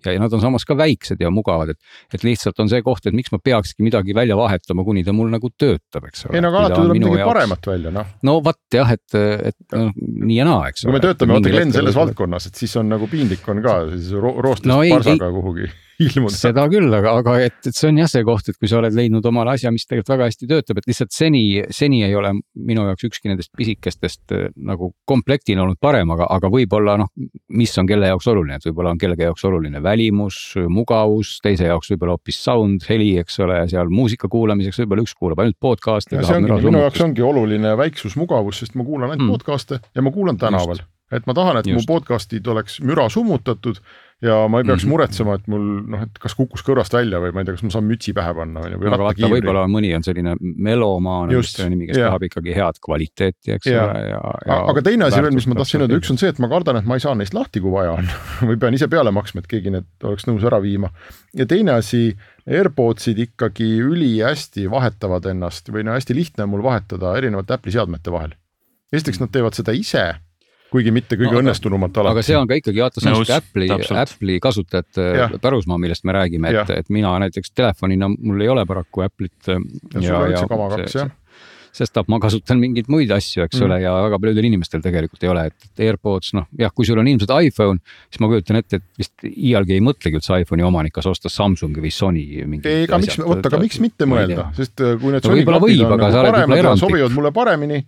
Ja, 0.04 0.14
ja 0.14 0.22
nad 0.22 0.32
on 0.36 0.42
samas 0.42 0.66
ka 0.68 0.76
väiksed 0.78 1.22
ja 1.22 1.30
mugavad, 1.34 1.74
et, 1.74 1.94
et 2.14 2.26
lihtsalt 2.26 2.60
on 2.62 2.70
see 2.72 2.82
koht, 2.86 3.06
et 3.08 3.16
miks 3.16 3.32
ma 3.34 3.40
peakski 3.42 3.86
midagi 3.86 4.16
välja 4.16 4.38
vahetama, 4.38 4.84
kuni 4.86 5.04
ta 5.06 5.14
mul 5.16 5.32
nagu 5.32 5.50
töötab, 5.58 6.08
eks 6.10 6.26
ole. 6.28 6.38
ei 6.38 6.44
no 6.44 6.52
aga 6.52 6.64
alati 6.64 6.80
tuleb 6.80 6.98
midagi 6.98 7.20
jaoks... 7.20 7.30
paremat 7.32 7.70
välja, 7.72 7.94
noh. 7.94 8.12
no 8.28 8.36
vot 8.44 8.78
jah, 8.78 8.92
et, 8.96 9.18
et 9.52 9.78
noh, 9.78 9.94
nii 9.94 10.40
ja 10.40 10.48
naa, 10.48 10.68
eks 10.72 10.84
ole. 10.84 10.92
kui 10.92 10.98
me 10.98 11.04
töötame, 11.06 11.38
vaata 11.38 11.54
Glen 11.56 11.74
selles 11.74 11.98
valdkonnas, 11.98 12.50
et 12.50 12.64
siis 12.64 12.76
on 12.80 12.92
nagu 12.94 13.08
piinlik 13.10 13.48
on 13.52 13.64
ka 13.64 13.80
siis 13.94 14.12
ro 14.18 14.36
roostest 14.44 14.70
no, 14.70 14.82
parsaga 14.82 15.30
ei, 15.30 15.38
kuhugi 15.38 15.72
ilmuda. 16.02 16.36
seda 16.36 16.64
küll, 16.72 16.88
aga, 16.96 17.14
aga 17.20 17.36
et, 17.46 17.58
et 17.68 17.76
see 17.76 17.90
on 17.90 18.00
jah 18.00 18.10
see 18.10 18.24
koht, 18.26 18.48
et 18.50 18.58
kui 18.58 18.70
sa 18.70 18.78
oled 18.80 18.94
leidnud 18.96 19.24
omale 19.30 19.54
asja, 19.54 19.72
mis 19.74 19.86
tegelikult 19.88 20.14
väga 20.14 20.28
hästi 20.30 20.48
töötab, 20.50 20.80
et 20.80 20.88
lihtsalt 20.90 21.14
seni, 21.14 21.42
seni 21.74 22.02
ei 22.06 22.14
ole 22.18 22.32
minu 22.54 22.86
jaoks 22.88 23.08
ükski 23.08 23.30
nendest 23.32 23.52
pisikestest 23.56 24.34
äh, 24.36 24.46
nagu 24.56 24.92
komplektina 25.08 25.64
olnud 25.64 25.80
parem, 25.82 26.14
aga, 26.14 26.28
aga 26.36 26.50
võib-olla 26.52 26.96
noh, 27.02 27.10
mis 27.54 27.74
on 27.80 27.88
kelle 27.90 28.10
jaoks 28.10 28.30
oluline, 28.32 28.58
et 28.60 28.68
võib-olla 28.68 28.94
on 28.94 29.02
kellegi 29.02 29.26
jaoks 29.28 29.46
oluline 29.50 29.82
välimus, 29.84 30.40
mugavus, 30.72 31.36
teise 31.44 31.70
jaoks 31.70 31.92
võib-olla 31.94 32.18
hoopis 32.18 32.40
sound, 32.46 32.86
heli, 32.88 33.14
eks 33.22 33.38
ole, 33.44 33.60
seal 33.70 33.92
muusika 33.92 34.30
kuulamiseks 34.32 34.82
võib-olla 34.84 35.06
üks 35.06 35.14
kuulab 35.18 35.44
ainult 35.44 35.60
podcast'e. 35.62 36.22
minu 36.44 36.82
jaoks 36.84 37.04
ongi 37.04 37.24
oluline 37.24 37.76
väiksus, 37.78 38.18
mugavus, 38.20 38.62
sest 38.64 38.78
ma 38.78 38.86
kuulan 38.86 39.14
ainult 39.14 39.28
mm. 39.28 39.36
podcast'e 39.36 39.80
ja 39.94 40.04
ma 40.04 40.12
kuulan 40.14 40.40
tänaval 40.40 40.74
Just 40.74 40.93
et 41.14 41.28
ma 41.30 41.36
tahan, 41.36 41.60
et 41.60 41.70
Just. 41.70 41.84
mu 41.84 41.94
podcast'id 41.94 42.50
oleks 42.50 42.80
müra 42.84 43.08
summutatud 43.12 43.80
ja 44.24 44.36
ma 44.48 44.60
ei 44.60 44.64
peaks 44.64 44.84
mm 44.84 44.86
-hmm. 44.86 44.92
muretsema, 44.92 45.34
et 45.34 45.46
mul 45.50 45.64
noh, 45.90 46.02
et 46.06 46.18
kas 46.22 46.34
kukkus 46.38 46.62
kõrvast 46.64 46.94
välja 46.94 47.18
või 47.20 47.32
ma 47.34 47.42
ei 47.42 47.48
tea, 47.48 47.56
kas 47.56 47.64
ma 47.66 47.72
saan 47.74 47.86
mütsi 47.88 48.14
pähe 48.16 48.34
panna 48.34 48.60
on 48.60 48.72
ju. 48.72 48.78
aga 48.86 48.98
vaata, 49.02 49.30
võib-olla 49.32 49.64
mõni 49.70 49.90
on 49.96 50.06
selline 50.06 50.36
melomaan, 50.40 51.32
mis 51.34 51.54
on 51.60 51.72
nimi, 51.74 51.88
kes 51.90 51.98
yeah. 51.98 52.08
tahab 52.12 52.26
ikkagi 52.28 52.54
head 52.56 52.80
kvaliteeti, 52.86 53.52
eks 53.56 53.66
yeah. 53.66 53.90
ole, 53.90 54.04
ja, 54.08 54.20
ja. 54.46 54.60
aga 54.72 54.82
teine 54.82 55.08
asi 55.08 55.22
veel, 55.22 55.34
mis 55.34 55.48
ma 55.50 55.58
tahtsin 55.58 55.84
öelda, 55.84 55.98
üks 56.00 56.12
on 56.14 56.20
see, 56.20 56.30
et 56.32 56.38
ma 56.38 56.48
kardan, 56.52 56.80
et 56.80 56.88
ma 56.88 56.98
ei 56.98 57.04
saa 57.04 57.14
neist 57.18 57.34
lahti, 57.34 57.62
kui 57.64 57.74
vaja 57.74 57.96
on 57.98 58.12
või 58.48 58.60
pean 58.60 58.78
ise 58.78 58.88
peale 58.88 59.12
maksma, 59.14 59.42
et 59.44 59.50
keegi 59.50 59.74
need 59.74 59.88
oleks 60.04 60.28
nõus 60.30 60.46
ära 60.46 60.62
viima. 60.62 60.92
ja 61.34 61.46
teine 61.46 61.76
asi, 61.80 62.16
AirPodsid 62.48 63.18
ikkagi 63.18 63.68
ülihästi 63.80 64.70
vahetavad 64.70 65.26
ennast 65.26 65.68
või 65.72 65.84
no 65.84 65.96
hästi 65.96 66.14
lihtne 66.14 66.46
on 66.46 66.54
mul 66.54 66.64
vahetada 66.64 67.16
erinevate 67.18 67.56
Apple'i 67.56 67.72
seadmete 67.72 68.12
vahel. 68.12 68.36
esiteks 68.92 69.20
nad 69.20 69.32
teevad 69.32 69.56
seda 69.56 69.72
ise 69.72 70.14
kuigi 70.74 70.94
mitte 70.94 71.18
kõige 71.18 71.36
no, 71.36 71.42
õnnestunumalt 71.42 71.98
alati. 72.02 72.18
aga 72.18 72.26
see 72.26 72.38
on 72.38 72.50
ka 72.50 72.58
ikkagi 72.60 72.82
vaata, 72.84 73.02
see 73.02 73.12
on 73.12 73.20
sihuke 73.20 73.36
Apple'i, 73.38 73.70
Apple'i 74.04 74.38
kasutajate 74.42 75.10
ja. 75.20 75.28
pärusmaa, 75.42 75.80
millest 75.82 76.06
me 76.08 76.16
räägime, 76.16 76.54
et, 76.54 76.72
et 76.82 76.94
mina 76.94 77.14
näiteks 77.24 77.54
telefonina, 77.54 78.10
mul 78.14 78.42
ei 78.42 78.50
ole 78.52 78.66
paraku 78.68 79.06
Apple'it. 79.06 79.52
ja 80.02 81.10
sestap 81.74 82.10
ma 82.12 82.20
kasutan 82.22 82.60
mingeid 82.62 82.88
muid 82.92 83.10
asju, 83.14 83.44
eks 83.44 83.58
mm. 83.58 83.66
ole, 83.66 83.78
ja 83.82 83.92
väga 84.06 84.18
paljudel 84.22 84.46
inimestel 84.46 84.82
tegelikult 84.84 85.24
ei 85.26 85.30
ole, 85.32 85.44
et 85.50 85.82
AirPods, 85.88 86.34
noh 86.38 86.46
jah, 86.60 86.70
kui 86.74 86.86
sul 86.86 87.00
on 87.02 87.10
ilmselt 87.10 87.32
iPhone, 87.48 87.82
siis 88.06 88.22
ma 88.22 88.30
kujutan 88.30 88.60
ette, 88.60 88.78
et 88.78 89.02
vist 89.02 89.26
iialgi 89.26 89.76
ei 89.78 89.82
mõtlegi 89.84 90.20
üldse 90.20 90.38
iPhone'i 90.44 90.66
omanik, 90.66 90.94
kas 90.94 91.08
osta 91.10 91.32
Samsungi 91.32 91.82
või 91.82 91.90
Sony. 91.94 92.24
ei, 92.44 92.86
aga 92.86 93.00
miks, 93.02 93.18
oota, 93.24 93.50
aga 93.50 93.62
miks 93.64 93.82
mitte 93.82 94.08
mõelda, 94.10 94.48
sest 94.58 94.84
äh, 94.84 94.94
kui 95.02 95.16
need 95.16 95.26
no, 95.26 95.32
Sony 95.32 95.46
klapid 95.48 95.82
on 95.82 95.96
nagu 95.96 96.22
paremad 96.30 96.62
ja 96.62 96.76
sobivad 96.78 97.16
mulle 97.16 97.34
paremini 97.34 97.82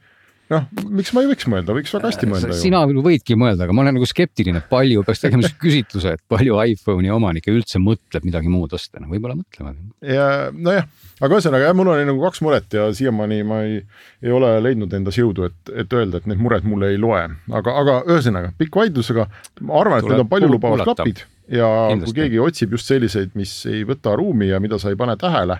noh, 0.52 0.66
miks 0.94 1.11
ma 1.14 1.22
ei 1.24 1.28
võiks 1.30 1.46
mõelda, 1.50 1.74
võiks 1.74 1.92
väga 1.94 2.11
hästi 2.11 2.28
mõelda 2.30 2.50
ju. 2.52 2.59
sina 2.61 2.82
võidki 2.87 3.37
mõelda, 3.38 3.66
aga 3.66 3.74
ma 3.74 3.82
olen 3.82 3.96
nagu 3.98 4.09
skeptiline, 4.09 4.61
et 4.62 4.68
palju 4.70 5.02
peaks 5.06 5.22
tegema 5.22 5.42
sellise 5.42 5.59
küsitluse, 5.62 6.14
et 6.16 6.22
palju 6.30 6.59
iPhone'i 6.72 7.11
omanikke 7.14 7.54
üldse 7.54 7.80
mõtleb 7.82 8.26
midagi 8.28 8.50
muud 8.52 8.74
osta, 8.76 9.02
no 9.02 9.11
võib-olla 9.11 9.37
mõtlevad. 9.38 9.78
ja 10.06 10.26
nojah, 10.54 10.88
aga 11.18 11.38
ühesõnaga 11.38 11.70
jah, 11.70 11.76
mul 11.78 11.90
oli 11.94 12.09
nagu 12.09 12.22
kaks 12.22 12.42
muret 12.46 12.76
ja 12.78 12.88
siiamaani 12.94 13.40
ma 13.46 13.62
ei, 13.66 13.80
ei 14.22 14.35
ole 14.35 14.52
leidnud 14.62 14.94
endas 14.98 15.18
jõudu, 15.18 15.48
et, 15.50 15.72
et 15.85 15.96
öelda, 15.98 16.20
et 16.22 16.28
need 16.30 16.42
mured 16.42 16.68
mulle 16.68 16.92
ei 16.94 17.00
loe, 17.02 17.24
aga, 17.50 17.78
aga 17.82 17.96
ühesõnaga 18.04 18.52
pikk 18.61 18.78
vaidlus, 18.82 19.11
aga 19.14 19.26
ma 19.62 19.80
arvan, 19.80 19.98
et 19.98 20.06
Tuleb 20.06 20.14
need 20.14 20.26
on 20.26 20.35
paljulubavad 20.35 20.85
klapid 20.87 21.24
ja 21.50 21.70
Kindlasti. 21.90 22.12
kui 22.12 22.22
keegi 22.22 22.42
otsib 22.42 22.76
just 22.78 22.90
selliseid, 22.90 23.35
mis 23.38 23.59
ei 23.70 23.82
võta 23.88 24.14
ruumi 24.18 24.52
ja 24.52 24.62
mida 24.62 24.78
sa 24.82 24.94
ei 24.94 24.98
pane 24.98 25.18
tähele, 25.18 25.59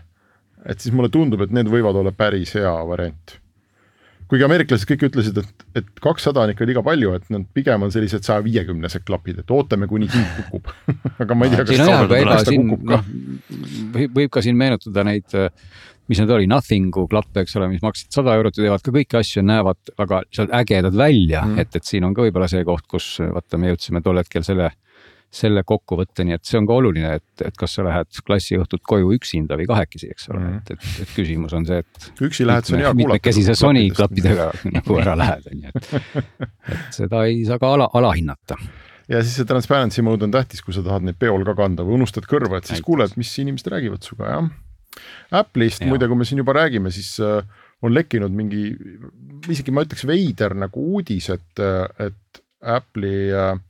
et 0.67 0.79
siis 0.83 0.95
mulle 0.95 1.11
tundub, 1.15 1.43
et 1.43 1.55
need 1.55 1.71
võivad 1.71 1.99
olla 1.99 2.15
päris 2.15 2.55
hea 2.59 2.75
variant 2.87 3.37
kuigi 4.31 4.47
ameeriklased 4.47 4.89
kõik 4.91 5.07
ütlesid, 5.09 5.41
et, 5.43 5.67
et 5.81 5.91
kakssada 6.03 6.43
on 6.43 6.53
ikka 6.53 6.67
liiga 6.69 6.83
palju, 6.87 7.15
et 7.19 7.27
nad 7.33 7.45
pigem 7.55 7.87
on 7.87 7.93
sellised 7.95 8.27
saja 8.27 8.43
viiekümnesed 8.45 9.05
klapid, 9.07 9.43
et 9.43 9.53
ootame, 9.55 9.89
kuni 9.91 10.09
hind 10.11 10.41
kukub. 10.41 10.73
Aga 11.23 11.37
ma 11.39 11.47
ei 11.47 11.55
tea, 11.55 11.67
kas 11.69 11.83
jah, 11.83 12.01
aga 12.05 12.19
ega 12.23 12.39
siin 12.47 12.73
noh, 12.75 13.05
võib 13.95 14.33
ka 14.35 14.43
siin 14.45 14.59
meenutada 14.59 15.05
neid, 15.07 15.37
mis 16.11 16.21
need 16.21 16.33
oli, 16.35 16.49
Nothingu 16.51 17.07
klappe, 17.11 17.45
eks 17.45 17.57
ole, 17.59 17.71
mis 17.71 17.85
maksid 17.85 18.15
sada 18.15 18.35
eurot 18.39 18.59
ja 18.59 18.67
teevad 18.67 18.85
ka 18.85 18.95
kõiki 18.95 19.21
asju, 19.21 19.45
näevad 19.47 19.95
väga 19.99 20.23
seal 20.35 20.51
ägedad 20.59 20.99
välja. 20.99 21.45
Mm., 21.47 21.63
et, 21.63 21.79
et 21.79 21.87
siin 21.87 22.07
on 22.07 22.15
ka 22.17 22.27
võib-olla 22.27 22.51
see 22.51 22.67
koht, 22.67 22.87
kus 22.91 23.17
vaata, 23.23 23.59
me 23.63 23.73
jõudsime 23.73 24.03
tol 24.05 24.23
hetkel 24.23 24.47
selle 24.47 24.73
selle 25.33 25.63
kokkuvõtteni, 25.67 26.37
et 26.37 26.47
see 26.47 26.59
on 26.61 26.67
ka 26.69 26.77
oluline, 26.81 27.11
et, 27.19 27.45
et 27.45 27.57
kas 27.59 27.77
sa 27.77 27.85
lähed 27.87 28.21
klassiõhtut 28.27 28.83
koju 28.87 29.13
üksinda 29.17 29.59
või 29.59 29.67
kahekesi, 29.69 30.09
eks 30.15 30.31
ole 30.31 30.41
mm, 30.41 30.49
-hmm. 30.49 30.63
et, 30.63 30.71
et, 30.73 31.03
et 31.05 31.15
küsimus 31.17 31.55
on 31.57 31.67
see, 31.69 31.83
et. 31.83 32.09
üksi 32.25 32.47
lähed, 32.47 32.69
see 32.69 32.77
on 32.77 32.83
hea 32.85 32.93
kuulata. 32.93 33.01
mitmekesise 33.03 33.57
Sony 33.59 33.87
klappidega 33.97 34.51
nagu 34.79 34.99
ära 35.03 35.17
lähed, 35.19 35.51
on 35.53 35.67
ju, 35.67 35.75
et, 35.75 35.91
et 36.73 37.01
seda 37.01 37.27
ei 37.29 37.43
saa 37.49 37.61
ka 37.63 37.75
ala, 37.77 37.91
alahinnata 38.01 38.59
ja 39.11 39.23
siis 39.23 39.37
see 39.41 39.49
transparency 39.49 40.05
mode 40.07 40.27
on 40.27 40.35
tähtis, 40.35 40.63
kui 40.65 40.75
sa 40.75 40.85
tahad 40.87 41.05
neid 41.07 41.19
peol 41.21 41.45
ka 41.47 41.57
kanda 41.59 41.85
või 41.87 42.01
unustad 42.01 42.27
kõrva, 42.31 42.59
et 42.59 42.71
siis 42.71 42.79
Näiteks. 42.79 42.87
kuuled, 42.89 43.21
mis 43.21 43.37
inimesed 43.43 43.71
räägivad 43.75 44.07
sinuga, 44.07 44.33
jah. 44.33 44.51
Apple'ist 45.43 45.85
ja. 45.85 45.91
muide, 45.91 46.09
kui 46.09 46.17
me 46.17 46.25
siin 46.25 46.41
juba 46.41 46.55
räägime, 46.57 46.91
siis 46.95 47.13
äh, 47.21 47.45
on 47.85 47.93
lekkinud 47.93 48.33
mingi, 48.33 48.71
isegi 49.53 49.75
ma 49.75 49.85
ütleks 49.85 50.07
veider 50.09 50.57
nagu 50.57 50.83
uudis, 50.97 51.29
et, 51.35 51.65
et 52.01 52.41
Apple'i 52.65 53.29
äh, 53.31 53.53
Äh, 53.53 53.61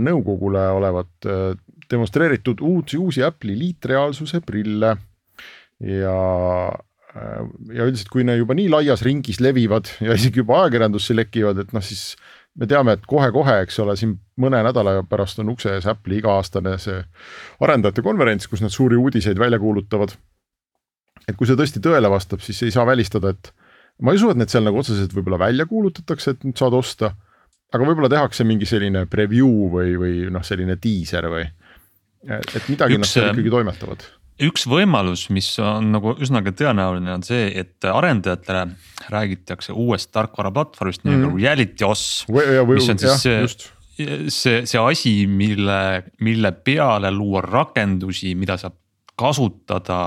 nõukogule 0.00 0.64
olevat 0.78 1.28
äh, 1.28 1.52
demonstreeritud 1.90 2.60
uusi, 2.64 2.98
uusi 2.98 3.24
Apple'i 3.24 3.56
liitreaalsuse 3.58 4.40
prille 4.46 4.94
ja 5.84 6.16
äh, 6.72 7.44
ja 7.74 7.84
üldiselt, 7.84 8.08
kui 8.12 8.24
need 8.24 8.40
juba 8.40 8.56
nii 8.56 8.70
laias 8.72 9.04
ringis 9.04 9.42
levivad 9.44 9.90
ja 10.04 10.16
isegi 10.18 10.42
juba 10.42 10.62
ajakirjandusse 10.62 11.16
lekivad, 11.16 11.60
et 11.64 11.76
noh, 11.76 11.84
siis 11.84 12.14
me 12.58 12.66
teame, 12.70 12.96
et 12.96 13.04
kohe-kohe, 13.08 13.60
eks 13.66 13.78
ole, 13.84 13.94
siin 13.98 14.16
mõne 14.40 14.62
nädala 14.66 14.98
pärast 15.08 15.38
on 15.42 15.52
ukse 15.52 15.76
ees 15.76 15.86
Apple'i 15.90 16.22
iga-aastane 16.22 16.74
see 16.82 16.98
arendajate 17.64 18.02
konverents, 18.06 18.48
kus 18.50 18.64
nad 18.64 18.74
suuri 18.74 18.98
uudiseid 18.98 19.38
välja 19.38 19.60
kuulutavad. 19.62 20.16
et 21.28 21.36
kui 21.36 21.46
see 21.46 21.58
tõesti 21.60 21.80
tõele 21.84 22.08
vastab, 22.08 22.40
siis 22.40 22.62
ei 22.64 22.72
saa 22.72 22.86
välistada, 22.88 23.34
et 23.36 23.50
ma 24.00 24.14
ei 24.14 24.16
usu, 24.16 24.30
et 24.32 24.38
need 24.40 24.48
seal 24.48 24.64
nagu 24.64 24.80
otseselt 24.80 25.12
võib-olla 25.12 25.38
välja 25.44 25.66
kuulutatakse, 25.68 26.32
et 26.32 26.46
nüüd 26.46 26.56
saad 26.56 26.72
osta 26.72 27.12
aga 27.74 27.88
võib-olla 27.88 28.10
tehakse 28.12 28.46
mingi 28.48 28.68
selline 28.68 29.04
preview 29.10 29.68
või, 29.72 29.96
või 30.00 30.14
noh, 30.32 30.44
selline 30.46 30.78
diiser 30.80 31.28
või, 31.32 31.44
et 32.28 32.70
midagi 32.70 33.00
nad 33.00 33.08
seal 33.08 33.32
ikkagi 33.32 33.52
toimetavad. 33.52 34.04
üks 34.48 34.66
võimalus, 34.70 35.26
mis 35.34 35.50
on 35.62 35.92
nagu 35.96 36.14
üsnagi 36.22 36.54
tõenäoline, 36.58 37.12
on 37.18 37.26
see, 37.26 37.50
et 37.60 37.84
arendajatele 37.84 38.64
räägitakse 39.12 39.74
uuest 39.76 40.12
tarkvaraplatvormist 40.16 41.04
mm 41.04 41.10
-hmm. 41.10 41.26
nimega 41.26 41.42
Reality.os, 41.44 42.26
mis 42.28 42.88
on 42.88 42.98
siis 42.98 43.26
jah, 43.26 43.48
see, 43.48 44.28
see, 44.30 44.66
see 44.66 44.80
asi, 44.80 45.14
mille, 45.26 46.04
mille 46.20 46.52
peale 46.52 47.10
luua 47.10 47.42
rakendusi, 47.44 48.34
mida 48.34 48.56
saab 48.56 48.78
kasutada 49.18 49.98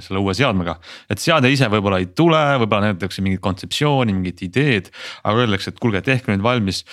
selle 0.00 0.22
uue 0.22 0.34
seadmega. 0.36 0.78
et 1.10 1.20
seade 1.22 1.50
ise 1.52 1.68
võib-olla 1.72 2.00
ei 2.02 2.08
tule, 2.16 2.40
võib-olla 2.62 2.88
näidatakse 2.90 3.24
mingit 3.24 3.42
kontseptsiooni, 3.44 4.14
mingit 4.16 4.42
ideed, 4.46 4.90
aga 5.24 5.44
öeldakse, 5.44 5.72
et 5.72 5.80
kuulge, 5.82 6.02
tehke 6.06 6.32
nüüd 6.32 6.44
valmis. 6.44 6.84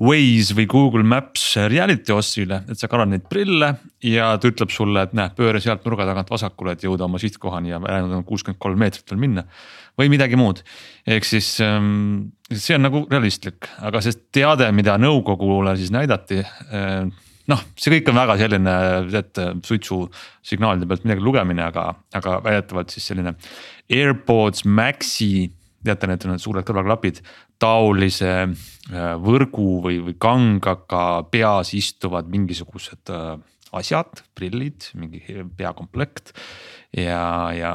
Waze 0.00 0.56
või 0.56 0.66
Google 0.70 1.04
Maps 1.06 1.44
reality 1.68 2.14
osile, 2.14 2.62
et 2.70 2.80
sa 2.80 2.88
kannad 2.90 3.12
neid 3.12 3.28
prille 3.30 3.74
ja 4.06 4.32
ta 4.40 4.50
ütleb 4.50 4.72
sulle, 4.72 5.04
et 5.04 5.14
näe, 5.16 5.32
pööra 5.36 5.60
sealt 5.62 5.84
nurga 5.86 6.08
tagant 6.08 6.32
vasakule, 6.32 6.74
et 6.74 6.84
jõuda 6.86 7.06
oma 7.06 7.20
sihtkohani 7.20 7.74
ja 7.74 7.80
ülejäänud 7.82 8.20
on 8.20 8.26
kuuskümmend 8.28 8.60
kolm 8.62 8.80
meetrit 8.80 9.10
veel 9.10 9.20
minna. 9.20 9.46
või 9.98 10.08
midagi 10.08 10.36
muud, 10.38 10.62
ehk 11.04 11.26
siis 11.28 11.58
ähm, 11.60 12.30
see 12.48 12.78
on 12.78 12.86
nagu 12.86 13.02
realistlik, 13.10 13.66
aga 13.84 14.00
see 14.00 14.14
teade, 14.32 14.70
mida 14.72 14.94
nõukogule 14.96 15.74
siis 15.76 15.90
näidati 15.92 16.38
äh, 16.40 17.10
noh, 17.50 17.62
see 17.78 17.92
kõik 17.96 18.10
on 18.12 18.20
väga 18.20 18.36
selline, 18.40 18.74
et 19.20 19.40
suitsusignaalide 19.66 20.88
pealt 20.88 21.06
midagi 21.06 21.24
lugemine, 21.26 21.64
aga, 21.66 21.90
aga 22.16 22.38
väidetavalt 22.44 22.94
siis 22.94 23.10
selline 23.10 23.34
AirPods 23.90 24.66
Maxi 24.68 25.50
teate, 25.84 26.08
need 26.08 26.26
on 26.26 26.34
need 26.34 26.42
suured 26.42 26.66
kõrvaklapid. 26.66 27.22
taolise 27.60 28.30
äh, 28.40 29.14
võrgu 29.20 29.82
või, 29.84 29.98
või 30.00 30.14
kangaga 30.16 31.22
peas 31.28 31.74
istuvad 31.76 32.30
mingisugused 32.32 33.12
äh, 33.12 33.34
asjad, 33.76 34.22
prillid, 34.34 34.90
mingi 34.96 35.20
peakomplekt. 35.56 36.32
ja, 36.96 37.52
ja, 37.54 37.72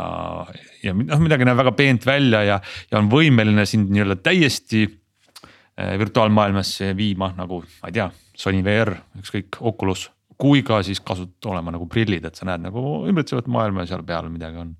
ja 0.84 0.94
noh, 0.94 1.22
midagi 1.24 1.48
näeb 1.48 1.62
väga 1.62 1.72
peent 1.78 2.06
välja 2.06 2.44
ja, 2.44 2.60
ja 2.92 3.00
on 3.00 3.10
võimeline 3.12 3.66
sind 3.70 3.94
nii-öelda 3.94 4.18
täiesti 4.26 4.84
äh, 4.90 5.96
virtuaalmaailmasse 6.02 6.94
viima 6.98 7.32
nagu, 7.38 7.62
ma 7.82 7.92
ei 7.92 8.00
tea, 8.00 8.10
Sony 8.36 8.62
VR, 8.66 8.94
ükskõik, 9.22 9.62
Oculus. 9.62 10.10
kui 10.36 10.66
ka 10.68 10.82
siis 10.84 11.00
kasut-, 11.00 11.48
olema 11.48 11.72
nagu 11.72 11.86
prillid, 11.88 12.26
et 12.28 12.36
sa 12.36 12.44
näed 12.50 12.66
nagu 12.66 12.82
ümbritsevat 13.08 13.46
maailma 13.48 13.86
ja 13.86 13.94
seal 13.94 14.04
peal 14.04 14.28
midagi 14.28 14.60
on. 14.60 14.74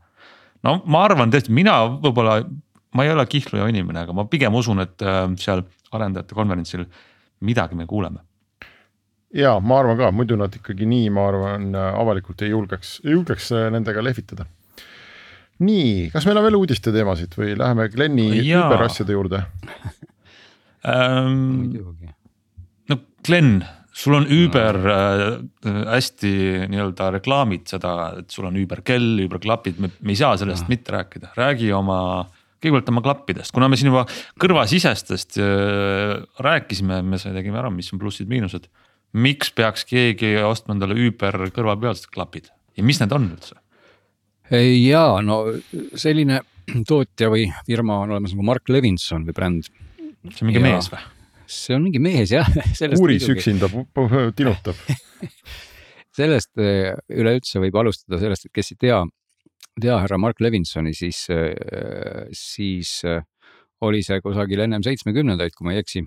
no 0.68 0.82
ma 0.92 1.06
arvan 1.08 1.32
tõesti, 1.32 1.54
mina 1.56 1.78
võib-olla 1.88 2.42
ma 2.96 3.06
ei 3.06 3.12
ole 3.12 3.26
kihlveo 3.30 3.68
inimene, 3.72 4.04
aga 4.04 4.16
ma 4.16 4.26
pigem 4.32 4.56
usun, 4.56 4.84
et 4.84 5.04
äh, 5.04 5.24
seal 5.40 5.64
arendajate 5.96 6.36
konverentsil 6.36 6.84
midagi 7.48 7.76
me 7.80 7.88
kuuleme. 7.88 8.20
ja 9.36 9.56
ma 9.60 9.80
arvan 9.80 9.98
ka, 10.00 10.12
muidu 10.12 10.36
nad 10.40 10.54
ikkagi 10.56 10.88
nii, 10.92 11.08
ma 11.16 11.30
arvan, 11.32 11.72
avalikult 11.76 12.44
ei 12.44 12.52
julgeks, 12.52 13.00
ei 13.06 13.16
julgeks 13.16 13.52
äh, 13.56 13.70
nendega 13.72 14.04
lehvitada. 14.04 14.50
nii, 15.64 16.10
kas 16.12 16.28
meil 16.28 16.42
on 16.42 16.50
veel 16.50 16.60
uudiste 16.60 16.92
teemasid 16.92 17.40
või 17.40 17.56
läheme 17.56 17.88
Glenni 17.96 18.28
ümberasjade 18.44 19.16
juurde 19.16 19.46
ähm,? 20.84 21.72
No 22.92 23.00
Glen, 23.26 23.60
sul 23.96 24.18
on 24.18 24.28
Uber 24.32 24.80
äh, 24.92 25.26
hästi 25.96 26.32
nii-öelda 26.72 27.12
reklaamid 27.18 27.68
seda, 27.72 27.96
et 28.22 28.34
sul 28.34 28.48
on 28.50 28.58
Uber 28.62 28.84
kell, 28.86 29.20
Uber 29.26 29.42
klapid, 29.44 29.80
me 29.82 29.92
ei 30.12 30.20
saa 30.20 30.36
sellest 30.42 30.68
no. 30.68 30.74
mitte 30.76 30.96
rääkida, 30.96 31.34
räägi 31.38 31.72
oma 31.76 32.00
kõigepealt 32.64 32.90
oma 32.90 33.04
klappidest, 33.06 33.54
kuna 33.54 33.70
me 33.70 33.78
siin 33.78 33.92
juba 33.92 34.06
kõrvasisestest 34.42 35.40
äh, 35.42 36.16
rääkisime, 36.42 37.02
me 37.06 37.20
tegime 37.22 37.62
ära, 37.62 37.72
mis 37.74 37.92
on 37.94 38.02
plussid-miinused. 38.02 38.70
miks 39.16 39.52
peaks 39.56 39.86
keegi 39.88 40.36
ostma 40.44 40.76
endale 40.76 40.98
Uber 41.08 41.48
kõrvapealsed 41.56 42.10
klapid 42.12 42.50
ja 42.76 42.84
mis 42.84 43.00
need 43.00 43.14
on 43.16 43.30
üldse? 43.32 43.56
ja 44.52 45.06
no 45.26 45.40
selline 45.98 46.42
tootja 46.90 47.30
või 47.34 47.48
firma 47.66 48.02
on 48.04 48.14
olemas 48.14 48.36
nagu 48.36 48.46
Mark 48.46 48.70
Levinson 48.70 49.26
või 49.26 49.38
bränd. 49.38 49.70
see 50.30 50.42
on 50.44 50.50
mingi 50.50 50.62
ja, 50.62 50.66
mees 50.68 50.90
või? 50.92 51.02
See 51.48 51.76
on 51.76 51.86
mingi 51.88 52.02
mees 52.02 52.34
jah. 52.34 52.50
uuris 53.00 53.28
üksinda 53.32 53.70
tinutab 54.36 54.80
sellest 56.18 56.56
äh, 56.62 56.96
üleüldse 57.12 57.62
võib 57.64 57.78
alustada 57.82 58.22
sellest, 58.22 58.48
et 58.48 58.56
kes 58.56 58.74
ei 58.76 58.82
tea 58.88 59.04
tea 59.82 59.96
härra 60.00 60.18
Mark 60.22 60.40
Levinsoni, 60.44 60.94
siis, 60.96 61.26
äh, 61.34 62.28
siis 62.32 63.02
äh, 63.08 63.24
oli 63.86 64.02
see 64.06 64.22
kusagil 64.24 64.64
ennem 64.64 64.84
seitsmekümnendaid, 64.86 65.56
kui 65.56 65.68
ma 65.68 65.76
ei 65.76 65.84
eksi. 65.84 66.06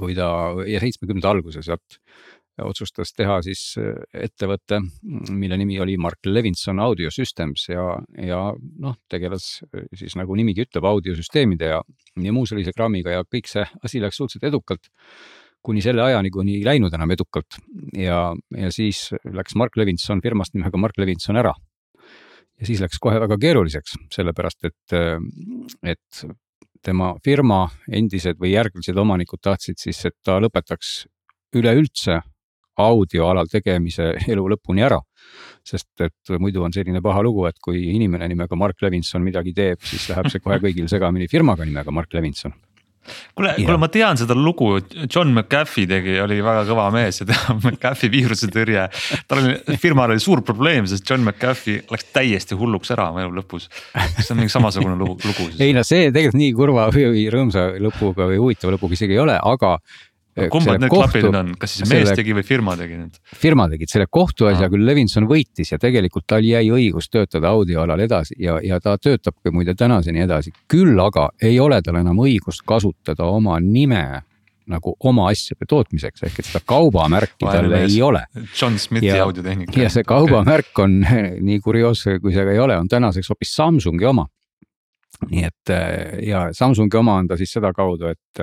kui 0.00 0.14
ta 0.16 0.26
ja 0.66 0.80
seitsmekümnendate 0.82 1.30
alguses 1.30 1.66
sealt 1.68 1.98
otsustas 2.66 3.12
teha 3.16 3.38
siis 3.44 3.62
äh, 3.80 3.96
ettevõtte, 4.26 4.80
mille 5.30 5.58
nimi 5.60 5.78
oli 5.82 5.96
Mark 6.00 6.26
Levinson 6.26 6.80
Audio 6.82 7.10
Systems 7.14 7.68
ja, 7.70 7.84
ja 8.22 8.40
noh, 8.54 8.96
tegeles 9.10 9.48
siis 9.96 10.16
nagu 10.18 10.36
nimigi 10.38 10.66
ütleb, 10.66 10.86
audiosüsteemide 10.88 11.72
ja, 11.72 11.82
ja 12.22 12.34
muu 12.34 12.48
sellise 12.48 12.74
kraamiga 12.76 13.18
ja 13.18 13.26
kõik 13.26 13.50
see 13.50 13.66
asi 13.82 14.02
läks 14.02 14.20
suhteliselt 14.20 14.48
edukalt. 14.50 14.90
Kuni 15.64 15.82
selle 15.82 16.04
ajani, 16.04 16.30
kuni 16.30 16.54
ei 16.60 16.64
läinud 16.64 16.94
enam 16.94 17.10
edukalt. 17.10 17.58
Ja, 17.98 18.30
ja 18.54 18.68
siis 18.72 19.08
läks 19.26 19.56
Mark 19.58 19.74
Levinson 19.76 20.22
firmast 20.22 20.54
nimega 20.54 20.78
Mark 20.78 21.00
Levinson 21.00 21.36
ära. 21.40 21.52
Ja 22.58 22.66
siis 22.66 22.80
läks 22.82 23.00
kohe 23.02 23.18
väga 23.20 23.36
keeruliseks, 23.42 23.96
sellepärast 24.14 24.70
et, 24.70 24.94
et 25.82 26.22
tema 26.84 27.12
firma 27.24 27.66
endised 27.90 28.38
või 28.40 28.52
järgmised 28.54 28.98
omanikud 28.98 29.42
tahtsid 29.42 29.78
siis, 29.82 30.00
et 30.06 30.16
ta 30.24 30.38
lõpetaks 30.42 31.06
üleüldse 31.58 32.20
audioalal 32.78 33.50
tegemise 33.50 34.12
elu 34.32 34.48
lõpuni 34.54 34.84
ära. 34.86 35.00
sest 35.68 36.00
et 36.00 36.30
muidu 36.40 36.62
on 36.64 36.72
selline 36.72 37.02
paha 37.04 37.20
lugu, 37.22 37.44
et 37.48 37.58
kui 37.60 37.82
inimene 37.92 38.28
nimega 38.30 38.56
Mark 38.56 38.80
Levinson 38.82 39.20
midagi 39.20 39.52
teeb, 39.52 39.82
siis 39.84 40.08
läheb 40.08 40.30
see 40.32 40.40
kohe 40.40 40.56
kõigil 40.62 40.88
segamini 40.94 41.28
firmaga 41.28 41.66
nimega 41.68 41.92
Mark 41.92 42.14
Levinson 42.14 42.54
kuule, 43.34 43.52
kuule, 43.56 43.76
ma 43.80 43.88
tean 43.92 44.18
seda 44.20 44.36
lugu, 44.36 44.70
John 45.06 45.32
McAfee 45.32 45.88
tegi, 45.90 46.16
oli 46.22 46.38
väga 46.44 46.64
kõva 46.68 46.88
mees 46.94 47.22
ja 47.22 47.28
tema 47.28 47.56
McAfee 47.70 48.12
viirusetõrje. 48.12 48.86
tal 49.30 49.42
oli, 49.42 49.78
firmal 49.80 50.14
oli 50.14 50.22
suur 50.22 50.42
probleem, 50.46 50.88
sest 50.90 51.08
John 51.08 51.24
McAfee 51.26 51.86
läks 51.92 52.10
täiesti 52.14 52.58
hulluks 52.58 52.92
ära 52.94 53.10
elu 53.24 53.32
lõpus. 53.40 53.68
see 54.18 54.34
on 54.34 54.42
mingi 54.42 54.54
samasugune 54.54 54.98
lugu, 54.98 55.18
lugu 55.24 55.48
siis. 55.48 55.62
ei 55.64 55.76
no 55.76 55.84
see 55.86 56.10
tegelikult 56.12 56.40
nii 56.42 56.52
kurva 56.58 56.88
või 56.94 57.26
rõõmsa 57.32 57.70
lõpuga 57.82 58.28
või 58.32 58.42
huvitava 58.42 58.76
lõpuga 58.76 58.98
isegi 58.98 59.16
ei 59.16 59.24
ole, 59.24 59.38
aga 59.38 59.76
kumbad 60.52 60.82
need 60.82 60.92
kohtu, 60.92 61.18
klapid 61.18 61.38
on, 61.40 61.50
kas 61.60 61.74
siis 61.76 61.90
mees 61.90 62.06
selle, 62.06 62.16
tegi 62.18 62.36
või 62.36 62.44
firma 62.46 62.76
tegi 62.78 62.98
need? 63.00 63.18
firma 63.42 63.66
tegid 63.72 63.92
selle 63.92 64.06
kohtuasja 64.10 64.70
küll 64.72 64.86
Levinson 64.86 65.28
võitis 65.30 65.72
ja 65.74 65.80
tegelikult 65.82 66.28
tal 66.30 66.46
jäi 66.46 66.64
õigus 66.74 67.10
töötada 67.12 67.52
audioalal 67.56 68.00
edasi 68.06 68.38
ja, 68.42 68.58
ja 68.64 68.80
ta 68.84 68.96
töötabki 69.00 69.52
muide 69.54 69.74
tänaseni 69.78 70.24
edasi. 70.24 70.54
küll 70.70 70.98
aga 71.02 71.28
ei 71.42 71.58
ole 71.60 71.82
tal 71.82 72.00
enam 72.00 72.24
õigust 72.24 72.64
kasutada 72.68 73.28
oma 73.28 73.58
nime 73.60 74.04
nagu 74.68 74.92
oma 75.08 75.30
asjade 75.32 75.64
tootmiseks, 75.68 76.22
ehk 76.28 76.42
et 76.42 76.48
seda 76.50 76.60
kaubamärki 76.68 77.46
tal 77.46 77.72
ei 77.72 78.02
ole. 78.04 78.26
John 78.52 78.76
Smithi 78.76 79.14
audiotehnika. 79.16 79.72
ja 79.80 79.88
see 79.92 80.04
kaubamärk 80.04 80.82
on 80.84 80.98
nii 81.48 81.62
kurioosse, 81.64 82.18
kui 82.20 82.34
see 82.36 82.44
ka 82.44 82.52
ei 82.52 82.60
ole, 82.60 82.76
on 82.76 82.90
tänaseks 82.90 83.32
hoopis 83.32 83.54
Samsungi 83.56 84.08
oma 84.08 84.28
nii 85.26 85.44
et 85.48 85.72
ja 86.26 86.48
Samsungi 86.54 86.98
oma 87.00 87.16
on 87.18 87.28
ta 87.30 87.38
siis 87.40 87.52
sedakaudu, 87.56 88.12
et, 88.12 88.42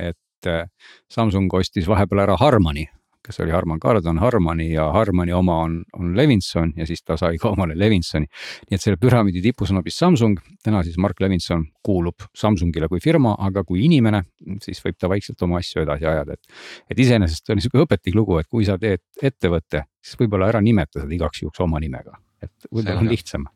et 0.00 0.18
et 0.44 0.50
äh, 0.52 0.68
Samsung 1.10 1.52
ostis 1.54 1.88
vahepeal 1.88 2.24
ära 2.24 2.36
Harmani, 2.40 2.84
kes 3.24 3.40
oli 3.40 3.54
Harman 3.54 3.80
Kardon, 3.80 4.18
Harmani 4.20 4.66
ja 4.74 4.90
Harmani 4.92 5.32
oma 5.32 5.56
on, 5.64 5.78
on 5.96 6.12
Levinson 6.16 6.74
ja 6.76 6.84
siis 6.86 7.00
ta 7.02 7.16
sai 7.16 7.38
ka 7.40 7.54
omale 7.54 7.76
Levinsoni. 7.78 8.28
nii 8.68 8.76
et 8.76 8.82
selle 8.82 9.00
püramiidi 9.00 9.40
tipus 9.42 9.72
on 9.72 9.80
hoopis 9.80 9.96
Samsung, 9.98 10.40
täna 10.64 10.82
siis 10.84 10.98
Mark 11.00 11.20
Levinson 11.24 11.64
kuulub 11.82 12.26
Samsungile 12.36 12.88
kui 12.92 13.00
firma, 13.00 13.34
aga 13.38 13.64
kui 13.64 13.84
inimene, 13.86 14.24
siis 14.62 14.82
võib 14.84 14.98
ta 15.00 15.08
vaikselt 15.08 15.40
oma 15.46 15.62
asju 15.62 15.82
edasi 15.86 16.08
ajada, 16.10 16.36
et. 16.36 16.60
et 16.90 17.04
iseenesest 17.06 17.48
on 17.50 17.60
niisugune 17.60 17.86
õpetlik 17.88 18.18
lugu, 18.18 18.38
et 18.38 18.50
kui 18.50 18.68
sa 18.68 18.76
teed 18.78 19.00
ettevõtte, 19.22 19.86
siis 20.04 20.20
võib-olla 20.20 20.52
ära 20.52 20.60
nimeta 20.60 21.00
seda 21.00 21.16
igaks 21.16 21.42
juhuks 21.42 21.64
oma 21.64 21.80
nimega, 21.80 22.18
et 22.44 22.68
võib-olla 22.70 23.00
on 23.00 23.12
lihtsam 23.12 23.48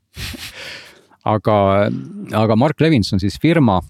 aga, 1.29 1.59
aga 2.40 2.57
Mark 2.57 2.81
Levinson 2.81 3.20
siis 3.20 3.37
firma 3.42 3.83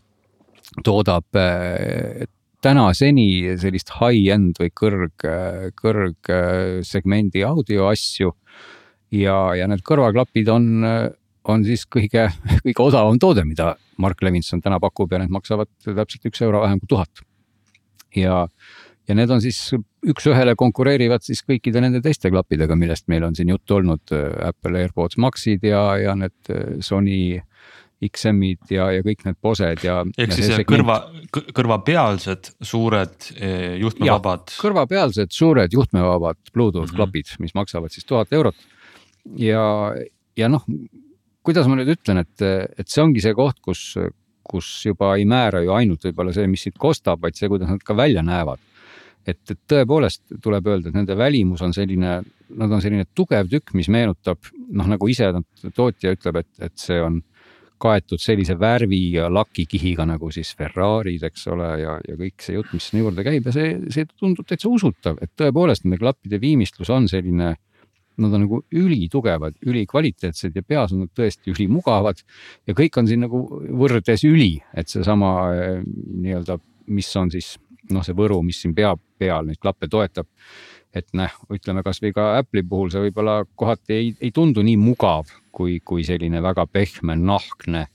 toodab 0.85 1.39
äh, 1.39 2.27
tänaseni 2.65 3.57
sellist 3.61 3.93
high-end 3.99 4.59
või 4.61 4.73
kõrg, 4.75 5.27
kõrgsegmendi 5.79 7.45
audio 7.47 7.89
asju. 7.93 8.35
ja, 9.15 9.37
ja 9.57 9.69
need 9.71 9.85
kõrvaklapid 9.87 10.51
on, 10.53 10.67
on 11.49 11.65
siis 11.65 11.87
kõige, 11.87 12.29
kõige 12.65 12.85
odavam 12.85 13.19
toode, 13.19 13.45
mida 13.49 13.77
Mark 13.99 14.23
Levinson 14.23 14.63
täna 14.63 14.81
pakub 14.81 15.13
ja 15.13 15.23
need 15.23 15.33
maksavad 15.35 15.71
täpselt 15.85 16.29
üks 16.31 16.43
euro 16.43 16.63
vähem 16.65 16.83
kui 16.83 16.91
tuhat. 16.91 17.25
ja, 18.17 18.47
ja 19.09 19.15
need 19.15 19.31
on 19.31 19.41
siis 19.45 19.61
üks-ühele 20.07 20.55
konkureerivad 20.59 21.25
siis 21.25 21.43
kõikide 21.47 21.81
nende 21.83 22.03
teiste 22.03 22.31
klappidega, 22.31 22.77
millest 22.77 23.09
meil 23.09 23.25
on 23.27 23.35
siin 23.35 23.51
juttu 23.51 23.79
olnud. 23.79 24.13
Apple 24.45 24.83
AirPods 24.83 25.19
Maxid 25.19 25.65
ja, 25.67 25.83
ja 25.99 26.15
need 26.19 26.53
Sony 26.85 27.41
XM-id 28.05 28.71
ja, 28.71 28.89
ja 28.95 29.03
kõik 29.03 29.25
need 29.27 29.39
posed 29.43 29.83
ja. 29.83 30.01
ehk 30.19 30.35
siis 30.37 30.53
segment... 30.53 30.69
kõrva, 30.71 30.99
kõrvapealsed 31.57 32.53
suured 32.63 33.31
eh, 33.35 33.75
juhtmevabad. 33.83 34.55
kõrvapealsed 34.61 35.35
suured 35.35 35.75
juhtmevabad 35.75 36.39
Bluetooth 36.53 36.87
mm 36.87 36.95
-hmm. 36.95 36.97
klapid, 36.97 37.35
mis 37.43 37.57
maksavad 37.59 37.95
siis 37.95 38.07
tuhat 38.07 38.33
eurot. 38.33 38.55
ja, 39.37 39.65
ja 40.37 40.49
noh, 40.49 40.65
kuidas 41.43 41.67
ma 41.67 41.79
nüüd 41.79 41.91
ütlen, 41.97 42.23
et, 42.23 42.43
et 42.79 42.89
see 42.89 43.03
ongi 43.03 43.25
see 43.25 43.35
koht, 43.35 43.59
kus, 43.65 43.97
kus 44.47 44.71
juba 44.87 45.17
ei 45.19 45.27
määra 45.29 45.63
ju 45.65 45.75
ainult 45.75 46.05
võib-olla 46.07 46.35
see, 46.37 46.47
mis 46.47 46.63
siit 46.67 46.79
kostab, 46.79 47.23
vaid 47.23 47.39
see, 47.39 47.51
kuidas 47.51 47.71
nad 47.73 47.83
ka 47.85 47.97
välja 47.97 48.23
näevad. 48.23 48.61
et, 49.29 49.43
et 49.51 49.59
tõepoolest 49.69 50.23
tuleb 50.41 50.67
öelda, 50.67 50.89
et 50.89 50.95
nende 50.95 51.17
välimus 51.17 51.61
on 51.61 51.75
selline, 51.77 52.23
nad 52.49 52.71
on 52.73 52.81
selline 52.81 53.05
tugev 53.15 53.51
tükk, 53.51 53.75
mis 53.75 53.91
meenutab 53.93 54.39
noh, 54.71 54.87
nagu 54.89 55.09
ise 55.09 55.29
tootja 55.75 56.15
ütleb, 56.15 56.37
et, 56.41 56.49
et 56.65 56.79
see 56.79 56.97
on 57.03 57.19
kaetud 57.81 58.23
sellise 58.23 58.57
värvi 58.59 59.01
ja 59.17 59.29
lakikihiga 59.33 60.07
nagu 60.09 60.31
siis 60.35 60.51
Ferrari'd, 60.59 61.25
eks 61.29 61.47
ole, 61.53 61.71
ja, 61.83 61.97
ja 62.09 62.19
kõik 62.19 62.45
see 62.45 62.57
jutt, 62.57 62.73
mis 62.75 62.91
sinna 62.91 63.05
juurde 63.05 63.25
käib 63.27 63.49
ja 63.49 63.55
see, 63.55 63.73
see 63.95 64.09
tundub 64.19 64.49
täitsa 64.49 64.71
usutav, 64.71 65.21
et 65.25 65.33
tõepoolest 65.39 65.87
nende 65.87 66.01
klappide 66.03 66.41
viimistlus 66.43 66.93
on 66.95 67.09
selline. 67.11 67.57
Nad 68.19 68.33
on 68.35 68.43
nagu 68.43 68.59
ülitugevad, 68.75 69.55
ülikvaliteetsed 69.63 70.57
ja 70.59 70.63
peas 70.67 70.91
on 70.91 71.05
nad 71.05 71.11
tõesti 71.15 71.53
ülimugavad 71.53 72.19
ja 72.67 72.75
kõik 72.75 72.97
on 72.99 73.07
siin 73.07 73.23
nagu 73.23 73.45
võrdes 73.79 74.25
üli, 74.27 74.57
et 74.75 74.91
seesama 74.91 75.29
eh, 75.55 75.85
nii-öelda, 75.87 76.57
mis 76.91 77.13
on 77.21 77.31
siis 77.31 77.53
noh, 77.95 78.03
see 78.03 78.17
võru, 78.19 78.41
mis 78.43 78.59
siin 78.59 78.75
pea 78.75 78.91
peal 79.19 79.47
neid 79.47 79.61
klappe 79.63 79.87
toetab 79.87 80.27
et 80.97 81.09
noh, 81.17 81.35
ütleme 81.53 81.85
kasvõi 81.85 82.15
ka 82.17 82.31
Apple'i 82.39 82.65
puhul 82.67 82.91
see 82.93 83.09
võib-olla 83.09 83.43
kohati 83.59 83.95
ei, 83.95 84.11
ei 84.21 84.33
tundu 84.35 84.65
nii 84.65 84.79
mugav 84.81 85.29
kui, 85.53 85.79
kui 85.85 86.05
selline 86.07 86.43
väga 86.45 86.67
pehme, 86.71 87.17
nahkne 87.19 87.87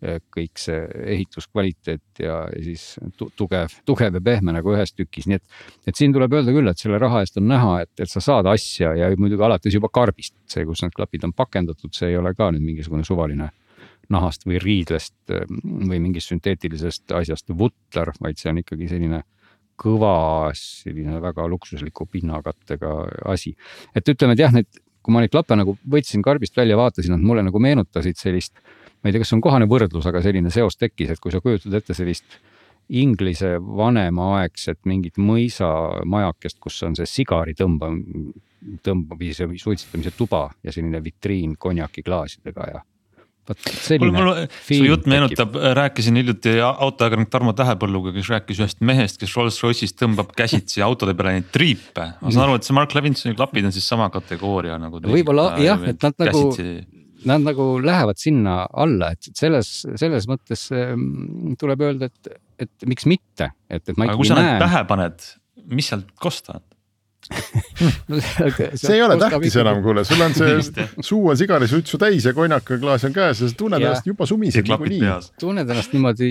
kõik 0.00 0.56
see 0.56 0.78
ehituskvaliteet 1.12 2.22
ja 2.24 2.36
siis 2.64 2.94
tugev, 3.36 3.74
tugev 3.84 4.16
ja 4.16 4.22
pehme 4.24 4.54
nagu 4.56 4.72
ühes 4.72 4.94
tükis, 4.96 5.26
nii 5.28 5.36
et. 5.36 5.58
et 5.90 5.96
siin 5.96 6.14
tuleb 6.16 6.32
öelda 6.38 6.54
küll, 6.56 6.70
et 6.70 6.80
selle 6.80 6.98
raha 7.00 7.20
eest 7.20 7.36
on 7.36 7.48
näha, 7.50 7.74
et, 7.84 7.92
et 8.00 8.08
sa 8.08 8.22
saad 8.24 8.48
asja 8.48 8.94
ja 8.96 9.10
muidugi 9.20 9.44
alates 9.44 9.76
juba 9.76 9.90
karbist, 9.92 10.34
see, 10.48 10.64
kus 10.68 10.80
need 10.84 10.96
klapid 10.96 11.26
on 11.28 11.34
pakendatud, 11.36 11.92
see 11.96 12.14
ei 12.14 12.16
ole 12.16 12.32
ka 12.38 12.48
nüüd 12.54 12.64
mingisugune 12.64 13.04
suvaline 13.04 13.50
nahast 14.10 14.48
või 14.48 14.58
riidlest 14.62 15.34
või 15.50 16.00
mingist 16.00 16.32
sünteetilisest 16.32 17.12
asjast 17.20 17.52
vutler, 17.52 18.14
vaid 18.24 18.40
see 18.40 18.50
on 18.54 18.64
ikkagi 18.64 18.88
selline 18.90 19.20
kõva, 19.80 20.50
selline 20.56 21.20
väga 21.22 21.46
luksusliku 21.48 22.06
pinnakattega 22.10 22.94
asi. 23.32 23.54
et 23.94 24.08
ütleme, 24.08 24.36
et 24.36 24.44
jah, 24.44 24.52
need, 24.54 24.68
kui 25.00 25.14
ma 25.14 25.24
neid 25.24 25.32
klappe 25.32 25.56
nagu 25.56 25.76
võtsin 25.88 26.22
karbist 26.22 26.56
välja, 26.56 26.76
vaatasin, 26.76 27.16
nad 27.16 27.24
mulle 27.24 27.46
nagu 27.46 27.62
meenutasid 27.62 28.20
sellist 28.20 28.60
ma 29.00 29.08
ei 29.08 29.14
tea, 29.14 29.22
kas 29.24 29.32
on 29.32 29.42
kohane 29.44 29.68
võrdlus, 29.70 30.06
aga 30.08 30.22
selline 30.24 30.52
seos 30.52 30.76
tekkis, 30.76 31.14
et 31.14 31.20
kui 31.22 31.32
sa 31.32 31.40
kujutad 31.40 31.74
ette 31.78 31.96
sellist 31.96 32.40
Inglise 32.90 33.54
vanemaaegset 33.62 34.80
mingit 34.90 35.18
mõisamajakest, 35.22 36.58
kus 36.60 36.80
on 36.82 36.96
see 36.98 37.06
sigari 37.06 37.54
tõmba, 37.54 37.92
tõmbamise 38.84 39.46
või 39.46 39.60
suitsetamise 39.62 40.12
tuba 40.18 40.48
ja 40.66 40.74
selline 40.74 40.98
vitriin 41.04 41.54
konjakiklaasidega 41.58 42.66
ja 42.72 42.82
mul, 44.00 44.12
mul, 44.14 44.30
su 44.66 44.84
jutt 44.84 45.08
meenutab, 45.10 45.56
rääkisin 45.78 46.20
hiljuti 46.20 46.54
autoajakirjanik 46.62 47.32
Tarmo 47.32 47.54
Tähepõlluga, 47.56 48.12
kes 48.16 48.30
rääkis 48.34 48.62
ühest 48.62 48.84
mehest, 48.86 49.18
kes 49.20 49.34
Rolls-Royce'is 49.38 49.96
tõmbab 49.98 50.32
käsitsi 50.36 50.84
autode 50.86 51.16
peale 51.18 51.38
neid 51.38 51.50
triipe. 51.54 52.06
ma 52.20 52.32
saan 52.32 52.46
aru, 52.46 52.60
et 52.60 52.68
see 52.68 52.76
Mark 52.76 52.94
Levinsoni 52.96 53.36
klapid 53.38 53.68
on 53.68 53.74
siis 53.74 53.88
sama 53.90 54.10
kategooria 54.14 54.78
nagu. 54.80 55.02
võib-olla 55.02 55.52
jah, 55.62 55.82
et 55.90 56.02
nad 56.06 56.16
nagu 56.26 56.46
käsitsi 56.50 57.00
nad 57.28 57.44
nagu 57.44 57.74
lähevad 57.84 58.16
sinna 58.16 58.62
alla, 58.72 59.10
et 59.12 59.30
selles, 59.36 59.68
selles 60.00 60.26
mõttes 60.30 60.66
ähm, 60.72 61.52
tuleb 61.60 61.84
öelda, 61.84 62.08
et, 62.08 62.40
et 62.64 62.88
miks 62.88 63.04
mitte, 63.10 63.50
et, 63.68 63.82
et 63.82 63.96
ma 64.00 64.08
ikkagi 64.08 64.08
näen. 64.08 64.14
aga 64.14 64.18
kui 64.22 64.30
sa 64.30 64.38
need 64.40 64.62
pähe 64.62 64.82
paned, 64.88 65.26
mis 65.70 65.90
sealt 65.92 66.08
kostavad? 67.28 68.76
see 68.80 68.94
ei 68.94 69.02
ole 69.02 69.16
tähtis 69.20 69.56
enam, 69.60 69.80
kuule, 69.84 70.04
sul 70.04 70.20
on 70.24 70.34
see 70.36 70.86
suu 71.04 71.30
on 71.32 71.38
sigarisuitsu 71.38 71.98
täis 72.00 72.26
ja 72.26 72.32
konjakaklaas 72.36 73.04
on 73.08 73.14
käes 73.14 73.42
ja 73.42 73.48
sa 73.48 73.56
tunned 73.58 73.82
ennast 73.82 74.06
juba 74.08 74.26
sumised 74.28 74.68
niikuinii. 74.68 75.00
tunned 75.40 75.70
ennast 75.70 75.94
niimoodi, 75.96 76.30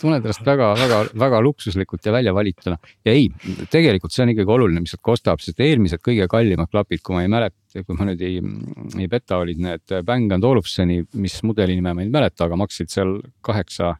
tunned 0.00 0.22
ennast 0.22 0.44
väga-väga-väga 0.46 1.40
luksuslikult 1.44 2.06
ja 2.06 2.14
välja 2.14 2.34
valituna. 2.34 2.78
Ja 3.06 3.14
ei, 3.14 3.28
tegelikult 3.70 4.14
see 4.14 4.24
on 4.26 4.34
ikkagi 4.34 4.54
oluline, 4.58 4.84
mis 4.84 4.94
sealt 4.94 5.04
kostab, 5.06 5.42
sest 5.44 5.60
eelmised 5.64 6.02
kõige 6.04 6.28
kallimad 6.30 6.70
klapid, 6.72 7.02
kui 7.04 7.18
ma 7.18 7.24
ei 7.24 7.32
mäleta, 7.32 7.82
kui 7.84 7.98
ma 7.98 8.08
nüüd 8.08 8.22
ei, 8.24 8.40
ei 8.98 9.10
peta, 9.10 9.40
olid 9.42 9.60
need 9.64 9.98
Bang 10.06 10.32
and 10.34 10.46
Olufseni, 10.46 11.02
mis 11.18 11.40
mudeli 11.46 11.78
nime 11.78 11.94
ma 11.96 12.04
ei 12.04 12.12
mäleta, 12.12 12.46
aga 12.48 12.58
maksid 12.60 12.92
seal 12.92 13.18
kaheksa, 13.44 13.96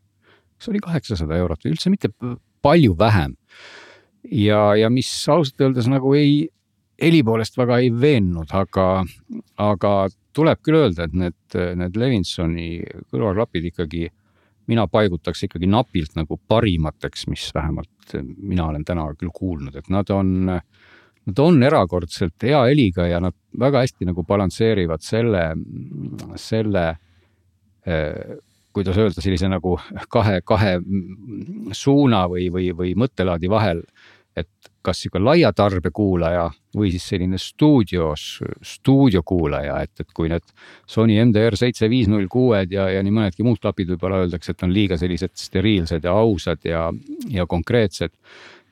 kas 0.58 0.72
oli 0.72 0.82
kaheksasada 0.84 1.38
eurot 1.38 1.64
või 1.64 1.76
üldse 1.76 1.92
mitte 1.92 2.12
palju 2.64 2.96
vähem 2.98 3.36
ja, 4.32 4.60
ja 4.76 4.90
mis 4.90 5.10
ausalt 5.28 5.60
öeldes 5.60 5.88
nagu 5.90 6.12
ei, 6.16 6.48
heli 7.02 7.22
poolest 7.24 7.58
väga 7.58 7.78
ei 7.82 7.90
veennud, 7.94 8.50
aga, 8.56 8.86
aga 9.62 9.92
tuleb 10.36 10.62
küll 10.64 10.80
öelda, 10.82 11.08
et 11.08 11.16
need, 11.16 11.58
need 11.80 11.98
Levinsoni 11.98 12.68
kõrvaklapid 13.10 13.70
ikkagi, 13.72 14.08
mina 14.68 14.86
paigutaks 14.90 15.46
ikkagi 15.46 15.70
napilt 15.70 16.16
nagu 16.18 16.38
parimateks, 16.48 17.26
mis 17.32 17.48
vähemalt 17.54 18.16
mina 18.36 18.68
olen 18.68 18.84
täna 18.88 19.06
küll 19.18 19.32
kuulnud, 19.34 19.76
et 19.76 19.88
nad 19.92 20.10
on, 20.14 20.48
nad 20.48 21.42
on 21.44 21.62
erakordselt 21.62 22.48
hea 22.48 22.60
heliga 22.70 23.08
ja 23.08 23.20
nad 23.20 23.36
väga 23.58 23.84
hästi 23.84 24.08
nagu 24.08 24.24
balansseerivad 24.28 25.04
selle, 25.04 25.44
selle 26.40 26.86
kuidas 28.78 28.98
öelda, 29.00 29.22
sellise 29.22 29.48
nagu 29.50 29.76
kahe, 30.12 30.40
kahe 30.46 30.76
suuna 31.74 32.24
või, 32.30 32.48
või, 32.52 32.70
või 32.76 32.94
mõttelaadi 32.98 33.50
vahel 33.50 33.82
et 34.40 34.70
kas 34.88 35.02
sihuke 35.02 35.20
laia 35.20 35.50
tarbekuulaja 35.52 36.48
või 36.78 36.90
siis 36.92 37.06
selline 37.10 37.38
stuudios, 37.40 38.24
stuudiokuulaja, 38.64 39.80
et, 39.84 40.04
et 40.04 40.12
kui 40.16 40.30
need 40.32 40.44
Sony 40.88 41.18
MDR 41.24 41.56
seitse 41.58 41.88
viis 41.90 42.08
null 42.10 42.28
kuued 42.30 42.72
ja, 42.72 42.88
ja 42.92 43.02
nii 43.04 43.14
mõnedki 43.14 43.46
muud 43.46 43.60
klapid 43.62 43.90
võib-olla 43.92 44.22
öeldakse, 44.24 44.54
et 44.54 44.64
on 44.64 44.72
liiga 44.74 44.98
sellised 45.00 45.34
steriilsed 45.38 46.06
ja 46.06 46.14
ausad 46.14 46.64
ja, 46.68 46.88
ja 47.32 47.46
konkreetsed. 47.46 48.14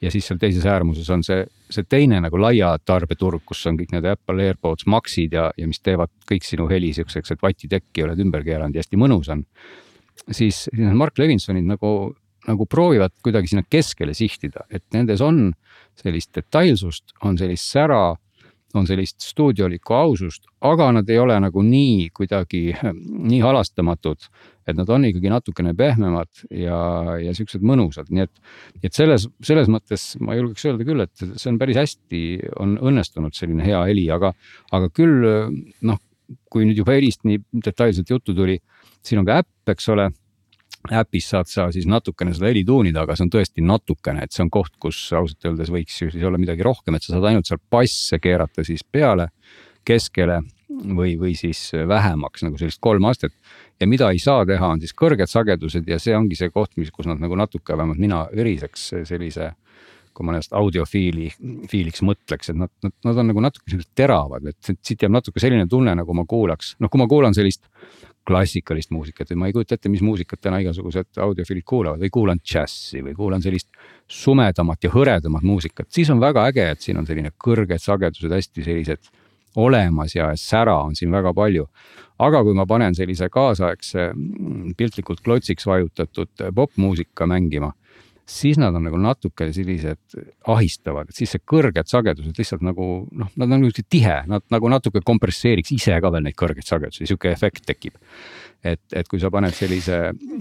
ja 0.01 0.11
siis 0.13 0.27
seal 0.29 0.39
teises 0.39 0.67
äärmuses 0.69 1.09
on 1.11 1.23
see, 1.25 1.47
see 1.73 1.85
teine 1.89 2.21
nagu 2.21 2.39
laia 2.41 2.75
tarbeturg, 2.85 3.43
kus 3.45 3.65
on 3.67 3.79
kõik 3.79 3.95
need 3.97 4.05
Apple 4.05 4.45
AirPods 4.45 4.87
Maxid 4.87 5.33
ja, 5.33 5.51
ja 5.57 5.67
mis 5.67 5.81
teevad 5.81 6.13
kõik 6.29 6.45
sinu 6.45 6.69
heli 6.69 6.93
siukseks, 6.93 7.33
et 7.33 7.43
vatitekki 7.43 8.05
oled 8.05 8.21
ümber 8.21 8.45
keeranud 8.45 8.77
ja 8.77 8.85
hästi 8.85 9.01
mõnus 9.01 9.33
on 9.33 9.45
siis, 10.31 10.67
siis 10.67 10.79
need 10.79 10.97
Mark 10.97 11.19
Levinsonid 11.19 11.67
nagu 11.67 11.91
nagu 12.47 12.67
proovivad 12.71 13.15
kuidagi 13.25 13.51
sinna 13.53 13.65
keskele 13.71 14.15
sihtida, 14.15 14.67
et 14.71 14.85
nendes 14.95 15.23
on 15.25 15.51
sellist 15.99 16.35
detailsust, 16.37 17.17
on 17.25 17.39
sellist 17.41 17.73
sära, 17.73 18.15
on 18.77 18.87
sellist 18.89 19.23
stuudiolikku 19.25 19.95
ausust, 19.97 20.49
aga 20.65 20.91
nad 20.99 21.09
ei 21.11 21.19
ole 21.21 21.37
nagu 21.41 21.63
nii 21.65 22.11
kuidagi 22.17 22.63
nii 23.31 23.41
halastamatud. 23.45 24.29
et 24.67 24.75
nad 24.75 24.89
on 24.91 25.05
ikkagi 25.07 25.31
natukene 25.31 25.77
pehmemad 25.79 26.41
ja, 26.51 26.79
ja 27.23 27.35
siuksed 27.39 27.63
mõnusad, 27.63 28.09
nii 28.11 28.25
et, 28.25 28.41
et 28.83 28.97
selles, 28.97 29.29
selles 29.47 29.69
mõttes 29.71 30.17
ma 30.19 30.35
julgeks 30.35 30.67
öelda 30.67 30.87
küll, 30.89 31.05
et 31.05 31.23
see 31.39 31.53
on 31.53 31.61
päris 31.61 31.79
hästi, 31.79 32.23
on 32.59 32.75
õnnestunud 32.83 33.37
selline 33.39 33.63
hea 33.63 33.85
heli, 33.87 34.09
aga, 34.11 34.33
aga 34.75 34.91
küll 34.91 35.23
noh, 35.87 36.01
kui 36.51 36.67
nüüd 36.67 36.83
juba 36.83 36.97
helist 36.97 37.23
nii 37.23 37.39
detailselt 37.63 38.11
juttu 38.11 38.35
tuli, 38.35 38.59
siin 39.07 39.23
on 39.23 39.29
ka 39.29 39.39
äpp, 39.45 39.71
eks 39.71 39.87
ole 39.95 40.09
äpis 40.95 41.31
saad 41.33 41.51
sa 41.51 41.69
siis 41.75 41.87
natukene 41.91 42.35
seda 42.37 42.51
heli 42.51 42.65
tuunida, 42.67 43.05
aga 43.05 43.17
see 43.17 43.27
on 43.27 43.33
tõesti 43.35 43.65
natukene, 43.65 44.25
et 44.27 44.35
see 44.35 44.45
on 44.45 44.51
koht, 44.53 44.75
kus 44.83 44.99
ausalt 45.17 45.49
öeldes 45.49 45.73
võiks 45.73 45.97
ju 46.03 46.11
siis 46.13 46.25
olla 46.27 46.41
midagi 46.41 46.67
rohkem, 46.67 46.97
et 46.97 47.07
sa 47.07 47.15
saad 47.15 47.29
ainult 47.31 47.49
seal 47.49 47.63
basse 47.71 48.21
keerata 48.23 48.65
siis 48.67 48.85
peale, 48.85 49.31
keskele 49.87 50.41
või, 50.69 51.15
või 51.21 51.35
siis 51.39 51.71
vähemaks 51.89 52.43
nagu 52.47 52.59
sellist 52.59 52.83
kolm 52.83 53.05
astet. 53.09 53.33
ja 53.81 53.87
mida 53.87 54.11
ei 54.11 54.19
saa 54.19 54.47
teha, 54.47 54.73
on 54.75 54.81
siis 54.83 54.95
kõrged 54.97 55.31
sagedused 55.31 55.89
ja 55.89 55.99
see 56.03 56.17
ongi 56.17 56.39
see 56.39 56.51
koht, 56.51 56.77
mis, 56.77 56.91
kus 56.91 57.07
nad 57.07 57.23
nagu 57.23 57.37
natuke, 57.39 57.77
vähemalt 57.77 58.03
mina 58.03 58.27
üriseks 58.33 58.91
sellise 59.05 59.53
kui 60.17 60.25
ma 60.25 60.33
ennast 60.33 60.55
audiofiili, 60.57 61.29
fiiliks 61.69 62.01
mõtleks, 62.07 62.49
et 62.49 62.57
nad, 62.57 62.73
nad, 62.81 62.95
nad 63.05 63.19
on 63.21 63.27
nagu 63.29 63.43
natuke 63.45 63.69
sellised 63.69 63.93
teravad, 63.99 64.47
et 64.49 64.71
siit 64.81 65.03
jääb 65.05 65.13
natuke 65.13 65.43
selline 65.43 65.67
tunne, 65.69 65.93
nagu 65.99 66.17
ma 66.17 66.25
kuulaks, 66.29 66.73
noh, 66.81 66.89
kui 66.89 67.03
ma 67.03 67.09
kuulan 67.11 67.37
sellist 67.37 67.69
klassikalist 68.27 68.91
muusikat. 68.95 69.31
Või 69.31 69.41
ma 69.41 69.51
ei 69.51 69.55
kujuta 69.57 69.77
ette, 69.77 69.91
mis 69.93 70.03
muusikat 70.05 70.41
täna 70.43 70.59
igasugused 70.63 71.21
audiofiilid 71.23 71.67
kuulavad. 71.67 72.03
Või 72.03 72.13
kuulan 72.13 72.41
džässi 72.43 73.03
või 73.05 73.15
kuulan 73.17 73.45
sellist 73.45 73.71
sumedamat 74.11 74.85
ja 74.85 74.91
hõredamat 74.95 75.47
muusikat, 75.47 75.91
siis 75.95 76.11
on 76.11 76.21
väga 76.23 76.47
äge, 76.51 76.67
et 76.71 76.83
siin 76.83 76.99
on 77.01 77.07
selline 77.07 77.33
kõrged 77.43 77.83
sagedused 77.83 78.33
hästi 78.33 78.67
sellised 78.67 79.11
olemas 79.57 80.15
ja 80.15 80.33
sära 80.37 80.77
on 80.85 80.95
siin 80.97 81.13
väga 81.13 81.33
palju. 81.35 81.69
aga 82.19 82.43
kui 82.43 82.55
ma 82.57 82.65
panen 82.67 82.95
sellise 82.97 83.29
kaasaegse 83.29 84.07
piltlikult 84.77 85.21
klotsiks 85.21 85.67
vajutatud 85.69 86.47
popmuusika 86.55 87.27
mängima 87.27 87.73
siis 88.27 88.59
nad 88.59 88.75
on 88.75 88.83
nagu 88.87 88.99
natuke 88.99 89.49
sellised 89.55 90.17
ahistavad, 90.51 91.11
et 91.11 91.19
siis 91.19 91.31
see 91.37 91.43
kõrged 91.47 91.87
sagedused 91.91 92.39
lihtsalt 92.41 92.65
nagu 92.67 92.89
noh, 93.07 93.31
nad 93.39 93.55
on 93.55 93.63
niisugune 93.63 93.91
tihe, 93.93 94.17
nad 94.31 94.43
nagu 94.53 94.71
natuke 94.73 95.03
kompresseeriks 95.07 95.71
ise 95.77 96.01
ka 96.03 96.11
veel 96.13 96.27
neid 96.27 96.37
kõrgeid 96.39 96.67
sagedusi, 96.67 97.07
sihuke 97.07 97.31
efekt 97.31 97.67
tekib. 97.71 97.95
et, 98.67 98.81
et 98.99 99.07
kui 99.07 99.21
sa 99.23 99.31
paned 99.31 99.55
sellise 99.55 99.99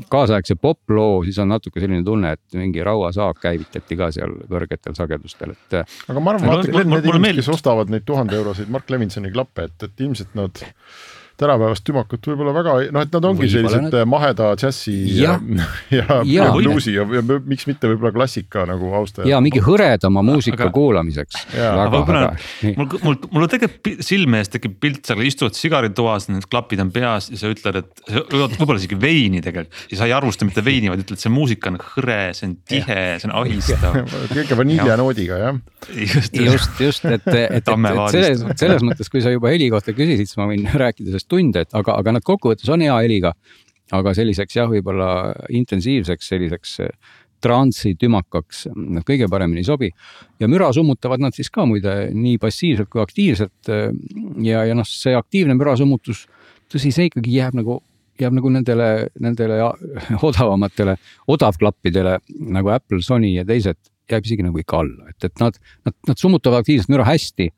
kaasaegse 0.09 0.55
poploo, 0.57 1.19
siis 1.27 1.37
on 1.43 1.51
natuke 1.51 1.83
selline 1.83 2.01
tunne, 2.05 2.31
et 2.33 2.57
mingi 2.57 2.81
rauasaak 2.83 3.37
käivitati 3.43 3.97
ka 3.99 4.09
seal 4.15 4.33
kõrgetel 4.49 4.95
sagedustel, 4.97 5.53
et. 5.53 5.75
aga 6.09 6.23
ma 6.23 6.33
arvan, 6.33 6.55
vaata 6.55 6.71
need 6.73 7.11
inimesed, 7.11 7.43
kes 7.43 7.51
ostavad 7.53 7.93
neid 7.93 8.07
tuhande 8.07 8.33
euroseid 8.39 8.71
Mark 8.73 8.89
Levinsoni 8.89 9.29
klappe, 9.35 9.69
et, 9.69 9.77
et 9.85 10.05
ilmselt 10.07 10.33
nad 10.39 10.63
tänapäevast 11.39 11.83
tümakut 11.87 12.27
võib-olla 12.29 12.53
väga, 12.55 12.73
noh, 12.95 13.03
et 13.03 13.15
nad 13.15 13.27
ongi 13.27 13.43
võib 13.43 13.51
sellised 13.51 13.87
nad... 13.89 13.97
maheda 14.07 14.51
džässi 14.59 14.93
ja, 15.19 15.35
ja, 15.97 16.19
ja 16.29 16.47
bluusi 16.55 16.95
ja, 16.95 17.03
ja, 17.11 17.21
ja 17.21 17.39
miks 17.43 17.67
mitte 17.69 17.89
võib-olla 17.91 18.13
klassika 18.15 18.63
nagu 18.69 18.91
austajad. 19.01 19.27
ja 19.29 19.41
mingi 19.43 19.59
hõredama 19.63 20.23
muusika 20.25 20.67
aga... 20.67 20.71
kuulamiseks. 20.75 21.41
mul, 22.77 22.87
mul, 23.03 23.19
mul 23.35 23.49
tegelikult 23.51 24.05
silme 24.05 24.39
ees 24.39 24.51
tekib 24.53 24.77
pilt, 24.81 25.01
sa 25.07 25.17
istud 25.19 25.57
sigaritoas, 25.57 26.29
need 26.31 26.47
klapid 26.51 26.83
on 26.85 26.93
peas 26.95 27.27
ja 27.33 27.41
sa 27.41 27.51
ütled, 27.51 27.81
et 27.83 28.05
võib-olla 28.31 28.79
isegi 28.79 28.99
veini 28.99 29.43
tegelikult 29.43 29.91
ja 29.91 29.99
sa 29.99 30.09
ei 30.09 30.15
arvusta 30.15 30.47
mitte 30.47 30.63
veini, 30.65 30.91
vaid 30.93 31.03
ütled, 31.03 31.19
see 31.19 31.33
muusika 31.33 31.73
on 31.73 31.81
hõre, 31.81 32.19
see 32.37 32.47
on 32.49 32.55
tihe, 32.69 33.01
see 33.19 33.29
on 33.29 33.35
ahistav. 33.41 33.99
kõige 34.37 34.59
vaniljanoodiga 34.61 35.41
jah. 35.41 35.61
just, 35.91 36.39
just, 36.39 36.79
just, 36.81 37.05
et, 37.11 37.27
et, 37.27 37.59
et, 37.59 37.69
et 37.75 38.15
selles, 38.15 38.47
selles 38.55 38.87
mõttes, 38.87 39.11
kui 39.11 39.23
sa 39.25 39.33
juba 39.33 39.51
heli 39.53 39.69
kohta 39.73 39.95
küsisid, 39.95 40.29
siis 40.29 40.39
ma 40.39 40.47
võin 40.49 40.63
rääkida 40.71 41.11
sellest 41.11 41.24
tunde, 41.31 41.65
et 41.65 41.77
aga, 41.77 41.97
aga 41.99 42.17
nad 42.17 42.25
kokkuvõttes 42.25 42.69
on 42.73 42.85
hea 42.85 42.95
heliga. 43.03 43.35
aga 43.93 44.15
selliseks 44.17 44.55
jah, 44.55 44.65
võib-olla 44.65 45.35
intensiivseks 45.53 46.27
selliseks 46.31 46.79
eh, 46.81 46.93
transi 47.45 47.91
tümakaks 48.01 48.63
nad 48.73 49.05
kõige 49.05 49.27
paremini 49.29 49.61
ei 49.61 49.67
sobi. 49.67 49.89
ja 50.39 50.47
müra 50.47 50.71
summutavad 50.73 51.21
nad 51.21 51.35
siis 51.35 51.49
ka 51.49 51.65
muide 51.65 52.09
nii 52.13 52.37
passiivselt 52.41 52.89
kui 52.89 53.01
aktiivselt. 53.01 53.69
Eh, 53.69 53.91
ja, 54.43 54.65
ja 54.65 54.77
noh, 54.77 54.87
see 54.87 55.15
aktiivne 55.15 55.57
müra 55.57 55.75
summutus, 55.77 56.25
tõsi, 56.71 56.91
see 56.91 57.11
ikkagi 57.11 57.37
jääb 57.37 57.59
nagu 57.61 57.81
jääb 58.19 58.35
nagu 58.37 58.49
nendele, 58.49 59.09
nendele 59.19 59.59
odavamatele, 60.29 60.95
odavklappidele 61.27 62.19
nagu 62.55 62.71
Apple, 62.71 63.01
Sony 63.03 63.33
ja 63.35 63.45
teised 63.47 63.79
jääb 64.11 64.27
isegi 64.27 64.45
nagu 64.45 64.59
ikka 64.61 64.81
alla, 64.83 65.09
et, 65.11 65.27
et 65.27 65.41
nad, 65.41 65.57
nad, 65.87 65.95
nad 66.07 66.21
summutavad 66.21 66.63
aktiivset 66.63 66.91
müra 66.93 67.07
hästi. 67.07 67.49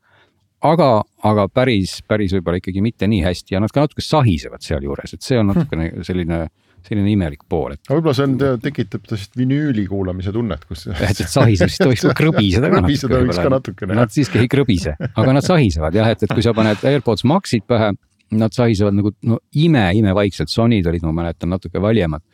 Aga, 0.66 0.88
aga 1.26 1.48
päris, 1.52 1.98
päris 2.08 2.34
võib-olla 2.36 2.62
ikkagi 2.62 2.82
mitte 2.84 3.08
nii 3.10 3.20
hästi 3.26 3.56
ja 3.56 3.60
nad 3.62 3.74
ka 3.74 3.86
natuke 3.86 4.04
sahisevad 4.04 4.64
sealjuures, 4.64 5.14
et 5.14 5.24
see 5.24 5.38
on 5.40 5.52
natukene 5.52 5.92
selline 6.06 6.48
selline 6.88 7.10
imelik 7.10 7.42
pool, 7.50 7.74
et. 7.74 7.82
võib-olla 7.90 8.14
see 8.16 8.26
on, 8.28 8.36
tekitab 8.62 9.08
sellist 9.10 9.34
vinüüli 9.36 9.84
kuulamise 9.90 10.32
tunnet, 10.32 10.62
kus. 10.68 10.86
et, 10.92 11.10
et 11.10 11.28
sahisemist 11.28 11.82
tohiks 11.82 12.06
ka 12.06 12.14
krõbiseda 12.16 12.70
ka 12.70 12.80
natukene. 12.80 12.94
krõbiseda 12.94 13.20
võiks 13.24 13.40
ka 13.42 13.52
natukene. 13.52 13.96
Nad 13.98 14.14
siiski 14.14 14.40
ei 14.40 14.50
krõbise, 14.50 14.94
aga 15.08 15.34
nad 15.36 15.44
sahisevad 15.44 15.98
jah, 15.98 16.12
et, 16.14 16.22
et 16.24 16.32
kui 16.32 16.46
sa 16.46 16.54
paned 16.56 16.86
AirPods 16.88 17.26
Maxid 17.28 17.66
pähe, 17.68 17.90
nad 18.38 18.54
sahisevad 18.54 18.96
nagu 18.96 19.12
no 19.26 19.40
ime-imevaikselt, 19.58 20.52
Sonyd 20.52 20.86
olid, 20.88 21.04
ma 21.08 21.14
mäletan, 21.22 21.50
natuke 21.52 21.82
valjemad 21.82 22.24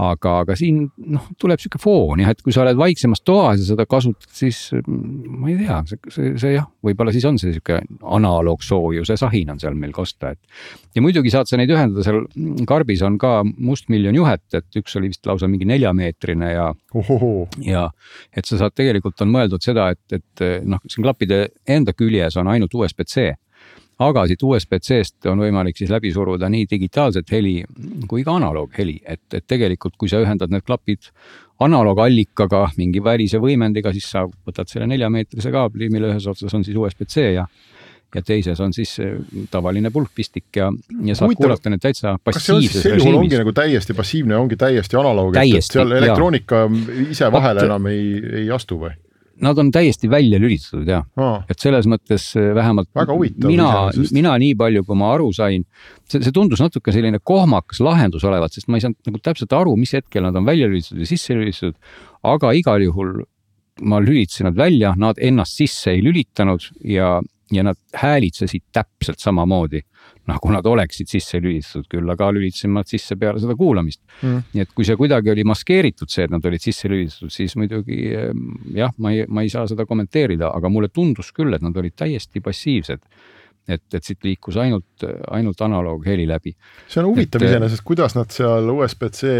aga, 0.00 0.38
aga 0.40 0.54
siin 0.56 0.86
noh, 1.12 1.26
tuleb 1.40 1.60
sihuke 1.60 1.76
foon 1.80 2.22
jah, 2.22 2.32
et 2.32 2.40
kui 2.40 2.54
sa 2.54 2.62
oled 2.62 2.78
vaiksemas 2.80 3.20
toas 3.26 3.60
ja 3.60 3.66
seda 3.74 3.84
kasutad, 3.88 4.28
siis 4.32 4.70
mm, 4.78 5.34
ma 5.42 5.50
ei 5.52 5.56
tea, 5.58 5.80
see, 5.90 6.00
see, 6.14 6.30
see 6.40 6.52
jah, 6.54 6.68
võib-olla 6.86 7.12
siis 7.12 7.26
on 7.28 7.36
see 7.40 7.52
sihuke 7.52 7.76
analoogsoojuse 8.00 9.18
sahin 9.20 9.52
on 9.52 9.60
seal 9.60 9.76
meil 9.76 9.92
kosta, 9.92 10.32
et. 10.32 10.40
ja 10.96 11.04
muidugi 11.04 11.32
saad 11.34 11.50
sa 11.50 11.60
neid 11.60 11.72
ühendada 11.74 12.06
seal 12.06 12.22
karbis 12.68 13.04
on 13.04 13.20
ka 13.20 13.34
mustmiljon 13.44 14.16
juhet, 14.16 14.46
et 14.56 14.80
üks 14.80 14.96
oli 14.96 15.12
vist 15.12 15.28
lausa 15.28 15.50
mingi 15.52 15.68
neljameetrine 15.68 16.52
ja. 16.54 16.70
ja 17.68 17.86
et 18.32 18.48
sa 18.48 18.62
saad, 18.64 18.72
tegelikult 18.78 19.20
on 19.26 19.32
mõeldud 19.34 19.64
seda, 19.64 19.90
et, 19.92 20.16
et 20.16 20.46
noh, 20.64 20.80
siin 20.88 21.04
klappide 21.04 21.44
enda 21.68 21.92
küljes 21.92 22.40
on 22.40 22.48
ainult 22.48 22.72
USB-C 22.80 23.34
aga 23.98 24.24
siit 24.26 24.42
USB-C-st 24.42 25.28
on 25.30 25.42
võimalik 25.44 25.76
siis 25.78 25.90
läbi 25.92 26.12
suruda 26.14 26.48
nii 26.52 26.66
digitaalset 26.70 27.30
heli 27.32 27.60
kui 28.08 28.24
ka 28.24 28.36
analoogheli, 28.40 29.00
et, 29.04 29.24
et 29.34 29.46
tegelikult, 29.46 29.96
kui 30.00 30.10
sa 30.10 30.22
ühendad 30.22 30.52
need 30.52 30.64
klapid 30.66 31.10
analoogallikaga 31.62 32.64
mingi 32.78 33.02
välise 33.04 33.38
võimendiga, 33.42 33.92
siis 33.94 34.08
sa 34.10 34.24
võtad 34.26 34.70
selle 34.70 34.88
neljameetrise 34.90 35.52
kaabli, 35.54 35.90
mille 35.92 36.10
ühes 36.12 36.26
otsas 36.26 36.54
on 36.54 36.64
siis 36.66 36.78
USB-C 36.78 37.28
ja 37.36 37.46
ja 38.12 38.20
teises 38.22 38.60
on 38.60 38.74
siis 38.76 38.90
äh, 39.00 39.14
tavaline 39.50 39.90
pulkpistik 39.90 40.56
ja, 40.56 40.66
ja 41.04 41.14
saab 41.16 41.30
Huvitav, 41.30 41.46
kuulata 41.46 41.70
neid 41.72 41.80
täitsa 41.80 42.18
passiivses 42.24 42.84
režiimis. 42.84 43.18
ongi 43.22 43.38
nagu 43.40 43.54
täiesti 43.56 43.96
passiivne, 43.96 44.36
ongi 44.36 44.58
täiesti 44.60 44.98
analoog, 45.00 45.38
et 45.40 45.64
seal 45.64 45.96
elektroonika 45.96 46.66
jaa. 46.66 46.98
ise 47.08 47.30
vahele 47.32 47.62
Vaat, 47.62 47.70
enam 47.70 47.88
ei, 47.88 48.04
ei 48.42 48.50
astu 48.52 48.76
või? 48.82 48.92
Nad 49.42 49.58
on 49.58 49.72
täiesti 49.74 50.10
välja 50.10 50.38
lülitatud 50.38 50.88
ja 50.88 51.00
oh., 51.18 51.40
et 51.50 51.58
selles 51.62 51.88
mõttes 51.90 52.28
äh, 52.38 52.52
vähemalt 52.54 52.88
mina, 53.48 53.70
mina 54.14 54.36
nii 54.38 54.54
palju, 54.58 54.84
kui 54.86 54.98
ma 54.98 55.12
aru 55.16 55.32
sain, 55.34 55.64
see, 56.06 56.22
see 56.22 56.34
tundus 56.34 56.62
natuke 56.62 56.94
selline 56.94 57.18
kohmakas 57.18 57.82
lahendus 57.82 58.24
olevat, 58.28 58.54
sest 58.54 58.70
ma 58.70 58.78
ei 58.78 58.86
saanud 58.86 59.10
nagu 59.10 59.22
täpselt 59.22 59.54
aru, 59.58 59.74
mis 59.80 59.94
hetkel 59.98 60.26
nad 60.26 60.38
on 60.38 60.46
välja 60.46 60.70
lülitatud 60.70 61.02
ja 61.02 61.10
sisse 61.10 61.36
lülitatud. 61.38 61.76
aga 62.22 62.52
igal 62.54 62.86
juhul 62.86 63.22
ma 63.82 64.00
lülitasin 64.00 64.50
nad 64.50 64.56
välja, 64.56 64.94
nad 64.96 65.18
ennast 65.18 65.58
sisse 65.58 65.90
ei 65.90 66.02
lülitanud 66.04 66.68
ja, 66.84 67.16
ja 67.50 67.64
nad 67.66 67.78
häälitsesid 67.98 68.68
täpselt 68.72 69.18
samamoodi 69.22 69.82
nagu 70.30 70.52
nad 70.54 70.66
oleksid 70.68 71.10
sisse 71.10 71.40
lülitatud, 71.42 71.88
küll 71.90 72.14
aga 72.14 72.30
lülitasin 72.34 72.72
nad 72.76 72.88
sisse 72.90 73.16
peale 73.18 73.42
seda 73.42 73.56
kuulamist. 73.58 74.00
Mm.. 74.22 74.46
nii 74.54 74.64
et 74.64 74.72
kui 74.76 74.86
see 74.86 74.98
kuidagi 74.98 75.32
oli 75.32 75.44
maskeeritud, 75.48 76.10
see, 76.12 76.28
et 76.28 76.32
nad 76.34 76.44
olid 76.48 76.62
sisse 76.62 76.90
lülitatud, 76.90 77.32
siis 77.34 77.56
muidugi 77.58 78.00
ehm, 78.14 78.48
jah, 78.78 78.94
ma 79.02 79.14
ei, 79.14 79.26
ma 79.28 79.44
ei 79.44 79.52
saa 79.52 79.66
seda 79.70 79.86
kommenteerida, 79.88 80.52
aga 80.54 80.70
mulle 80.72 80.92
tundus 80.94 81.32
küll, 81.34 81.54
et 81.56 81.64
nad 81.64 81.76
olid 81.78 81.96
täiesti 81.98 82.42
passiivsed. 82.44 83.06
Et, 83.70 83.82
et 83.94 84.02
siit 84.02 84.24
liikus 84.26 84.56
ainult, 84.58 85.04
ainult 85.30 85.60
analoogheli 85.62 86.24
läbi. 86.26 86.50
see 86.90 86.98
on 86.98 87.12
huvitav 87.12 87.44
iseenesest, 87.46 87.84
kuidas 87.86 88.16
nad 88.16 88.32
seal 88.34 88.66
USB-C, 88.72 89.30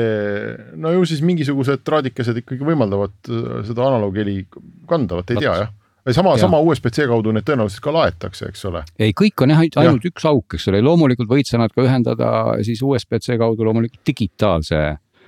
no 0.79 0.93
ju 0.95 1.03
siis 1.11 1.25
mingisugused 1.27 1.83
traadikesed 1.83 2.39
ikkagi 2.45 2.63
võimaldavad 2.69 3.17
äh, 3.27 3.49
seda 3.67 3.89
analoogheli 3.89 4.45
kanda, 4.87 5.19
vot 5.19 5.35
ei 5.35 5.43
tea 5.43 5.57
jah 5.65 5.73
või 6.07 6.17
sama, 6.17 6.35
sama 6.41 6.61
USB-C 6.63 7.07
kaudu 7.11 7.33
need 7.35 7.47
tõenäoliselt 7.47 7.85
ka 7.85 7.95
laetakse, 7.95 8.51
eks 8.51 8.67
ole. 8.71 8.83
ei, 8.99 9.15
kõik 9.17 9.45
on 9.45 9.55
jah 9.55 9.63
ainult 9.63 10.05
ja. 10.05 10.11
üks 10.11 10.27
auk, 10.29 10.59
eks 10.59 10.69
ole, 10.73 10.83
loomulikult 10.85 11.31
võid 11.31 11.49
sa 11.49 11.61
nad 11.63 11.75
ka 11.75 11.85
ühendada 11.85 12.33
siis 12.67 12.83
USB-C 12.83 13.39
kaudu 13.41 13.67
loomulikult 13.69 14.03
digitaalse 14.07 14.83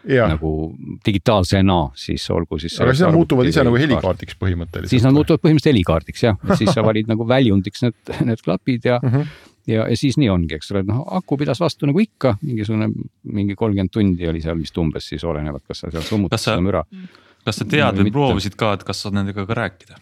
ja. 0.09 0.29
nagu 0.29 0.53
digitaalsena 1.07 1.79
siis 1.99 2.27
olgu 2.35 2.59
siis. 2.59 2.77
aga 2.81 2.95
siis 2.95 3.07
nad 3.07 3.17
muutuvad 3.17 3.49
ise 3.49 3.65
nagu 3.67 3.79
helikaardiks 3.81 4.39
põhimõtteliselt. 4.41 4.93
siis 4.93 5.07
nad 5.07 5.17
muutuvad 5.17 5.43
põhimõtteliselt 5.45 5.73
helikaardiks 5.73 6.27
jah, 6.27 6.39
siis 6.59 6.73
sa 6.75 6.85
valid 6.87 7.11
nagu 7.11 7.27
väljundiks 7.29 7.87
need, 7.87 8.15
need 8.27 8.45
klapid 8.45 8.91
ja 8.91 8.99
mm, 9.03 9.11
-hmm. 9.15 9.35
ja, 9.71 9.89
ja 9.89 9.99
siis 9.99 10.19
nii 10.21 10.31
ongi, 10.33 10.59
eks 10.59 10.73
ole, 10.75 10.85
et 10.85 10.91
noh, 10.91 11.05
aku 11.19 11.39
pidas 11.41 11.63
vastu 11.63 11.87
nagu 11.91 12.03
ikka, 12.03 12.37
mingisugune 12.43 12.91
mingi 13.23 13.55
kolmkümmend 13.55 13.93
tundi 13.95 14.29
oli 14.29 14.43
seal 14.43 14.59
vist 14.59 14.79
umbes 14.79 15.09
siis 15.15 15.25
olenevalt, 15.25 15.65
kas 15.69 15.85
sa 15.85 15.93
seal 15.95 16.03
summutasid 16.03 16.53
seda 16.53 16.65
müra 16.65 16.83
mm 16.91 17.21
kas 17.45 17.61
sa 17.61 17.67
tead 17.69 18.01
või 18.01 18.13
proovisid 18.15 18.57
ka, 18.61 18.73
et 18.79 18.85
kas 18.87 19.05
saad 19.05 19.17
nendega 19.19 19.45
ka 19.49 19.57
rääkida? 19.59 20.01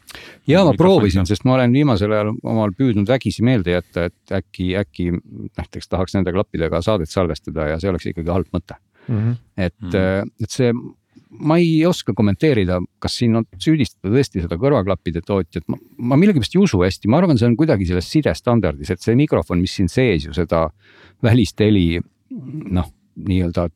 ja 0.50 0.62
ma 0.66 0.74
proovisin, 0.78 1.26
sest 1.28 1.46
ma 1.48 1.56
olen 1.56 1.74
viimasel 1.74 2.14
ajal 2.14 2.32
omal 2.36 2.74
püüdnud 2.78 3.08
vägisi 3.08 3.44
meelde 3.46 3.76
jätta, 3.76 4.08
et 4.10 4.34
äkki, 4.40 4.72
äkki 4.78 5.10
näiteks 5.12 5.90
tahaks 5.90 6.16
nende 6.16 6.34
klappidega 6.34 6.82
saadet 6.84 7.10
salvestada 7.10 7.72
ja 7.72 7.78
see 7.82 7.92
oleks 7.92 8.10
ikkagi 8.12 8.32
halb 8.32 8.50
mõte 8.54 8.78
mm. 9.08 9.18
-hmm. 9.18 9.38
et 9.56 9.78
mm, 9.80 9.88
-hmm. 9.90 10.30
et 10.42 10.50
see, 10.50 10.72
ma 11.40 11.58
ei 11.58 11.84
oska 11.86 12.14
kommenteerida, 12.14 12.78
kas 12.98 13.18
siin 13.18 13.36
on 13.36 13.46
süüdistada 13.58 14.12
tõesti 14.14 14.42
seda 14.44 14.58
kõrvaklappide 14.60 15.22
tootjat, 15.26 15.64
ma, 15.66 15.78
ma 15.98 16.16
millegipärast 16.20 16.56
ei 16.56 16.62
usu 16.62 16.82
hästi, 16.82 17.08
ma 17.08 17.22
arvan, 17.22 17.38
see 17.38 17.48
on 17.48 17.56
kuidagi 17.56 17.88
selles 17.88 18.10
sidestandardis, 18.12 18.90
et 18.90 19.00
see 19.00 19.16
mikrofon, 19.18 19.60
mis 19.60 19.74
siin 19.78 19.88
sees 19.88 20.28
ju 20.28 20.34
seda 20.36 20.68
välist 21.22 21.60
heli 21.60 22.00
noh, 22.30 22.90
nii-öelda 23.16 23.68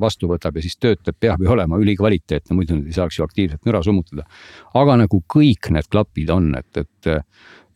vastu 0.00 0.30
võtab 0.30 0.56
ja 0.56 0.64
siis 0.64 0.78
töötab, 0.80 1.16
peab 1.20 1.42
ju 1.42 1.52
olema 1.52 1.78
ülikvaliteetne, 1.80 2.56
muidu 2.56 2.78
nad 2.78 2.88
ei 2.88 2.96
saaks 2.96 3.18
ju 3.18 3.26
aktiivselt 3.26 3.66
müra 3.68 3.82
summutada. 3.84 4.26
aga 4.74 4.98
nagu 5.04 5.22
kõik 5.34 5.70
need 5.74 5.88
klapid 5.92 6.32
on, 6.34 6.54
et, 6.58 6.82
et 6.82 7.12
äh, 7.12 7.22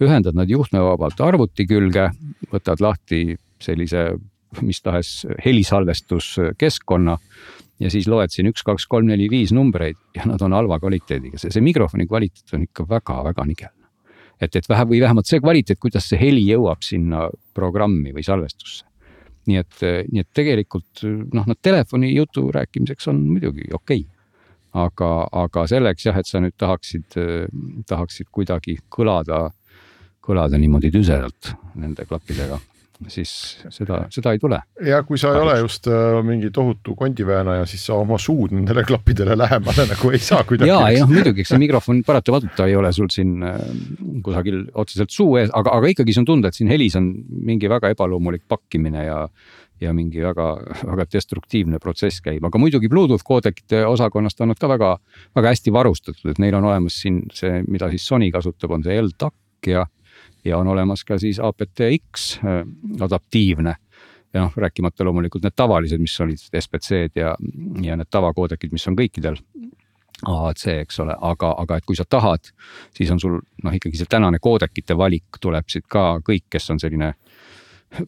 ühendad 0.01 0.37
nad 0.37 0.51
juhtmevabalt 0.51 1.21
arvuti 1.21 1.67
külge, 1.69 2.11
võtad 2.53 2.81
lahti 2.81 3.37
sellise 3.61 4.11
mis 4.67 4.83
tahes 4.83 5.27
helisalvestuskeskkonna 5.45 7.17
ja 7.81 7.91
siis 7.93 8.09
loed 8.11 8.33
siin 8.35 8.51
üks, 8.51 8.65
kaks, 8.67 8.87
kolm, 8.91 9.09
neli, 9.11 9.29
viis 9.31 9.55
numbreid 9.57 9.99
ja 10.17 10.27
nad 10.29 10.43
on 10.43 10.57
halva 10.57 10.81
kvaliteediga, 10.83 11.39
see, 11.41 11.53
see 11.55 11.65
mikrofoni 11.65 12.09
kvaliteet 12.11 12.57
on 12.57 12.67
ikka 12.67 12.87
väga-väga 12.91 13.47
nigel. 13.47 13.75
et, 14.41 14.57
et 14.57 14.69
vähe 14.69 14.87
või 14.89 15.01
vähemalt 15.05 15.29
see 15.29 15.41
kvaliteet, 15.41 15.79
kuidas 15.79 16.09
see 16.11 16.21
heli 16.21 16.43
jõuab 16.49 16.83
sinna 16.85 17.29
programmi 17.55 18.15
või 18.17 18.25
salvestusse 18.27 18.90
nii 19.51 19.61
et, 19.61 19.77
nii 20.13 20.23
et 20.23 20.31
tegelikult 20.37 21.05
noh, 21.05 21.45
nad 21.45 21.59
telefoni 21.63 22.15
jutu 22.15 22.49
rääkimiseks 22.55 23.11
on 23.13 23.23
muidugi 23.27 23.69
okei 23.73 24.05
okay. 24.07 24.09
aga, 24.87 25.13
aga 25.45 25.67
selleks 25.71 26.07
jah, 26.07 26.19
et 26.21 26.31
sa 26.31 26.43
nüüd 26.43 26.57
tahaksid, 26.61 27.19
tahaksid 27.91 28.31
kuidagi 28.33 28.79
kõlada, 28.89 29.49
kõlada 30.23 30.61
niimoodi 30.61 30.93
tüsedalt 30.95 31.55
nende 31.75 32.07
klappidega 32.09 32.61
siis 33.09 33.33
seda, 33.73 34.03
seda 34.13 34.35
ei 34.35 34.41
tule. 34.43 34.59
ja 34.85 35.03
kui 35.07 35.19
sa 35.21 35.33
ei 35.35 35.41
ole 35.41 35.57
just 35.61 35.89
äh, 35.89 36.19
mingi 36.27 36.51
tohutu 36.55 36.95
kondiväänaja, 36.99 37.67
siis 37.71 37.87
sa 37.89 37.97
oma 38.01 38.19
suud 38.21 38.53
nendele 38.57 38.85
klappidele 38.85 39.37
lähemale 39.39 39.87
nagu 39.93 40.11
ei 40.13 40.21
saa 40.23 40.43
kuidagi. 40.49 40.71
ja, 40.71 40.81
ei 40.89 41.01
noh 41.01 41.13
muidugi, 41.13 41.45
eks 41.45 41.55
see 41.55 41.63
mikrofon 41.63 42.03
paratamatult 42.07 42.57
ta 42.59 42.69
ei 42.69 42.77
ole 42.77 42.93
sul 42.97 43.09
siin 43.13 43.41
äh, 43.47 43.57
kusagil 44.25 44.67
otseselt 44.75 45.15
suu 45.15 45.39
ees, 45.41 45.53
aga, 45.57 45.73
aga 45.79 45.95
ikkagi 45.95 46.17
see 46.17 46.25
on 46.25 46.31
tunda, 46.35 46.51
et 46.51 46.59
siin 46.59 46.71
helis 46.73 46.99
on 47.01 47.11
mingi 47.51 47.71
väga 47.73 47.95
ebaloomulik 47.97 48.47
pakkimine 48.49 49.07
ja 49.07 49.25
ja 49.81 49.95
mingi 49.97 50.21
väga, 50.21 50.47
väga 50.85 51.07
destruktiivne 51.13 51.79
protsess 51.81 52.21
käib, 52.21 52.45
aga 52.45 52.61
muidugi 52.61 52.91
Bluetooth 52.93 53.25
koodekite 53.25 53.87
osakonnast 53.89 54.43
on 54.45 54.53
nad 54.53 54.61
ka 54.61 54.69
väga, 54.69 54.91
väga 55.37 55.55
hästi 55.55 55.73
varustatud, 55.73 56.35
et 56.35 56.41
neil 56.43 56.59
on 56.59 56.67
olemas 56.69 56.99
siin 57.01 57.23
see, 57.33 57.63
mida 57.65 57.89
siis 57.93 58.05
Sony 58.05 58.29
kasutab, 58.35 58.75
on 58.77 58.85
see 58.85 58.99
L-takk 59.01 59.71
ja 59.73 59.87
ja 60.45 60.59
on 60.59 60.69
olemas 60.73 61.05
ka 61.05 61.19
siis 61.19 61.41
aptX 61.43 62.33
äh, 62.45 62.63
adaptiivne. 63.01 63.77
Ja 64.35 64.45
noh, 64.45 64.53
rääkimata 64.57 65.05
loomulikult 65.05 65.43
need 65.43 65.57
tavalised, 65.59 65.99
mis 65.99 66.15
olid 66.23 66.39
SBC-d 66.39 67.19
ja, 67.19 67.33
ja 67.83 67.97
need 67.99 68.11
tavakoodekid, 68.15 68.71
mis 68.71 68.87
on 68.87 68.95
kõikidel 68.99 69.41
AAC, 70.29 70.67
eks 70.85 71.01
ole, 71.03 71.17
aga, 71.17 71.55
aga 71.59 71.81
et 71.81 71.87
kui 71.89 71.97
sa 71.99 72.05
tahad, 72.09 72.53
siis 72.95 73.11
on 73.11 73.19
sul 73.21 73.39
noh, 73.41 73.75
ikkagi 73.75 73.99
see 73.99 74.11
tänane 74.11 74.39
koodekite 74.43 74.95
valik 74.99 75.41
tuleb 75.41 75.67
siit 75.73 75.89
ka. 75.91 76.21
Kõik, 76.27 76.47
kes 76.53 76.71
on 76.71 76.79
selline 76.83 77.15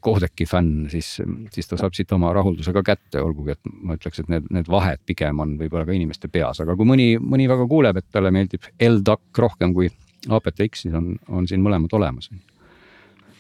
koodeki 0.01 0.47
fänn, 0.47 0.87
siis, 0.93 1.17
siis 1.51 1.67
ta 1.67 1.79
saab 1.81 1.97
siit 1.97 2.13
oma 2.15 2.31
rahuldusega 2.37 2.85
kätte, 2.87 3.23
olgugi 3.23 3.57
et 3.57 3.73
ma 3.83 3.97
ütleks, 3.99 4.23
et 4.23 4.31
need, 4.31 4.47
need 4.55 4.71
vahed 4.71 5.03
pigem 5.09 5.43
on 5.43 5.57
võib-olla 5.59 5.89
ka 5.89 5.97
inimeste 5.97 6.31
peas, 6.31 6.61
aga 6.63 6.77
kui 6.79 6.87
mõni, 6.87 7.09
mõni 7.19 7.49
väga 7.51 7.67
kuuleb, 7.71 7.99
et 7.99 8.07
talle 8.15 8.31
meeldib 8.35 8.69
LDAC 8.79 9.43
rohkem 9.43 9.75
kui 9.75 9.91
APTX-is 10.29 10.95
on, 10.95 11.15
on 11.29 11.49
siin 11.51 11.63
mõlemad 11.65 11.93
olemas. 11.99 12.31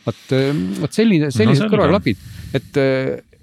vot, 0.06 0.22
vot 0.80 0.92
selline, 0.92 1.30
sellised 1.30 1.68
no, 1.68 1.70
kõrvaklapid, 1.76 2.22
et, 2.58 2.80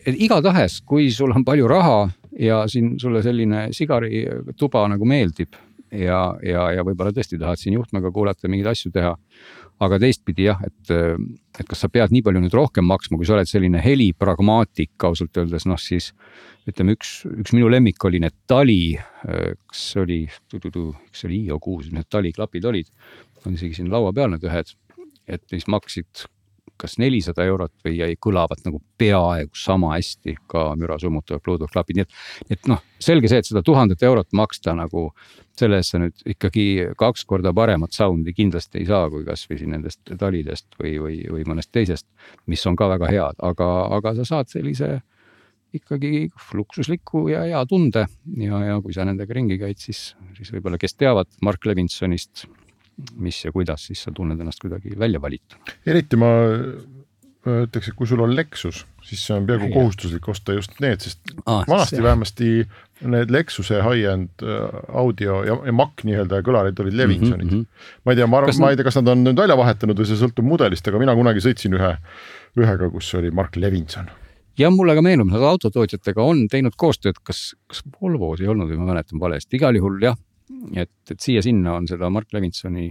et 0.04 0.16
igatahes, 0.28 0.82
kui 0.86 1.08
sul 1.16 1.32
on 1.36 1.46
palju 1.48 1.68
raha 1.72 2.10
ja 2.40 2.64
siin 2.68 2.98
sulle 3.00 3.24
selline 3.24 3.70
sigarituba 3.76 4.86
nagu 4.92 5.08
meeldib 5.08 5.56
ja, 5.92 6.20
ja, 6.46 6.68
ja 6.78 6.86
võib-olla 6.86 7.14
tõesti 7.16 7.40
tahad 7.40 7.60
siin 7.62 7.78
juhtmega 7.78 8.12
kuulata, 8.14 8.50
mingeid 8.52 8.72
asju 8.74 8.92
teha. 8.94 9.16
aga 9.80 9.96
teistpidi 9.96 10.44
jah, 10.44 10.60
et, 10.68 10.90
et 10.92 11.68
kas 11.68 11.86
sa 11.86 11.88
pead 11.88 12.12
nii 12.12 12.22
palju 12.26 12.42
nüüd 12.44 12.56
rohkem 12.56 12.84
maksma, 12.84 13.16
kui 13.16 13.28
sa 13.28 13.38
oled 13.38 13.48
selline 13.48 13.80
helipragmaatik 13.80 15.06
ausalt 15.08 15.38
öeldes, 15.40 15.66
noh 15.70 15.80
siis. 15.80 16.12
ütleme, 16.68 16.94
üks, 16.98 17.24
üks 17.32 17.54
minu 17.56 17.70
lemmik 17.72 18.04
oli 18.06 18.20
need 18.20 18.36
tali, 18.48 19.00
kas 19.24 19.86
oli, 19.98 20.26
kas 20.28 21.22
see 21.22 21.30
oli 21.30 21.40
IO 21.48 21.58
kuus, 21.64 21.88
need 21.96 22.10
taliklapid 22.12 22.68
olid, 22.70 22.92
on 23.46 23.56
isegi 23.56 23.80
siin 23.80 23.92
laua 23.92 24.14
peal 24.16 24.34
need 24.34 24.46
ühed, 24.48 24.76
et 25.30 25.44
mis 25.54 25.68
maksid 25.68 26.28
kas 26.80 26.96
nelisada 27.02 27.44
eurot 27.44 27.74
või 27.84 27.98
jäi, 27.98 28.16
kõlavad 28.24 28.62
nagu 28.64 28.80
peaaegu 29.00 29.58
sama 29.58 29.92
hästi 29.98 30.38
ka 30.50 30.70
müra 30.80 30.96
summutavad 31.02 31.44
Bluetooth 31.44 31.74
klapid, 31.74 32.00
nii 32.00 32.06
et. 32.06 32.16
et 32.56 32.70
noh, 32.72 32.82
selge 33.04 33.32
see, 33.32 33.42
et 33.42 33.50
seda 33.50 33.64
tuhandet 33.66 34.04
eurot 34.08 34.32
maksta 34.38 34.76
nagu 34.78 35.10
selle 35.60 35.82
eest 35.82 35.96
sa 35.96 36.00
nüüd 36.00 36.24
ikkagi 36.36 36.66
kaks 37.00 37.26
korda 37.28 37.52
paremat 37.56 37.96
sound'i 37.96 38.34
kindlasti 38.38 38.80
ei 38.82 38.88
saa, 38.88 39.10
kui 39.12 39.26
kasvõi 39.28 39.60
siin 39.60 39.76
nendest 39.76 40.14
talidest 40.20 40.80
või, 40.80 40.96
või, 41.04 41.20
või 41.28 41.46
mõnest 41.50 41.74
teisest. 41.76 42.08
mis 42.48 42.66
on 42.70 42.80
ka 42.80 42.88
väga 42.96 43.12
head, 43.12 43.42
aga, 43.44 43.70
aga 44.00 44.16
sa 44.22 44.28
saad 44.34 44.52
sellise 44.52 45.02
ikkagi 45.76 46.30
luksusliku 46.56 47.28
ja 47.30 47.44
hea 47.46 47.60
tunde 47.70 48.08
ja, 48.42 48.64
ja 48.66 48.80
kui 48.82 48.96
sa 48.96 49.06
nendega 49.06 49.36
ringi 49.36 49.60
käid, 49.62 49.78
siis, 49.78 50.14
siis 50.38 50.50
võib-olla, 50.56 50.80
kes 50.82 50.96
teavad 50.98 51.30
Mark 51.46 51.68
Levinsonist 51.68 52.48
mis 53.20 53.44
ja 53.46 53.52
kuidas, 53.56 53.88
siis 53.90 54.02
sa 54.06 54.14
tunned 54.16 54.40
ennast 54.40 54.62
kuidagi 54.64 54.96
välja 55.00 55.22
valituna. 55.22 55.78
eriti 55.88 56.20
ma 56.20 56.32
ütleks, 57.48 57.88
et 57.88 57.96
kui 57.96 58.08
sul 58.08 58.20
on 58.24 58.34
Lexus, 58.36 58.82
siis 59.06 59.22
see 59.24 59.36
on 59.36 59.46
peaaegu 59.48 59.70
kohustuslik 59.72 60.28
osta 60.32 60.56
just 60.58 60.76
need, 60.84 61.00
sest 61.04 61.34
ah, 61.46 61.64
vanasti 61.68 61.96
see... 61.96 62.04
vähemasti 62.04 62.50
need 63.14 63.32
Lexuse 63.32 63.80
high-end 63.86 64.44
äh, 64.44 64.80
audio 65.00 65.40
ja, 65.48 65.56
ja 65.66 65.76
Mac 65.76 66.04
nii-öelda 66.08 66.42
kõlarid 66.46 66.82
olid 66.84 66.98
Levinsonid 67.00 67.48
mm. 67.48 67.62
-hmm. 67.62 67.92
ma 68.04 68.14
ei 68.14 68.20
tea, 68.20 68.28
ma 68.28 68.42
arvan, 68.42 68.60
ma 68.60 68.72
ei 68.74 68.80
tea, 68.80 68.88
kas 68.90 69.00
nad 69.00 69.14
on 69.16 69.24
nüüd 69.24 69.40
välja 69.40 69.58
vahetanud 69.60 70.02
või 70.02 70.10
see 70.10 70.20
sõltub 70.20 70.48
mudelist, 70.52 70.88
aga 70.92 71.00
mina 71.00 71.16
kunagi 71.16 71.44
sõitsin 71.46 71.80
ühe, 71.80 71.94
ühega, 72.60 72.92
kus 72.92 73.14
oli 73.20 73.32
Mark 73.32 73.56
Levinson 73.56 74.12
jah, 74.60 74.74
mulle 74.76 74.98
ka 74.98 75.04
meenub, 75.06 75.32
nad 75.32 75.46
autotootjatega 75.54 76.26
on 76.26 76.44
teinud 76.52 76.76
koostööd, 76.80 77.22
kas, 77.24 77.54
kas 77.72 77.86
Volvos 78.02 78.44
ei 78.44 78.52
olnud 78.52 78.68
või 78.68 78.82
ma 78.82 78.92
mäletan 78.94 79.22
valesti, 79.22 79.56
igal 79.56 79.80
juhul 79.80 80.02
jah, 80.04 80.20
et, 80.76 80.92
et 81.12 81.20
siia-sinna 81.20 81.76
on 81.80 81.88
seda 81.90 82.10
Mark 82.14 82.34
Levinsoni 82.34 82.90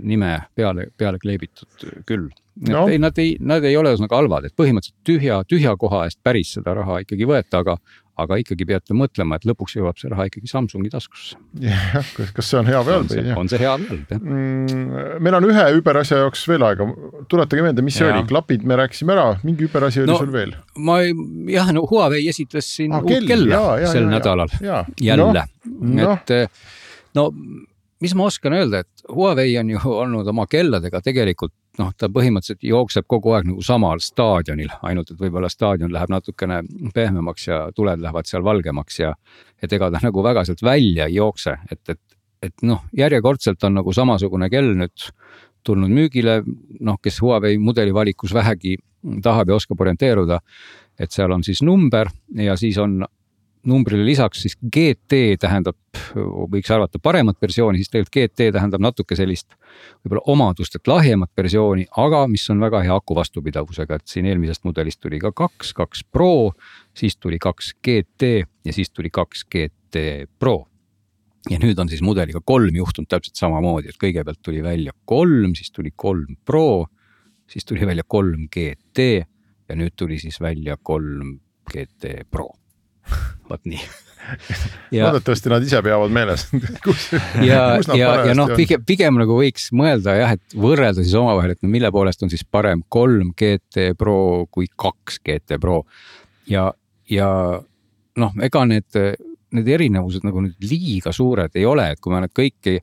nime 0.00 0.30
peale, 0.54 0.88
peale 0.96 1.18
kleebitud 1.20 1.84
küll. 2.08 2.30
No. 2.68 2.84
ei, 2.88 3.00
nad 3.02 3.18
ei, 3.18 3.34
nad 3.42 3.64
ei 3.66 3.74
ole 3.76 3.90
ühesõnaga 3.92 4.20
halvad, 4.20 4.46
et 4.46 4.54
põhimõtteliselt 4.56 5.06
tühja, 5.06 5.40
tühja 5.50 5.74
koha 5.76 6.04
eest 6.06 6.20
päris 6.22 6.52
seda 6.54 6.76
raha 6.78 7.00
ikkagi 7.02 7.26
võeta, 7.26 7.64
aga, 7.64 7.74
aga 8.20 8.38
ikkagi 8.38 8.66
peate 8.68 8.94
mõtlema, 8.96 9.38
et 9.38 9.46
lõpuks 9.48 9.74
jõuab 9.78 9.98
see 9.98 10.10
raha 10.12 10.28
ikkagi 10.28 10.50
Samsungi 10.50 10.92
taskusse. 10.92 11.38
jah, 11.62 12.10
kas 12.36 12.50
see 12.50 12.60
on 12.60 12.70
hea 12.70 12.82
või 12.86 12.96
halb? 12.98 13.14
on 13.40 13.50
see 13.50 13.60
hea 13.60 13.74
või 13.74 13.88
halb, 13.90 14.14
jah 14.14 14.22
mm,. 14.22 15.18
meil 15.24 15.38
on 15.40 15.48
ühe 15.48 15.66
überasja 15.80 16.20
jaoks 16.22 16.44
veel 16.50 16.66
aega, 16.68 16.86
tuletage 17.32 17.66
meelde, 17.66 17.84
mis 17.86 17.98
see 17.98 18.06
ja. 18.06 18.14
oli, 18.14 18.28
klapid 18.30 18.66
me 18.68 18.78
rääkisime 18.78 19.16
ära, 19.16 19.26
mingi 19.42 19.66
überasi 19.68 20.04
oli 20.04 20.12
no, 20.12 20.20
sul 20.22 20.32
veel? 20.34 20.54
ma 20.78 21.00
ei, 21.04 21.14
jah, 21.54 21.74
no 21.74 21.86
Huawei 21.90 22.22
esitles 22.30 22.70
siin 22.78 22.94
ah, 22.94 23.02
uut 23.02 23.10
kell, 23.10 23.28
kella 23.34 23.58
ja, 23.58 23.76
ja, 23.84 23.92
sel 23.96 24.06
ja, 24.06 24.14
nädalal 24.16 24.58
ja, 24.62 24.82
jälle 25.02 25.30
no,, 25.34 25.46
no. 25.94 26.18
et 26.18 27.14
no 27.18 27.30
mis 28.02 28.14
ma 28.14 28.28
oskan 28.28 28.56
öelda, 28.56 28.82
et 28.84 29.04
Huawei 29.10 29.58
on 29.58 29.70
ju 29.70 29.80
olnud 29.84 30.28
oma 30.30 30.46
kelladega 30.50 31.00
tegelikult 31.04 31.52
noh, 31.78 31.90
ta 31.98 32.08
põhimõtteliselt 32.12 32.64
jookseb 32.66 33.06
kogu 33.10 33.34
aeg 33.34 33.48
nagu 33.48 33.62
samal 33.64 34.02
staadionil, 34.02 34.72
ainult 34.86 35.10
et 35.10 35.20
võib-olla 35.20 35.50
staadion 35.50 35.92
läheb 35.94 36.12
natukene 36.12 36.60
pehmemaks 36.94 37.48
ja 37.48 37.60
tuled 37.74 38.02
lähevad 38.02 38.30
seal 38.30 38.44
valgemaks 38.46 39.00
ja. 39.00 39.14
et 39.62 39.72
ega 39.72 39.90
ta 39.90 40.02
nagu 40.04 40.22
väga 40.22 40.44
sealt 40.46 40.62
välja 40.62 41.08
ei 41.08 41.18
jookse, 41.18 41.56
et, 41.70 41.82
et, 41.88 42.00
et 42.42 42.66
noh, 42.66 42.84
järjekordselt 42.96 43.64
on 43.64 43.80
nagu 43.80 43.92
samasugune 43.92 44.50
kell 44.52 44.74
nüüd 44.78 45.10
tulnud 45.64 45.90
müügile, 45.90 46.42
noh, 46.84 46.98
kes 47.02 47.20
Huawei 47.24 47.58
mudeli 47.58 47.94
valikus 47.94 48.34
vähegi 48.36 48.76
tahab 49.24 49.48
ja 49.48 49.58
oskab 49.58 49.80
orienteeruda. 49.80 50.40
et 50.98 51.10
seal 51.10 51.32
on 51.32 51.42
siis 51.42 51.62
number 51.62 52.06
ja 52.38 52.56
siis 52.56 52.76
on 52.78 53.02
numbrile 53.68 54.04
lisaks 54.04 54.42
siis 54.44 54.56
GT 54.58 55.38
tähendab, 55.40 55.76
võiks 56.52 56.70
arvata 56.74 57.00
paremat 57.02 57.38
versiooni, 57.42 57.80
siis 57.80 57.90
tegelikult 57.92 58.14
GT 58.14 58.48
tähendab 58.54 58.82
natuke 58.84 59.16
sellist 59.18 59.56
võib-olla 60.04 60.22
omadustelt 60.34 60.86
lahjemat 60.90 61.30
versiooni, 61.36 61.86
aga 62.00 62.24
mis 62.30 62.44
on 62.52 62.62
väga 62.62 62.82
hea 62.84 62.96
aku 62.96 63.16
vastupidavusega, 63.18 63.98
et 63.98 64.10
siin 64.10 64.28
eelmisest 64.30 64.66
mudelist 64.68 65.00
tuli 65.02 65.20
ka 65.22 65.32
kaks, 65.36 65.72
kaks 65.76 66.04
Pro, 66.12 66.52
siis 66.96 67.16
tuli 67.16 67.40
kaks 67.42 67.74
GT 67.84 68.30
ja 68.44 68.76
siis 68.76 68.92
tuli 68.92 69.12
kaks 69.12 69.46
GT 69.50 70.04
Pro. 70.38 70.64
ja 71.50 71.58
nüüd 71.60 71.78
on 71.80 71.90
siis 71.92 72.00
mudeliga 72.00 72.40
kolm 72.40 72.72
juhtunud 72.76 73.08
täpselt 73.08 73.36
samamoodi, 73.36 73.92
et 73.92 74.00
kõigepealt 74.00 74.40
tuli 74.42 74.62
välja 74.64 74.94
kolm, 75.04 75.52
siis 75.56 75.72
tuli 75.72 75.92
kolm 75.96 76.36
Pro, 76.44 76.86
siis 77.50 77.64
tuli 77.68 77.86
välja 77.86 78.04
kolm 78.08 78.48
GT 78.48 79.08
ja 79.68 79.76
nüüd 79.76 79.96
tuli 79.96 80.18
siis 80.20 80.40
välja 80.40 80.76
kolm 80.80 81.38
GT 81.70 82.28
Pro 82.30 82.52
vot 83.50 83.62
nii. 83.68 83.80
loodetavasti 85.04 85.50
nad 85.52 85.64
ise 85.66 85.82
peavad 85.84 86.12
meeles 86.14 86.46
ja, 87.50 87.58
ja, 87.92 88.12
ja 88.30 88.36
noh, 88.36 88.54
pigem, 88.56 88.80
pigem 88.86 89.18
nagu 89.20 89.36
võiks 89.36 89.68
mõelda 89.76 90.14
jah, 90.16 90.32
et 90.38 90.56
võrrelda 90.56 91.04
siis 91.04 91.16
omavahel, 91.20 91.52
et 91.52 91.60
no 91.64 91.68
mille 91.72 91.90
poolest 91.92 92.24
on 92.24 92.32
siis 92.32 92.46
parem 92.48 92.82
kolm 92.88 93.34
GT 93.36 93.90
Pro 94.00 94.46
kui 94.50 94.70
kaks 94.80 95.20
GT 95.20 95.60
Pro. 95.60 95.82
ja, 96.48 96.70
ja 97.10 97.28
noh, 98.20 98.34
ega 98.48 98.64
need, 98.70 99.00
need 99.54 99.70
erinevused 99.76 100.24
nagu 100.24 100.46
nüüd 100.46 100.72
liiga 100.72 101.12
suured 101.12 101.52
ei 101.60 101.68
ole, 101.68 101.90
et 101.92 102.00
kui 102.00 102.14
ma 102.14 102.24
nüüd 102.24 102.32
kõiki 102.32 102.78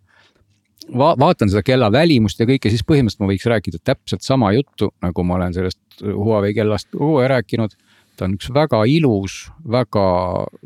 va 0.97 1.13
vaatan 1.19 1.49
seda 1.51 1.63
kella 1.65 1.91
välimust 1.93 2.41
ja 2.41 2.47
kõike, 2.49 2.71
siis 2.71 2.83
põhimõtteliselt 2.87 3.23
ma 3.23 3.31
võiks 3.31 3.47
rääkida 3.49 3.81
täpselt 3.83 4.25
sama 4.25 4.51
juttu, 4.55 4.91
nagu 5.03 5.25
ma 5.25 5.37
olen 5.39 5.55
sellest 5.57 5.79
Huawei 6.01 6.53
kellast 6.57 6.93
rääkinud 7.33 7.75
ta 8.21 8.27
on 8.29 8.37
üks 8.37 8.51
väga 8.53 8.83
ilus, 8.85 9.47
väga, 9.65 10.05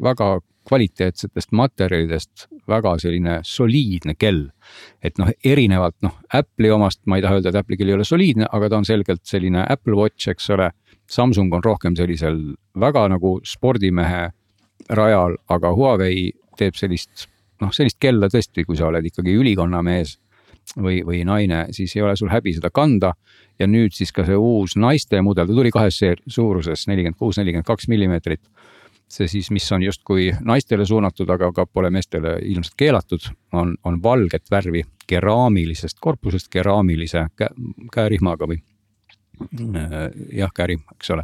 väga 0.03 0.28
kvaliteetsetest 0.68 1.53
materjalidest 1.56 2.49
väga 2.68 2.95
selline 2.99 3.38
soliidne 3.47 4.16
kell. 4.20 4.49
et 5.01 5.20
noh, 5.22 5.30
erinevalt 5.45 5.95
noh, 6.03 6.18
Apple'i 6.34 6.72
omast, 6.74 6.99
ma 7.06 7.16
ei 7.16 7.24
taha 7.24 7.38
öelda, 7.38 7.53
et 7.53 7.60
Apple'i 7.62 7.78
kell 7.78 7.93
ei 7.93 7.95
ole 7.95 8.03
soliidne, 8.03 8.49
aga 8.51 8.70
ta 8.70 8.80
on 8.82 8.88
selgelt 8.88 9.22
selline 9.24 9.64
Apple 9.70 9.95
Watch, 9.95 10.28
eks 10.30 10.49
ole. 10.49 10.72
Samsung 11.08 11.53
on 11.53 11.64
rohkem 11.64 11.95
sellisel 11.95 12.39
väga 12.82 13.06
nagu 13.14 13.38
spordimehe 13.45 14.32
rajal, 14.89 15.38
aga 15.53 15.72
Huawei 15.78 16.32
teeb 16.58 16.76
sellist 16.76 17.28
noh, 17.62 17.72
sellist 17.72 17.99
kella 18.01 18.28
tõesti, 18.34 18.66
kui 18.66 18.76
sa 18.76 18.89
oled 18.89 19.06
ikkagi 19.06 19.38
ülikonnamees 19.38 20.18
või, 20.78 21.01
või 21.05 21.24
naine, 21.28 21.66
siis 21.76 21.95
ei 21.95 22.03
ole 22.03 22.16
sul 22.16 22.32
häbi 22.34 22.55
seda 22.55 22.72
kanda 22.74 23.13
ja 23.59 23.68
nüüd 23.68 23.95
siis 23.95 24.11
ka 24.16 24.26
see 24.28 24.38
uus 24.38 24.76
naiste 24.80 25.22
mudel, 25.24 25.47
ta 25.47 25.55
tuli 25.55 25.72
kahes 25.74 25.99
suuruses 26.28 26.88
nelikümmend 26.89 27.20
kuus, 27.20 27.39
nelikümmend 27.39 27.68
kaks 27.68 27.88
millimeetrit. 27.91 28.41
see 29.07 29.28
siis, 29.30 29.51
mis 29.53 29.72
on 29.72 29.84
justkui 29.84 30.32
naistele 30.41 30.86
suunatud, 30.86 31.30
aga 31.30 31.51
ka 31.53 31.66
pole 31.66 31.91
meestele 31.93 32.39
ilmselt 32.41 32.74
keelatud, 32.78 33.28
on, 33.53 33.76
on 33.84 33.99
valget 34.03 34.51
värvi 34.51 34.82
keraamilisest 35.07 35.97
korpusest 36.01 36.49
keraamilise 36.49 37.28
kä 37.38 37.49
käerihmaga 37.93 38.47
või 38.49 38.63
äh, 39.38 40.09
jah, 40.34 40.51
käerihm, 40.55 40.82
eks 40.95 41.11
ole. 41.11 41.24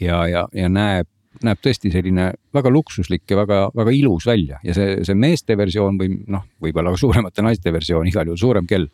ja, 0.00 0.26
ja, 0.28 0.48
ja 0.52 0.68
näeb 0.68 1.08
näeb 1.46 1.60
tõesti 1.64 1.92
selline 1.92 2.30
väga 2.54 2.72
luksuslik 2.72 3.24
ja 3.30 3.38
väga-väga 3.40 3.94
ilus 3.96 4.26
välja 4.28 4.60
ja 4.64 4.74
see, 4.76 4.98
see 5.06 5.16
meeste 5.16 5.56
versioon 5.58 5.98
või 6.00 6.12
noh, 6.28 6.44
võib-olla 6.62 6.92
ka 6.94 7.00
suuremate 7.00 7.44
naiste 7.46 7.72
versioon, 7.72 8.08
igal 8.10 8.28
juhul 8.28 8.40
suurem 8.40 8.68
kell. 8.68 8.88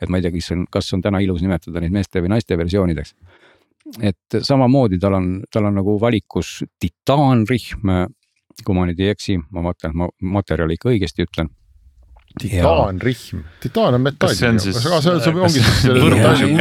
et 0.00 0.08
ma 0.08 0.18
ei 0.18 0.24
tea, 0.24 0.32
kas 0.34 0.50
on, 0.56 0.64
kas 0.70 0.92
on 0.96 1.04
täna 1.04 1.20
ilus 1.20 1.44
nimetada 1.44 1.82
neid 1.82 1.94
meeste 1.94 2.22
või 2.22 2.32
naiste 2.32 2.58
versioonideks. 2.58 3.14
et 4.00 4.40
samamoodi 4.40 4.98
tal 4.98 5.18
on, 5.18 5.30
tal 5.52 5.68
on 5.68 5.80
nagu 5.82 5.98
valikus 6.00 6.60
titaanrihm. 6.80 7.94
kui 8.64 8.76
ma 8.76 8.84
nüüd 8.84 8.98
ei 9.00 9.14
eksi, 9.14 9.38
ma 9.50 9.62
vaatan, 9.64 9.92
et 9.92 9.96
ma 9.96 10.08
materjali 10.36 10.76
ikka 10.76 10.90
õigesti 10.92 11.24
ütlen 11.24 11.48
titaanrihm, 12.38 13.42
titaan 13.60 13.94
on 13.94 14.00
metall. 14.00 14.34
see 14.34 14.48
on 14.48 14.60
siis, 14.62 14.76
see, 14.78 15.32
ongi 15.34 15.50
siis 15.50 15.88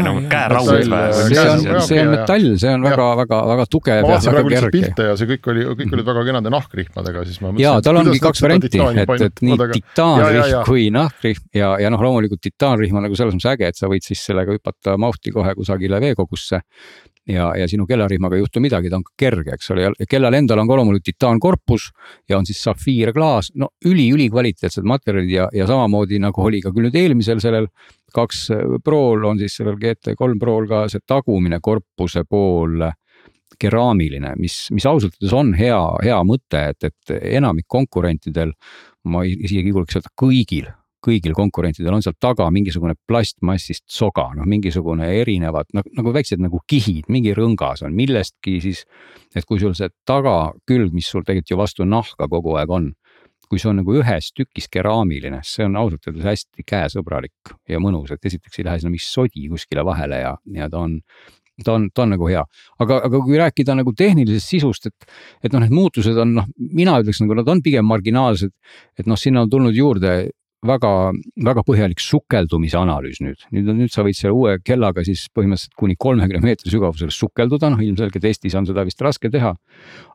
nagu 0.01 0.23
käeraud 0.31 0.69
või? 0.71 0.85
see 1.29 1.43
on, 1.43 1.65
see 1.85 1.99
on 2.01 2.09
metall, 2.15 2.47
see 2.61 2.71
on 2.73 2.85
väga, 2.87 3.05
väga, 3.19 3.41
väga 3.51 3.65
tugev 3.69 4.01
ja 4.01 4.17
väga 4.17 4.43
kerge. 4.49 4.71
pilte 4.73 5.07
ja 5.11 5.17
see 5.19 5.29
kõik 5.29 5.51
oli, 5.53 5.65
kõik 5.81 5.93
olid 5.97 6.09
väga 6.09 6.23
kenade 6.31 6.53
nahkrihmadega, 6.55 7.25
siis 7.29 7.41
ma 7.45 7.53
ja 7.61 7.75
tal 7.85 8.01
ongi 8.01 8.17
kaks 8.23 8.41
varianti, 8.45 8.71
et, 8.73 9.13
et 9.27 9.43
nii 9.45 9.59
titaanrihm 9.75 10.65
kui 10.65 10.87
nahkrihm 10.95 11.45
ja, 11.61 11.75
ja 11.83 11.93
noh, 11.93 12.01
loomulikult 12.07 12.41
titaanrihm 12.49 12.97
on 12.97 13.05
nagu 13.05 13.19
selles 13.19 13.37
mõttes 13.37 13.53
äge, 13.53 13.69
et 13.69 13.77
sa 13.77 13.91
võid 13.91 14.09
siis 14.09 14.25
sellega 14.25 14.57
hüpata 14.57 14.97
mahti 14.97 15.35
kohe 15.35 15.53
kusagile 15.59 16.01
veekogusse 16.01 16.63
ja, 17.29 17.49
ja 17.57 17.67
sinu 17.69 17.85
kellarihmaga 17.89 18.37
ei 18.37 18.43
juhtu 18.43 18.61
midagi, 18.63 18.89
ta 18.91 18.99
on 18.99 19.05
kerge, 19.19 19.53
eks 19.55 19.71
ole, 19.73 19.89
ja 19.91 20.09
kellal 20.09 20.35
endal 20.37 20.61
on 20.63 20.69
ka 20.69 20.79
loomulikult 20.79 21.07
titaankorpus 21.11 21.89
ja 22.29 22.39
on 22.39 22.47
siis 22.49 22.61
safiirklaas, 22.65 23.53
no 23.59 23.71
üli-ülikvaliteetsed 23.85 24.87
materjalid 24.87 25.33
ja, 25.33 25.49
ja 25.53 25.67
samamoodi 25.69 26.21
nagu 26.23 26.45
oli 26.45 26.61
ka 26.65 26.73
küll 26.75 26.89
nüüd 26.89 26.97
eelmisel 26.99 27.41
sellel 27.43 27.69
kaks 28.15 28.47
Prol 28.83 29.25
on 29.29 29.39
siis 29.41 29.59
sellel 29.59 29.77
GT3 29.81 30.39
Prol 30.41 30.67
ka 30.69 30.87
see 30.89 31.05
tagumine 31.07 31.61
korpuse 31.61 32.25
pool 32.29 32.89
keraamiline, 33.59 34.35
mis, 34.39 34.67
mis 34.71 34.85
ausalt 34.87 35.17
öeldes 35.17 35.35
on 35.35 35.53
hea, 35.57 35.79
hea 36.05 36.19
mõte, 36.23 36.61
et, 36.71 36.85
et 36.85 37.15
enamik 37.35 37.67
konkurentidel, 37.67 38.53
ma 39.09 39.25
isegi 39.27 39.73
julgeks 39.73 39.99
öelda 39.99 40.13
kõigil 40.19 40.69
kõigil 41.03 41.35
konkurentidel 41.37 41.95
on 41.95 42.03
seal 42.03 42.15
taga 42.19 42.49
mingisugune 42.53 42.95
plastmassist 43.07 43.85
soga, 43.91 44.29
noh 44.35 44.47
mingisugune 44.49 45.07
erinevad 45.21 45.69
nagu, 45.75 45.91
nagu 45.95 46.13
väiksed 46.15 46.41
nagu 46.43 46.61
kihid, 46.69 47.07
mingi 47.11 47.33
rõngas 47.37 47.83
on 47.87 47.95
millestki 47.95 48.59
siis. 48.63 48.85
et 49.35 49.45
kui 49.45 49.59
sul 49.61 49.75
see 49.77 49.89
tagakülg, 50.07 50.93
mis 50.93 51.07
sul 51.07 51.23
tegelikult 51.23 51.53
ju 51.53 51.59
vastu 51.59 51.87
nahka 51.87 52.27
kogu 52.27 52.57
aeg 52.59 52.71
on, 52.73 52.91
kui 53.49 53.61
see 53.61 53.71
on 53.71 53.79
nagu 53.81 53.95
ühes 53.97 54.31
tükis 54.35 54.69
keraamiline, 54.71 55.41
see 55.47 55.65
on 55.65 55.77
ausalt 55.79 56.05
öeldes 56.09 56.27
hästi 56.27 56.65
käesõbralik 56.67 57.55
ja 57.69 57.79
mõnus, 57.81 58.11
et 58.13 58.25
esiteks 58.25 58.59
ei 58.59 58.67
lähe 58.67 58.81
sinna 58.81 58.93
mingi 58.93 59.05
sodi 59.05 59.47
kuskile 59.49 59.85
vahele 59.85 60.21
ja, 60.21 60.35
ja 60.55 60.69
ta 60.69 60.83
on 60.85 60.99
ta 61.63 61.73
on, 61.75 61.89
ta 61.91 62.03
on 62.05 62.13
nagu 62.13 62.27
hea, 62.29 62.41
aga, 62.79 63.01
aga 63.07 63.21
kui 63.25 63.39
rääkida 63.39 63.75
nagu 63.75 63.93
tehnilisest 63.97 64.53
sisust, 64.53 64.89
et, 64.89 65.09
et 65.43 65.53
noh, 65.53 65.63
need 65.63 65.75
muutused 65.75 66.17
on 66.23 66.35
noh, 66.37 66.47
mina 66.55 66.97
ütleks 67.01 67.19
nagu 67.23 67.35
nad 67.39 67.51
on 67.51 67.63
pigem 67.65 67.87
marginaalsed. 67.89 68.53
et 68.99 69.09
noh, 69.09 69.19
sinna 69.19 69.43
on 69.43 69.51
tulnud 69.51 69.75
juurde 69.75 70.13
väga, 70.65 70.91
väga 71.45 71.63
põhjalik 71.67 72.01
sukeldumise 72.03 72.77
analüüs 72.79 73.21
nüüd, 73.23 73.45
nüüd, 73.55 73.69
nüüd 73.77 73.93
sa 73.93 74.03
võid 74.05 74.17
selle 74.17 74.35
uue 74.35 74.57
kellaga 74.65 75.03
siis 75.07 75.27
põhimõtteliselt 75.35 75.77
kuni 75.79 75.95
kolmekümne 75.99 76.41
meetri 76.43 76.71
sügavusele 76.73 77.13
sukelduda, 77.15 77.71
noh 77.71 77.83
ilmselgelt 77.83 78.27
Eestis 78.27 78.57
on 78.59 78.67
seda 78.67 78.83
vist 78.87 79.01
raske 79.01 79.31
teha. 79.31 79.53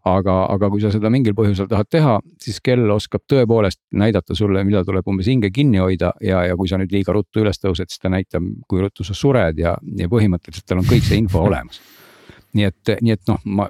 aga, 0.04 0.36
aga 0.52 0.68
kui 0.70 0.82
sa 0.82 0.92
seda 0.92 1.10
mingil 1.10 1.34
põhjusel 1.36 1.68
tahad 1.70 1.88
teha, 1.90 2.18
siis 2.40 2.60
kell 2.60 2.90
oskab 2.92 3.24
tõepoolest 3.30 3.80
näidata 3.96 4.36
sulle, 4.36 4.64
millal 4.64 4.84
tuleb 4.84 5.08
umbes 5.08 5.30
hinge 5.32 5.50
kinni 5.50 5.80
hoida. 5.80 6.12
Ja, 6.20 6.44
ja 6.44 6.56
kui 6.56 6.68
sa 6.68 6.78
nüüd 6.80 6.92
liiga 6.92 7.14
ruttu 7.16 7.40
üles 7.40 7.60
tõused, 7.60 7.88
siis 7.88 8.02
ta 8.02 8.12
näitab, 8.12 8.44
kui 8.68 8.84
ruttu 8.84 9.04
sa 9.04 9.16
sured 9.16 9.58
ja, 9.58 9.76
ja 9.96 10.10
põhimõtteliselt 10.12 10.68
tal 10.68 10.84
on 10.84 10.88
kõik 10.88 11.08
see 11.08 11.20
info 11.22 11.44
olemas 11.48 11.80
nii 12.54 12.66
et, 12.68 12.94
nii 13.02 13.14
et 13.14 13.28
noh, 13.30 13.40
ma 13.44 13.66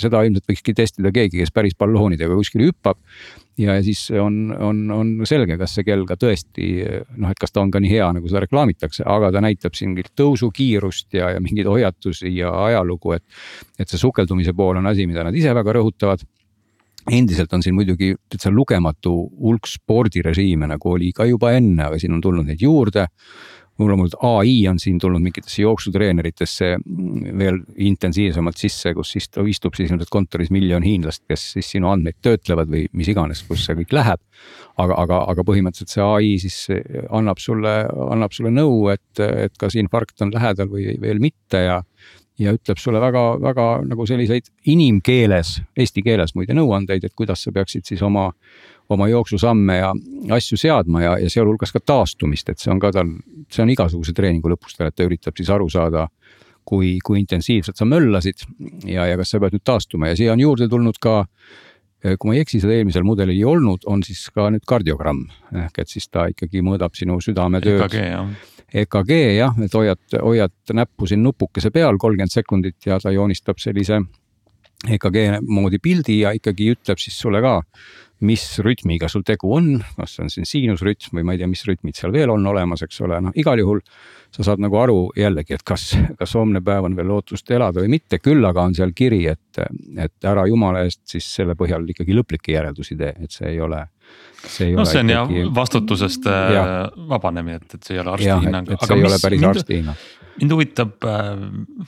seda 0.00 0.22
ilmselt 0.26 0.48
võikski 0.48 0.74
testida 0.76 1.12
keegi, 1.14 1.42
kes 1.42 1.52
päris 1.54 1.76
balloonidega 1.78 2.34
kuskil 2.38 2.66
hüppab. 2.68 2.98
ja 3.60 3.76
siis 3.84 4.06
on, 4.16 4.54
on, 4.56 4.78
on 4.90 5.08
selge, 5.28 5.58
kas 5.60 5.74
see 5.76 5.84
kell 5.84 6.06
ka 6.08 6.16
tõesti 6.16 6.68
noh, 7.20 7.30
et 7.30 7.40
kas 7.40 7.52
ta 7.52 7.60
on 7.60 7.70
ka 7.70 7.82
nii 7.82 7.92
hea, 7.92 8.08
nagu 8.16 8.28
seda 8.30 8.44
reklaamitakse, 8.46 9.04
aga 9.04 9.32
ta 9.34 9.42
näitab 9.44 9.76
siin 9.76 9.92
mingit 9.92 10.14
tõusukiirust 10.16 11.12
ja, 11.18 11.34
ja 11.36 11.42
mingeid 11.44 11.68
hoiatusi 11.68 12.32
ja 12.38 12.52
ajalugu, 12.68 13.18
et. 13.18 13.24
et 13.78 13.88
see 13.88 14.00
sukeldumise 14.00 14.54
pool 14.56 14.80
on 14.80 14.86
asi, 14.88 15.06
mida 15.06 15.24
nad 15.26 15.36
ise 15.36 15.52
väga 15.54 15.76
rõhutavad 15.76 16.24
endiselt 17.10 17.52
on 17.52 17.62
siin 17.64 17.74
muidugi 17.74 18.12
täitsa 18.30 18.50
lugematu 18.54 19.12
hulk 19.40 19.66
spordirežiime, 19.66 20.68
nagu 20.70 20.92
oli 20.92 21.10
ka 21.16 21.26
juba 21.26 21.50
enne, 21.56 21.88
aga 21.88 21.98
siin 21.98 22.14
on 22.14 22.22
tulnud 22.22 22.46
neid 22.46 22.62
juurde 22.62 23.08
loomulikult 23.80 24.18
ai 24.28 24.66
on 24.68 24.78
siin 24.78 24.98
tulnud 25.00 25.22
mingitesse 25.22 25.62
jooksutreeneritesse 25.62 26.68
veel 27.38 27.60
intensiivsemalt 27.76 28.60
sisse, 28.60 28.92
kus 28.94 29.14
siis 29.14 29.28
istub 29.48 29.76
siis 29.76 29.90
ilmselt 29.90 30.12
kontoris 30.12 30.52
miljon 30.54 30.84
hiinlast, 30.84 31.24
kes 31.28 31.46
siis 31.56 31.72
sinu 31.76 31.90
andmeid 31.92 32.20
töötlevad 32.22 32.70
või 32.72 32.84
mis 32.92 33.10
iganes, 33.12 33.42
kus 33.48 33.66
see 33.66 33.78
kõik 33.80 33.94
läheb. 33.96 34.20
aga, 34.76 34.94
aga, 34.96 35.18
aga 35.28 35.44
põhimõtteliselt 35.44 35.92
see 35.92 36.02
ai 36.04 36.32
siis 36.40 36.58
annab 37.10 37.38
sulle, 37.38 37.74
annab 38.10 38.32
sulle 38.32 38.50
nõu, 38.50 38.88
et, 38.92 39.20
et 39.20 39.56
kas 39.58 39.76
infarkt 39.76 40.22
on 40.22 40.32
lähedal 40.32 40.70
või 40.72 40.96
veel 41.00 41.20
mitte 41.20 41.64
ja 41.66 41.82
ja 42.40 42.52
ütleb 42.56 42.80
sulle 42.80 43.00
väga-väga 43.00 43.66
nagu 43.86 44.06
selliseid 44.08 44.48
inimkeeles, 44.72 45.58
eesti 45.78 46.02
keeles 46.04 46.34
muide 46.34 46.56
nõuandeid, 46.56 47.04
et 47.04 47.14
kuidas 47.16 47.44
sa 47.44 47.52
peaksid 47.52 47.86
siis 47.88 48.02
oma 48.02 48.30
oma 48.94 49.08
jooksusamme 49.10 49.76
ja 49.78 49.90
asju 50.36 50.58
seadma 50.60 51.02
ja, 51.02 51.16
ja 51.22 51.30
sealhulgas 51.32 51.74
ka 51.74 51.82
taastumist, 51.84 52.52
et 52.52 52.62
see 52.62 52.72
on 52.72 52.80
ka 52.82 52.92
tal, 52.94 53.10
see 53.52 53.64
on 53.64 53.72
igasuguse 53.72 54.14
treeningu 54.16 54.52
lõpus 54.52 54.76
tal, 54.78 54.90
et 54.90 54.96
ta 54.96 55.06
üritab 55.06 55.38
siis 55.38 55.50
aru 55.52 55.68
saada, 55.72 56.06
kui, 56.68 56.96
kui 57.04 57.20
intensiivselt 57.22 57.78
sa 57.78 57.88
möllasid 57.88 58.46
ja, 58.86 59.08
ja 59.10 59.18
kas 59.18 59.34
sa 59.34 59.42
pead 59.42 59.56
nüüd 59.56 59.66
taastuma 59.66 60.12
ja 60.12 60.18
siia 60.18 60.36
on 60.36 60.42
juurde 60.44 60.68
tulnud 60.70 61.00
ka 61.02 61.22
kui 62.02 62.30
ma 62.30 62.34
ei 62.34 62.42
eksi, 62.42 62.58
seda 62.62 62.74
eelmisel 62.74 63.04
mudelil 63.06 63.36
ei 63.36 63.44
olnud, 63.46 63.84
on 63.90 64.02
siis 64.02 64.24
ka 64.34 64.48
nüüd 64.50 64.64
kardiogramm 64.66 65.28
ehk 65.66 65.84
et 65.84 65.92
siis 65.92 66.08
ta 66.10 66.26
ikkagi 66.30 66.62
mõõdab 66.66 66.96
sinu 66.98 67.20
südametööd. 67.22 67.84
EKG 67.84 67.98
jah. 68.00 68.32
EKG 68.82 69.12
jah, 69.36 69.58
et 69.62 69.76
hoiad, 69.76 70.02
hoiad 70.16 70.74
näppu 70.74 71.06
siin 71.06 71.22
nupukese 71.22 71.70
peal 71.70 71.98
kolmkümmend 72.00 72.32
sekundit 72.34 72.88
ja 72.88 72.98
ta 73.02 73.12
joonistab 73.14 73.62
sellise 73.62 74.00
EKG 74.90 75.18
moodi 75.46 75.78
pildi 75.82 76.22
ja 76.24 76.32
ikkagi 76.34 76.72
ütleb 76.74 76.98
siis 76.98 77.18
sulle 77.22 77.42
ka 77.44 77.60
mis 78.22 78.44
rütmiga 78.62 79.10
sul 79.10 79.24
tegu 79.26 79.50
on, 79.56 79.74
kas 79.96 80.18
on 80.22 80.30
siin 80.32 80.46
siinusrütm 80.48 81.18
või 81.18 81.26
ma 81.26 81.34
ei 81.34 81.42
tea, 81.42 81.50
mis 81.50 81.64
rütmid 81.68 81.98
seal 81.98 82.14
veel 82.14 82.30
on 82.32 82.46
olemas, 82.46 82.84
eks 82.86 83.00
ole, 83.06 83.18
noh 83.24 83.38
igal 83.38 83.60
juhul 83.60 83.82
sa 84.32 84.46
saad 84.46 84.62
nagu 84.64 84.78
aru 84.80 84.98
jällegi, 85.16 85.56
et 85.58 85.64
kas, 85.66 85.90
kas 86.18 86.34
homne 86.38 86.62
päev 86.64 86.88
on 86.88 86.96
veel 86.96 87.10
lootust 87.12 87.50
elada 87.52 87.82
või 87.82 87.92
mitte, 87.98 88.18
küll 88.22 88.44
aga 88.48 88.64
on 88.68 88.76
seal 88.76 88.94
kiri, 88.96 89.26
et, 89.32 89.60
et 90.00 90.28
ära 90.28 90.46
jumala 90.48 90.86
eest 90.86 91.02
siis 91.14 91.28
selle 91.36 91.56
põhjal 91.58 91.84
ikkagi 91.92 92.16
lõplikke 92.16 92.56
järeldusi 92.56 92.96
tee, 92.96 93.12
et 93.20 93.34
see 93.34 93.50
ei 93.52 93.60
ole. 93.60 93.84
no 94.76 94.86
see 94.88 95.04
on 95.04 95.12
ikkagi... 95.12 95.44
jah 95.44 95.54
vastutusest 95.54 96.26
ja. 96.26 96.64
Äh, 96.64 97.06
vabanemine, 97.08 97.60
et, 97.60 97.76
et 97.76 97.86
see 97.86 97.96
ei 97.96 98.02
ole 98.02 98.16
arsti 98.16 98.40
hinnang. 98.46 98.72
et 98.72 98.88
see 98.88 98.98
ei 98.98 99.08
ole 99.10 99.22
päris 99.22 99.48
arsti 99.52 99.80
hinnang 99.80 100.10
mind 100.40 100.54
huvitab 100.54 101.04
äh, 101.04 101.26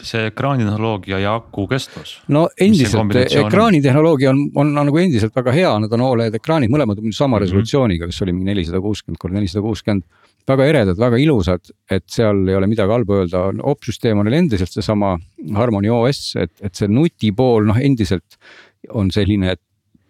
see 0.04 0.26
ekraanitehnoloogia 0.30 1.18
ja 1.22 1.34
aku 1.38 1.66
kestvus. 1.70 2.16
no 2.28 2.46
endiselt 2.60 3.16
ekraanitehnoloogia 3.24 4.30
on, 4.34 4.42
on, 4.54 4.72
on 4.78 4.90
nagu 4.90 5.00
endiselt 5.00 5.34
väga 5.36 5.54
hea, 5.56 5.72
nad 5.84 5.96
on 5.96 6.04
Oled 6.04 6.36
ekraanid, 6.36 6.72
mõlemad 6.72 7.00
on 7.00 7.12
sama 7.12 7.36
-hmm. 7.36 7.46
resolutsiooniga, 7.46 8.10
kas 8.10 8.22
oli 8.22 8.36
mingi 8.36 8.52
nelisada 8.52 8.80
kuuskümmend 8.84 9.20
korda 9.20 9.40
nelisada 9.40 9.62
kuuskümmend. 9.64 10.04
väga 10.48 10.64
eredad, 10.68 10.98
väga 11.00 11.16
ilusad, 11.16 11.70
et 11.90 12.04
seal 12.06 12.33
ei 12.48 12.56
ole 12.58 12.68
midagi 12.70 12.92
halba 12.92 13.20
öelda, 13.20 13.44
opsüsteem 13.70 14.20
on 14.20 14.28
neil 14.28 14.40
endiselt 14.42 14.72
seesama 14.72 15.14
Harmony 15.56 15.92
OS, 15.92 16.34
et, 16.40 16.54
et 16.64 16.74
see 16.74 16.90
nuti 16.90 17.32
pool 17.36 17.68
noh, 17.68 17.78
endiselt 17.80 18.38
on 18.92 19.10
selline, 19.14 19.54
et 19.54 19.62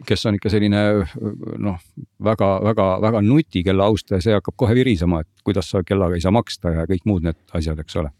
kes 0.09 0.27
on 0.29 0.37
ikka 0.39 0.51
selline 0.53 0.81
noh, 1.63 1.79
väga-väga-väga 2.25 3.23
nutikella 3.25 3.89
austaja, 3.91 4.23
see 4.25 4.35
hakkab 4.37 4.57
kohe 4.61 4.77
virisema, 4.77 5.23
et 5.25 5.47
kuidas 5.47 5.71
sa 5.71 5.85
kellaga 5.87 6.19
ei 6.19 6.25
saa 6.25 6.35
maksta 6.35 6.75
ja 6.75 6.89
kõik 6.91 7.07
muud 7.09 7.29
need 7.29 7.39
asjad, 7.57 7.81
eks 7.81 8.01
ole. 8.03 8.11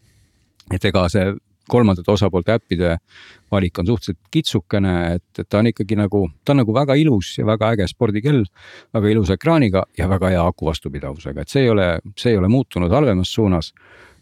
Et 0.73 0.85
ega 0.89 1.05
see 1.13 1.35
kolmandate 1.69 2.11
osapoolte 2.11 2.53
äppide 2.55 2.97
valik 3.51 3.79
on 3.79 3.87
suhteliselt 3.87 4.19
kitsukene, 4.31 4.95
et, 5.15 5.39
et 5.39 5.49
ta 5.49 5.59
on 5.61 5.69
ikkagi 5.71 5.97
nagu, 5.99 6.25
ta 6.45 6.53
on 6.53 6.61
nagu 6.63 6.73
väga 6.73 6.95
ilus 6.99 7.35
ja 7.39 7.45
väga 7.45 7.71
äge 7.75 7.87
spordikell. 7.87 8.43
väga 8.93 9.09
ilusa 9.09 9.33
ekraaniga 9.33 9.85
ja 9.97 10.09
väga 10.09 10.29
hea 10.33 10.47
aku 10.47 10.65
vastupidavusega, 10.65 11.41
et 11.41 11.49
see 11.49 11.63
ei 11.63 11.69
ole, 11.69 11.87
see 12.17 12.33
ei 12.33 12.37
ole 12.37 12.47
muutunud 12.47 12.91
halvemas 12.91 13.33
suunas. 13.33 13.73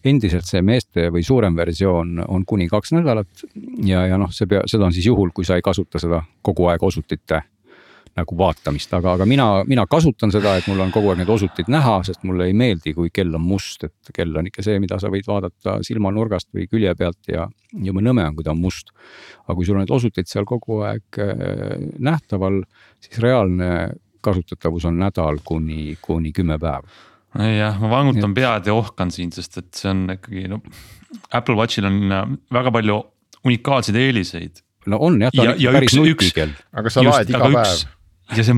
endiselt 0.04 0.44
see 0.44 0.60
meeste 0.62 1.08
või 1.16 1.22
suurem 1.24 1.56
versioon 1.56 2.26
on 2.28 2.44
kuni 2.46 2.68
kaks 2.68 2.92
nädalat 2.92 3.44
ja, 3.88 4.02
ja 4.08 4.18
noh, 4.18 4.32
see 4.36 4.50
pea, 4.52 4.66
seda 4.68 4.86
on 4.86 4.94
siis 4.94 5.06
juhul, 5.08 5.32
kui 5.32 5.46
sa 5.48 5.56
ei 5.56 5.62
kasuta 5.64 6.00
seda 6.00 6.20
kogu 6.42 6.68
aeg 6.68 6.84
osutite 6.84 7.40
nagu 8.18 8.36
vaatamist, 8.38 8.92
aga, 8.94 9.16
aga 9.18 9.26
mina, 9.30 9.48
mina 9.66 9.86
kasutan 9.90 10.32
seda, 10.34 10.56
et 10.60 10.68
mul 10.70 10.84
on 10.86 10.92
kogu 10.94 11.10
aeg 11.12 11.24
need 11.24 11.32
osutid 11.34 11.70
näha, 11.74 11.96
sest 12.06 12.26
mulle 12.28 12.46
ei 12.50 12.56
meeldi, 12.58 12.94
kui 12.94 13.10
kell 13.14 13.34
on 13.34 13.42
must, 13.46 13.86
et 13.88 14.12
kell 14.14 14.36
on 14.38 14.50
ikka 14.50 14.66
see, 14.66 14.78
mida 14.84 15.00
sa 15.02 15.10
võid 15.14 15.26
vaadata 15.30 15.80
silmanurgast 15.86 16.52
või 16.54 16.68
külje 16.70 16.94
pealt 17.00 17.32
ja 17.32 17.48
jube 17.74 18.04
nõme 18.06 18.26
on, 18.30 18.36
kui 18.38 18.46
ta 18.46 18.54
on 18.54 18.62
must. 18.62 18.94
aga 19.48 19.58
kui 19.58 19.66
sul 19.66 19.80
on 19.80 19.86
need 19.86 19.96
osutid 19.96 20.30
seal 20.30 20.46
kogu 20.50 20.84
aeg 20.86 21.22
äh, 21.24 21.80
nähtaval, 21.98 22.62
siis 23.02 23.22
reaalne 23.24 23.72
kasutatavus 24.24 24.86
on 24.88 25.02
nädal 25.02 25.42
kuni, 25.44 25.98
kuni 26.02 26.32
kümme 26.36 26.60
päeva 26.62 26.86
jah, 27.58 27.80
ma 27.82 27.90
vangutan 27.90 28.36
pead 28.38 28.70
ja 28.70 28.76
ohkan 28.78 29.12
siin, 29.12 29.34
sest 29.34 29.58
et 29.58 29.72
see 29.74 29.90
on 29.90 30.06
ikkagi 30.14 30.46
no 30.52 30.62
Apple 31.34 31.58
Watchil 31.58 31.90
on 31.90 31.98
äh, 32.14 32.38
väga 32.54 32.72
palju 32.74 33.00
unikaalseid 33.44 33.98
eeliseid. 34.00 34.62
no 34.86 35.02
on 35.02 35.20
jah, 35.22 35.34
ta 35.34 35.50
on 35.50 35.58
ikka 35.58 35.76
päris 35.80 35.98
nutikell. 35.98 36.56
aga 36.78 36.94
sa 36.94 37.04
laed 37.06 37.34
iga 37.34 37.50
päev 37.50 37.84
ja 38.32 38.44
see 38.46 38.56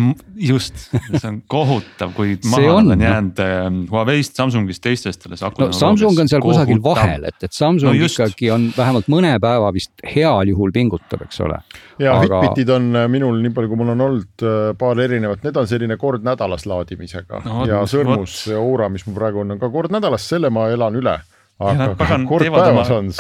just, 0.48 0.78
see 0.94 1.28
on 1.28 1.40
kohutav, 1.52 2.14
kui 2.16 2.36
maha 2.50 2.76
nad 2.86 2.94
on 2.96 3.02
jäänud 3.02 3.42
ähm, 3.44 3.80
Huawei'st, 3.90 4.38
Samsungist, 4.38 4.82
teistest 4.84 5.26
alles. 5.26 5.42
no 5.42 5.72
Samsung 5.74 6.20
on 6.20 6.30
seal 6.30 6.44
kohutav. 6.44 6.66
kusagil 6.66 6.84
vahel, 6.84 7.26
et, 7.30 7.38
et 7.44 7.54
Samsung 7.54 7.92
no 7.92 7.98
just. 7.98 8.20
ikkagi 8.20 8.52
on 8.54 8.70
vähemalt 8.78 9.10
mõne 9.12 9.34
päeva 9.42 9.72
vist 9.76 10.06
heal 10.16 10.52
juhul 10.52 10.74
pingutab, 10.76 11.26
eks 11.26 11.42
ole. 11.46 11.60
ja 12.00 12.18
Aga... 12.20 12.44
Fitbitid 12.46 12.74
on 12.78 12.90
äh, 13.02 13.10
minul, 13.12 13.42
nii 13.44 13.54
palju 13.56 13.72
kui 13.72 13.82
mul 13.82 13.94
on 13.96 14.08
olnud 14.08 14.46
äh, 14.46 14.72
paar 14.80 15.02
erinevat, 15.02 15.44
need 15.46 15.58
on 15.60 15.70
selline 15.70 15.98
kord 16.02 16.26
nädalas 16.26 16.68
laadimisega 16.70 17.44
no, 17.46 17.64
ja 17.70 17.82
sõrmus 17.90 18.44
Aura, 18.56 18.90
mis 18.94 19.08
mul 19.10 19.18
praegu 19.18 19.44
on, 19.44 19.58
on 19.58 19.62
ka 19.62 19.72
kord 19.74 19.94
nädalas, 19.96 20.30
selle 20.30 20.54
ma 20.54 20.70
elan 20.74 21.02
üle 21.02 21.20
aga 21.64 21.90
pagan, 21.96 22.26
kord 22.28 22.48
päevas 22.52 22.90
on, 22.92 23.12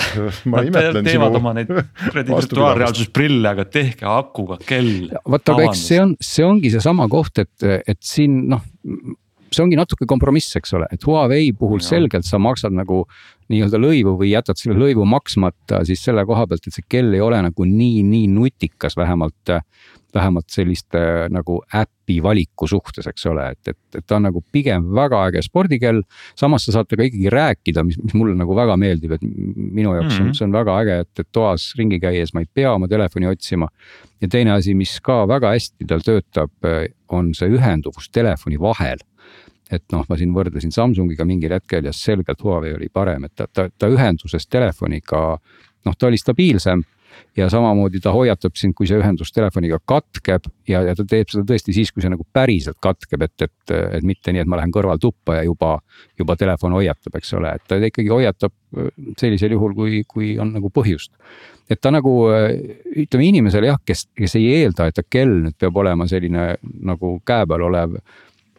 ma 0.51 0.63
imetlen 0.67 1.01
sinu. 1.01 1.07
teevad 1.07 1.37
oma 1.39 1.53
neid 1.55 1.69
kuradi 2.09 2.35
virtuaalreaalsusprille, 2.35 3.51
aga 3.51 3.67
tehke 3.71 4.07
akuga 4.11 4.59
kell. 4.67 5.11
vot, 5.23 5.53
aga 5.55 5.69
eks 5.69 5.85
see 5.89 6.01
on, 6.03 6.15
see 6.19 6.47
ongi 6.47 6.73
seesama 6.73 7.07
koht, 7.11 7.39
et, 7.45 7.67
et 7.87 8.01
siin 8.03 8.43
noh, 8.51 8.65
see 9.53 9.63
ongi 9.63 9.77
natuke 9.79 10.07
kompromiss, 10.09 10.55
eks 10.57 10.73
ole, 10.77 10.87
et 10.91 11.05
Huawei 11.05 11.51
puhul 11.57 11.81
ja. 11.81 11.89
selgelt 11.89 12.27
sa 12.27 12.39
maksad 12.41 12.75
nagu 12.75 13.03
nii-öelda 13.53 13.79
lõivu 13.81 14.15
või 14.19 14.31
jätad 14.31 14.57
selle 14.57 14.77
lõivu 14.79 15.05
maksmata 15.09 15.83
siis 15.85 16.01
selle 16.03 16.25
koha 16.25 16.47
pealt, 16.49 16.65
et 16.65 16.73
see 16.73 16.87
kell 16.89 17.13
ei 17.13 17.21
ole 17.21 17.41
nagu 17.45 17.67
nii, 17.69 18.01
nii 18.07 18.25
nutikas, 18.33 18.97
vähemalt 18.97 19.55
vähemalt 20.15 20.49
selliste 20.51 20.99
nagu 21.33 21.59
äpi 21.75 22.17
valiku 22.23 22.67
suhtes, 22.69 23.07
eks 23.09 23.25
ole, 23.31 23.49
et, 23.55 23.71
et, 23.73 23.79
et 23.99 24.05
ta 24.07 24.17
on 24.17 24.27
nagu 24.29 24.41
pigem 24.53 24.87
väga 24.95 25.21
äge 25.29 25.43
spordikell. 25.45 26.01
samas 26.39 26.65
sa 26.65 26.77
saad 26.77 26.89
temaga 26.89 27.09
ikkagi 27.09 27.31
rääkida, 27.33 27.83
mis, 27.87 27.97
mis 28.01 28.15
mulle 28.17 28.35
nagu 28.39 28.55
väga 28.55 28.77
meeldib, 28.79 29.15
et 29.17 29.25
minu 29.25 29.95
jaoks 29.95 30.13
mm 30.13 30.19
-hmm. 30.19 30.29
on, 30.29 30.37
see 30.37 30.47
on 30.47 30.55
väga 30.55 30.77
äge, 30.83 30.99
et, 31.05 31.19
et 31.19 31.31
toas 31.31 31.73
ringi 31.79 31.99
käies 31.99 32.33
ma 32.33 32.45
ei 32.45 32.49
pea 32.53 32.73
oma 32.73 32.87
telefoni 32.87 33.27
otsima. 33.27 33.67
ja 34.21 34.27
teine 34.27 34.51
asi, 34.51 34.73
mis 34.73 34.99
ka 35.03 35.25
väga 35.27 35.51
hästi 35.51 35.87
tal 35.87 35.99
töötab, 36.05 36.51
on 37.09 37.33
see 37.33 37.49
ühenduvus 37.49 38.09
telefoni 38.11 38.59
vahel 38.59 39.03
et 39.71 39.83
noh, 39.93 40.05
ma 40.09 40.17
siin 40.19 40.33
võrdlesin 40.35 40.73
Samsungiga 40.73 41.25
mingil 41.25 41.55
hetkel 41.55 41.87
ja 41.87 41.93
selgelt 41.95 42.43
Huawei 42.43 42.75
oli 42.77 42.89
parem, 42.93 43.25
et 43.25 43.35
ta, 43.35 43.47
ta, 43.47 43.69
ta 43.69 43.89
ühenduses 43.91 44.45
telefoniga 44.47 45.21
noh, 45.85 45.95
ta 45.97 46.09
oli 46.09 46.19
stabiilsem 46.21 46.83
ja 47.37 47.49
samamoodi 47.49 47.99
ta 48.03 48.11
hoiatab 48.11 48.55
sind, 48.59 48.75
kui 48.77 48.87
see 48.89 48.97
ühendus 48.99 49.31
telefoniga 49.35 49.79
katkeb 49.87 50.47
ja, 50.69 50.81
ja 50.85 50.95
ta 50.97 51.05
teeb 51.07 51.31
seda 51.31 51.45
tõesti 51.47 51.75
siis, 51.75 51.91
kui 51.93 52.03
see 52.03 52.11
nagu 52.11 52.25
päriselt 52.33 52.79
katkeb, 52.83 53.25
et, 53.27 53.47
et, 53.47 53.73
et 53.97 54.05
mitte 54.07 54.33
nii, 54.33 54.43
et 54.45 54.51
ma 54.51 54.59
lähen 54.59 54.73
kõrvaltuppa 54.75 55.39
ja 55.39 55.45
juba, 55.47 55.77
juba 56.19 56.37
telefon 56.39 56.75
hoiatab, 56.77 57.17
eks 57.19 57.33
ole, 57.39 57.55
et 57.55 57.65
ta 57.67 57.79
ikkagi 57.79 58.11
hoiatab 58.11 58.53
äh, 58.53 58.91
sellisel 59.19 59.55
juhul, 59.57 59.75
kui, 59.77 60.03
kui 60.07 60.35
on 60.41 60.53
nagu 60.55 60.71
põhjust. 60.73 61.13
et 61.69 61.81
ta 61.81 61.91
nagu 61.91 62.13
äh, 62.31 62.51
ütleme 63.05 63.29
inimesele 63.31 63.73
jah, 63.73 63.81
kes, 63.85 64.07
kes 64.15 64.37
ei 64.39 64.51
eelda, 64.61 64.89
et 64.89 64.99
ta 64.99 65.03
kell 65.03 65.41
nüüd 65.47 65.59
peab 65.59 65.83
olema 65.83 66.07
selline 66.07 66.55
nagu 66.63 67.17
käe 67.25 67.47
peal 67.49 67.67
olev 67.69 67.99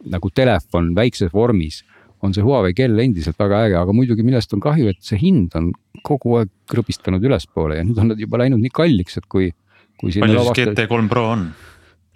nagu 0.05 0.29
telefon 0.33 0.93
väikses 0.97 1.33
vormis 1.33 1.83
on 2.25 2.33
see 2.33 2.45
Huawei 2.45 2.73
kell 2.77 2.97
endiselt 2.99 3.37
väga 3.39 3.63
äge, 3.67 3.77
aga 3.79 3.93
muidugi 3.93 4.25
millest 4.25 4.53
on 4.57 4.61
kahju, 4.63 4.89
et 4.93 5.01
see 5.05 5.19
hind 5.21 5.53
on 5.57 5.71
kogu 6.05 6.39
aeg 6.39 6.51
krõbistanud 6.71 7.23
ülespoole 7.23 7.79
ja 7.79 7.85
nüüd 7.85 7.99
on 8.01 8.13
nad 8.13 8.21
juba 8.21 8.41
läinud 8.41 8.61
nii 8.63 8.73
kalliks, 8.73 9.19
et 9.21 9.27
kui, 9.29 9.51
kui. 9.99 10.13
palju 10.17 10.45
siis 10.49 10.61
GT3 10.61 11.09
Pro 11.11 11.25
on? 11.35 11.49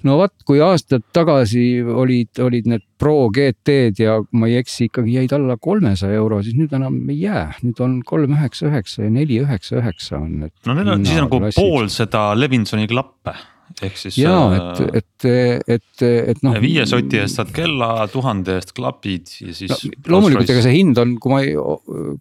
no 0.07 0.17
vot, 0.17 0.33
kui 0.47 0.61
aastad 0.63 1.03
tagasi 1.13 1.65
olid, 1.83 2.33
olid 2.41 2.69
need 2.71 2.85
Pro 3.01 3.29
GT-d 3.33 4.01
ja 4.01 4.17
ma 4.37 4.49
ei 4.49 4.59
eksi, 4.61 4.89
ikkagi 4.89 5.15
jäid 5.19 5.33
alla 5.37 5.57
kolmesaja 5.61 6.17
euro, 6.17 6.41
siis 6.45 6.57
nüüd 6.57 6.73
enam 6.77 6.97
ei 7.09 7.21
jää, 7.27 7.47
nüüd 7.65 7.81
on 7.85 7.99
kolm 8.07 8.35
üheksa 8.37 8.69
üheksa 8.71 9.05
ja 9.05 9.13
neli 9.13 9.41
üheksa 9.43 9.79
üheksa 9.81 10.17
on 10.21 10.39
need. 10.45 10.55
no 10.65 10.77
need 10.77 10.89
on 10.89 11.05
siis 11.05 11.21
nagu 11.21 11.41
pool 11.55 11.89
seda 11.93 12.31
Levinsoni 12.37 12.89
klappe 12.89 13.37
ehk 13.83 13.99
siis. 13.99 14.17
ja 14.21 14.35
et, 14.57 14.81
äh, 15.27 15.59
et, 15.61 15.75
et, 15.77 16.05
et 16.33 16.43
noh. 16.45 16.57
viie 16.63 16.85
soti 16.89 17.21
eest 17.21 17.39
saad 17.39 17.53
kella, 17.55 18.07
tuhande 18.11 18.57
eest 18.59 18.75
klapid 18.77 19.31
ja 19.41 19.55
siis 19.57 19.71
no,. 19.71 19.93
loomulikult, 20.15 20.49
ega 20.53 20.65
see 20.65 20.75
hind 20.79 20.99
on, 21.01 21.15
kui 21.21 21.33
ma 21.33 21.43
ei, 21.45 21.55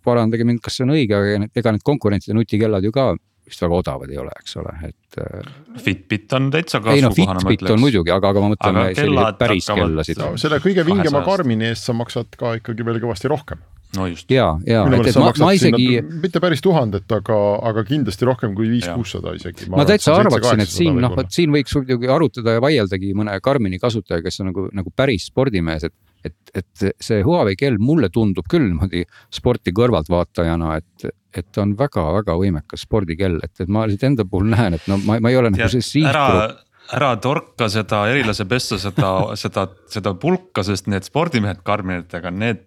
parandage 0.05 0.47
mind, 0.47 0.63
kas 0.65 0.79
see 0.79 0.87
on 0.87 0.95
õige, 0.97 1.17
aga 1.17 1.51
ega 1.51 1.75
need 1.77 1.87
konkurentide 1.87 2.37
nutikellad 2.39 2.87
ju 2.87 2.95
ka 2.95 3.11
vist 3.51 3.65
väga 3.65 3.81
odavad 3.81 4.13
ei 4.13 4.21
ole, 4.23 4.35
eks 4.39 4.57
ole, 4.61 4.77
et. 4.87 5.19
Äh, 5.19 5.51
Fitbit 5.83 6.33
on 6.39 6.51
täitsa 6.55 6.79
kasvukohane. 6.85 7.41
No, 7.41 7.49
Fitbit 7.49 7.75
on 7.75 7.83
muidugi, 7.83 8.13
aga, 8.15 8.31
aga 8.31 8.45
ma 8.45 8.53
mõtlen 8.53 8.81
selliseid 8.95 9.41
päris 9.41 9.71
kellasid. 9.73 10.23
selle 10.45 10.61
kõige 10.63 10.87
vingema 10.87 11.25
Karmini 11.27 11.71
eest 11.73 11.91
sa 11.91 11.97
maksad 11.97 12.39
ka 12.39 12.55
ikkagi 12.61 12.87
veel 12.87 13.03
kõvasti 13.03 13.31
rohkem 13.33 13.63
no 13.97 14.07
just. 14.11 14.31
ja, 14.31 14.47
ja, 14.67 14.83
et, 14.87 15.09
et 15.11 15.19
ma, 15.21 15.31
ma 15.43 15.51
isegi. 15.57 15.89
mitte 16.23 16.43
päris 16.43 16.63
tuhandet, 16.65 17.07
aga, 17.17 17.39
aga 17.71 17.85
kindlasti 17.89 18.29
rohkem 18.29 18.55
kui 18.59 18.71
viis-kuussada 18.71 19.35
isegi. 19.39 19.71
ma, 19.71 19.81
ma 19.81 19.87
täitsa 19.89 20.15
arvaksin, 20.19 20.63
et 20.65 20.73
siin 20.73 21.01
noh, 21.03 21.15
vot 21.17 21.33
siin 21.35 21.55
võiks 21.55 21.75
muidugi 21.79 22.11
arutada 22.11 22.57
ja 22.57 22.63
vaieldagi 22.65 23.13
mõne 23.19 23.37
Karmini 23.43 23.81
kasutaja, 23.83 24.23
kes 24.25 24.43
on 24.45 24.51
nagu, 24.53 24.69
nagu 24.77 24.95
päris 24.95 25.29
spordimees, 25.33 25.89
et. 25.91 25.97
et, 26.25 26.55
et 26.55 26.87
see 27.01 27.23
Huawei 27.25 27.57
kell 27.59 27.81
mulle 27.81 28.11
tundub 28.13 28.49
küll 28.51 28.69
niimoodi 28.69 29.07
sporti 29.33 29.75
kõrvaltvaatajana, 29.77 30.75
et, 30.81 31.11
et 31.37 31.47
ta 31.51 31.65
on 31.65 31.77
väga-väga 31.79 32.37
võimekas 32.39 32.87
spordikell, 32.87 33.41
et, 33.43 33.55
et 33.61 33.71
ma 33.71 33.87
lihtsalt 33.89 34.13
enda 34.13 34.27
puhul 34.29 34.51
näen, 34.53 34.77
et 34.79 34.91
no 34.91 35.01
ma, 35.07 35.19
ma 35.23 35.33
ei 35.33 35.41
ole 35.41 35.55
nagu 35.55 35.71
see 35.73 35.87
sihtgrupp 35.95 36.67
ära 36.97 37.11
torka 37.23 37.69
seda 37.71 38.03
erilase 38.11 38.47
pesta, 38.51 38.79
seda, 38.81 39.11
seda, 39.39 39.67
seda 39.91 40.15
pulka, 40.21 40.65
sest 40.67 40.89
need 40.91 41.07
spordimehed 41.07 41.63
karminitega, 41.67 42.33
need 42.35 42.65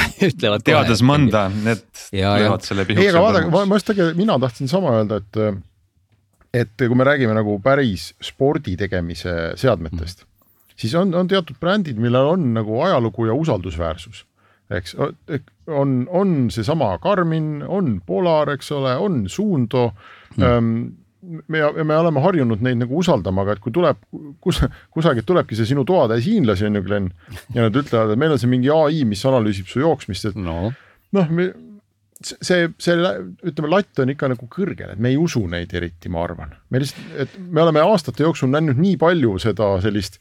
teades 0.66 1.02
mõnda, 1.06 1.46
need 1.52 1.84
ja, 2.16 2.34
löövad 2.40 2.64
selle 2.66 2.86
pihuks. 2.88 3.04
ei, 3.04 3.12
aga 3.12 3.24
vaadake, 3.24 3.52
ma, 3.52 3.66
ma 3.68 3.80
just 3.80 3.90
tegelikult, 3.90 4.20
mina 4.20 4.38
tahtsin 4.42 4.70
sama 4.72 4.96
öelda, 4.98 5.20
et. 5.20 5.60
et 6.62 6.74
kui 6.80 6.96
me 6.98 7.06
räägime 7.06 7.36
nagu 7.36 7.58
päris 7.62 8.10
spordi 8.24 8.76
tegemise 8.80 9.52
seadmetest 9.60 10.24
mm., 10.24 10.28
siis 10.80 10.96
on, 10.96 11.12
on 11.14 11.28
teatud 11.28 11.60
brändid, 11.60 12.00
millel 12.00 12.32
on 12.32 12.50
nagu 12.56 12.80
ajalugu 12.86 13.28
ja 13.28 13.36
usaldusväärsus 13.36 14.24
eks 14.70 14.94
on, 15.66 16.06
on 16.14 16.34
seesama 16.50 16.94
Garmin, 17.02 17.60
on 17.66 17.98
Polar, 18.06 18.52
eks 18.54 18.70
ole, 18.72 18.96
on 18.96 19.24
Suunto 19.28 19.90
mm 20.36 20.96
me, 21.22 21.62
me 21.84 21.96
oleme 21.96 22.22
harjunud 22.24 22.62
neid 22.64 22.80
nagu 22.80 23.00
usaldama, 23.00 23.44
aga 23.44 23.56
et 23.56 23.64
kui 23.64 23.74
tuleb, 23.74 23.98
kus, 24.42 24.62
kusagilt 24.94 25.28
tulebki 25.28 25.58
see 25.58 25.68
sinu 25.72 25.84
toatäis 25.88 26.26
hiinlasi, 26.28 26.68
on 26.68 26.80
ju, 26.80 26.84
Glen, 26.86 27.10
ja 27.54 27.66
nad 27.66 27.76
ütlevad, 27.76 28.14
et 28.14 28.20
meil 28.20 28.36
on 28.36 28.40
see 28.40 28.50
mingi 28.50 28.72
ai, 28.74 29.02
mis 29.08 29.24
analüüsib 29.28 29.68
su 29.70 29.82
jooksmist, 29.82 30.30
et 30.32 30.38
noh 30.40 30.70
no, 30.70 31.24
no, 31.26 31.48
see, 32.20 32.68
see 32.80 32.96
ütleme, 32.96 33.70
latt 33.72 34.02
on 34.02 34.12
ikka 34.12 34.30
nagu 34.32 34.48
kõrgel, 34.52 34.94
et 34.94 35.00
me 35.02 35.12
ei 35.12 35.18
usu 35.20 35.42
neid 35.50 35.72
eriti, 35.76 36.12
ma 36.12 36.24
arvan. 36.26 36.54
me 36.70 36.82
lihtsalt, 36.82 37.14
et 37.24 37.38
me 37.40 37.64
oleme 37.64 37.84
aastate 37.84 38.24
jooksul 38.26 38.52
näinud 38.52 38.80
nii 38.80 38.96
palju 39.00 39.36
seda 39.42 39.72
sellist 39.84 40.20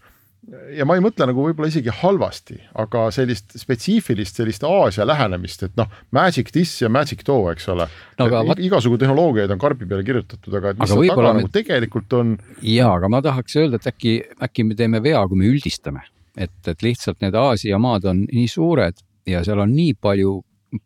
ja 0.74 0.86
ma 0.88 0.96
ei 0.98 1.04
mõtle 1.04 1.28
nagu 1.30 1.44
võib-olla 1.44 1.70
isegi 1.70 1.92
halvasti, 2.02 2.58
aga 2.80 3.06
sellist 3.14 3.58
spetsiifilist 3.60 4.40
sellist 4.40 4.64
Aasia 4.68 5.06
lähenemist, 5.08 5.66
et 5.68 5.76
noh, 5.80 5.90
magic 6.16 6.54
this 6.56 6.78
ja 6.82 6.90
magic 6.92 7.26
too, 7.28 7.50
eks 7.52 7.68
ole 7.74 7.86
no,. 7.86 8.30
Vat... 8.48 8.62
igasugu 8.64 8.98
tehnoloogiaid 9.02 9.52
on 9.54 9.62
karbi 9.62 9.88
peale 9.90 10.06
kirjutatud, 10.08 10.56
aga 10.62 10.74
mis 10.80 10.94
seal 10.94 11.12
taga 11.12 11.28
me... 11.28 11.42
nagu 11.42 11.52
tegelikult 11.54 12.18
on. 12.20 12.34
ja, 12.64 12.88
aga 12.96 13.12
ma 13.12 13.22
tahaks 13.26 13.60
öelda, 13.60 13.82
et 13.82 13.92
äkki, 13.92 14.16
äkki 14.48 14.66
me 14.70 14.80
teeme 14.80 15.04
vea, 15.04 15.22
kui 15.30 15.42
me 15.42 15.52
üldistame, 15.52 16.06
et, 16.38 16.56
et 16.72 16.86
lihtsalt 16.86 17.20
need 17.26 17.38
Aasia 17.38 17.82
maad 17.82 18.08
on 18.10 18.24
nii 18.30 18.48
suured 18.50 19.04
ja 19.30 19.44
seal 19.46 19.62
on 19.66 19.76
nii 19.76 19.98
palju, 20.02 20.40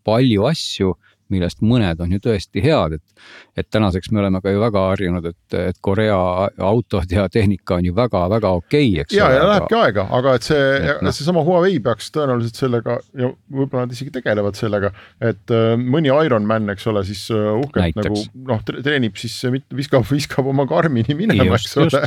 palju 0.08 0.50
asju 0.50 0.96
millest 1.34 1.62
mõned 1.64 2.02
on 2.04 2.12
ju 2.12 2.20
tõesti 2.24 2.64
head, 2.64 2.98
et. 2.98 3.26
et 3.58 3.70
tänaseks 3.70 4.12
me 4.12 4.22
oleme 4.24 4.42
ka 4.44 4.52
ju 4.52 4.62
väga 4.62 4.84
harjunud, 4.90 5.26
et, 5.30 5.58
et 5.60 5.80
Korea 5.82 6.18
autod 6.58 7.12
ja 7.12 7.28
tehnika 7.32 7.78
on 7.80 7.88
ju 7.88 7.96
väga-väga 7.96 8.52
okei 8.60 8.90
okay,, 8.90 9.04
eks. 9.04 9.16
ja, 9.18 9.30
ja 9.34 9.48
lähebki 9.48 9.78
aega, 9.78 10.08
aga 10.20 10.36
et 10.38 10.48
see, 10.48 10.94
no. 11.02 11.14
seesama 11.14 11.44
Huawei 11.46 11.80
peaks 11.84 12.12
tõenäoliselt 12.16 12.60
sellega 12.60 12.98
ja 13.20 13.30
võib-olla 13.54 13.86
nad 13.86 13.96
isegi 13.96 14.14
tegelevad 14.14 14.58
sellega, 14.60 14.94
et 15.22 15.54
äh, 15.54 15.74
mõni 15.80 16.12
Ironman, 16.14 16.70
eks 16.74 16.88
ole, 16.92 17.04
siis 17.08 17.24
uh, 17.34 17.54
uhkelt 17.60 17.84
Näiteks. 17.84 18.06
nagu 18.10 18.52
noh, 18.52 18.64
treenib 18.70 19.18
siis, 19.20 19.36
viskab, 19.74 20.06
viskab 20.10 20.48
oma 20.50 20.66
Karmini 20.70 21.16
minema, 21.18 21.58
eks 21.58 21.78
ole. 21.82 22.04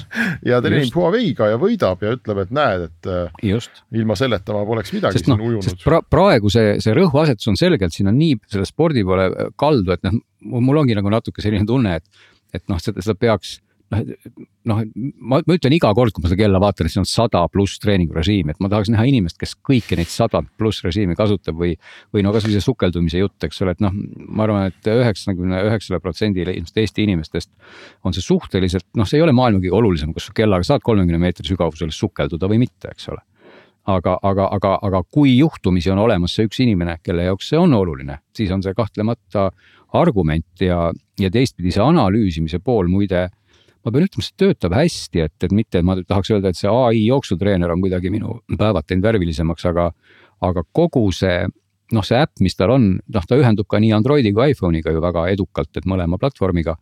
ja 0.46 0.60
treenib 0.64 0.88
just. 0.88 0.98
Huawei'ga 0.98 1.50
ja 1.52 1.60
võidab 1.60 2.04
ja 2.04 2.14
ütleb, 2.16 2.42
et 2.44 2.54
näed, 2.56 2.86
et 2.90 3.10
äh, 3.12 3.40
just. 3.54 3.82
ilma 3.94 4.16
selleta 4.18 4.56
ma 4.56 4.64
poleks 4.68 4.94
midagi 4.96 5.18
sest, 5.18 5.28
siin 5.28 5.36
no, 5.36 5.50
ujunud. 5.50 5.82
Pra, 5.84 6.00
praegu 6.02 6.52
see, 6.52 6.76
see 6.84 6.94
rõhuasetus 6.96 7.50
on 7.52 7.58
selgelt, 7.60 7.94
siin 7.96 8.10
on 8.10 8.18
nii 8.18 8.38
selle 8.52 8.68
spordi 8.68 9.05
poole 9.08 9.50
kaldu, 9.60 9.94
et 9.94 10.02
noh, 10.06 10.18
mul 10.60 10.82
ongi 10.82 10.96
nagu 10.98 11.12
natuke 11.12 11.44
selline 11.44 11.66
tunne, 11.68 11.96
et, 12.00 12.26
et 12.56 12.66
noh, 12.70 12.80
seda, 12.82 13.04
seda 13.04 13.18
peaks 13.18 13.58
noh, 13.92 14.02
noh, 14.66 14.80
ma, 15.20 15.38
ma 15.46 15.56
ütlen 15.56 15.74
iga 15.76 15.92
kord, 15.96 16.14
kui 16.14 16.24
ma 16.24 16.30
seda 16.30 16.40
kella 16.40 16.60
vaatan, 16.62 16.88
et 16.88 16.94
siin 16.94 17.02
on 17.04 17.08
sada 17.08 17.42
pluss 17.52 17.78
treeningurežiimi, 17.82 18.54
et 18.54 18.62
ma 18.62 18.70
tahaks 18.72 18.90
näha 18.92 19.06
inimest, 19.10 19.38
kes 19.40 19.54
kõiki 19.66 19.98
neid 19.98 20.10
sadat 20.10 20.48
pluss 20.58 20.82
režiimi 20.86 21.16
kasutab 21.18 21.58
või. 21.60 21.76
või 22.14 22.24
no 22.26 22.32
kasvõi 22.34 22.56
see 22.56 22.64
sukeldumise 22.64 23.20
jutt, 23.22 23.38
eks 23.46 23.62
ole, 23.62 23.76
et 23.76 23.84
noh, 23.84 23.94
ma 24.26 24.46
arvan 24.46 24.70
et, 24.70 24.80
et 24.82 24.90
üheksakümne 24.94 25.62
üheksale 25.68 26.00
protsendile 26.02 26.56
ilmselt 26.56 26.82
Eesti 26.82 27.06
inimestest. 27.06 27.52
on 28.04 28.16
see 28.16 28.24
suhteliselt, 28.24 28.88
noh, 28.98 29.08
see 29.08 29.20
ei 29.20 29.26
ole 29.26 29.34
maailma 29.36 29.62
kõige 29.62 29.78
olulisem, 29.78 30.14
kas 30.16 30.30
sa 30.30 30.36
kellaga 30.36 30.66
saad 30.66 30.84
kolmekümne 30.86 31.22
meetri 31.22 31.46
sügavusel 31.48 31.94
sukelduda 31.94 32.50
või 32.50 32.62
mitte, 32.66 32.90
eks 32.90 33.10
ole 33.14 33.22
aga, 33.86 34.18
aga, 34.22 34.48
aga, 34.56 34.74
aga 34.82 35.00
kui 35.12 35.36
juhtumisi 35.38 35.90
on 35.92 36.02
olemas 36.02 36.34
see 36.36 36.48
üks 36.48 36.60
inimene, 36.64 36.98
kelle 37.04 37.26
jaoks 37.28 37.50
see 37.52 37.58
on 37.60 37.74
oluline, 37.76 38.18
siis 38.36 38.50
on 38.54 38.62
see 38.64 38.74
kahtlemata 38.76 39.50
argument 39.96 40.64
ja, 40.64 40.90
ja 41.20 41.32
teistpidi 41.32 41.74
see 41.74 41.84
analüüsimise 41.84 42.60
pool 42.64 42.90
muide. 42.92 43.28
ma 43.86 43.92
pean 43.94 44.08
ütlema, 44.08 44.24
see 44.26 44.40
töötab 44.42 44.74
hästi, 44.74 45.20
et, 45.22 45.36
et 45.46 45.52
mitte, 45.54 45.78
et 45.78 45.86
ma 45.86 45.94
tahaks 46.00 46.32
öelda, 46.34 46.50
et 46.50 46.58
see 46.58 46.70
ai 46.70 47.04
jooksutreener 47.04 47.70
on 47.70 47.84
kuidagi 47.84 48.10
minu 48.10 48.40
päevad 48.58 48.82
teinud 48.86 49.06
värvilisemaks, 49.06 49.68
aga, 49.70 49.92
aga 50.42 50.64
kogu 50.74 51.04
see 51.14 51.44
noh, 51.94 52.02
see 52.02 52.18
äpp, 52.18 52.40
mis 52.42 52.58
tal 52.58 52.72
on, 52.74 52.88
noh, 52.98 53.28
ta 53.28 53.38
ühendub 53.38 53.68
ka 53.70 53.78
nii 53.78 53.92
Androidi 53.94 54.32
kui 54.34 54.50
iPhone'iga 54.50 54.90
ju 54.90 55.02
väga 55.04 55.28
edukalt, 55.30 55.70
et 55.78 55.86
mõlema 55.86 56.18
platvormiga 56.18 56.74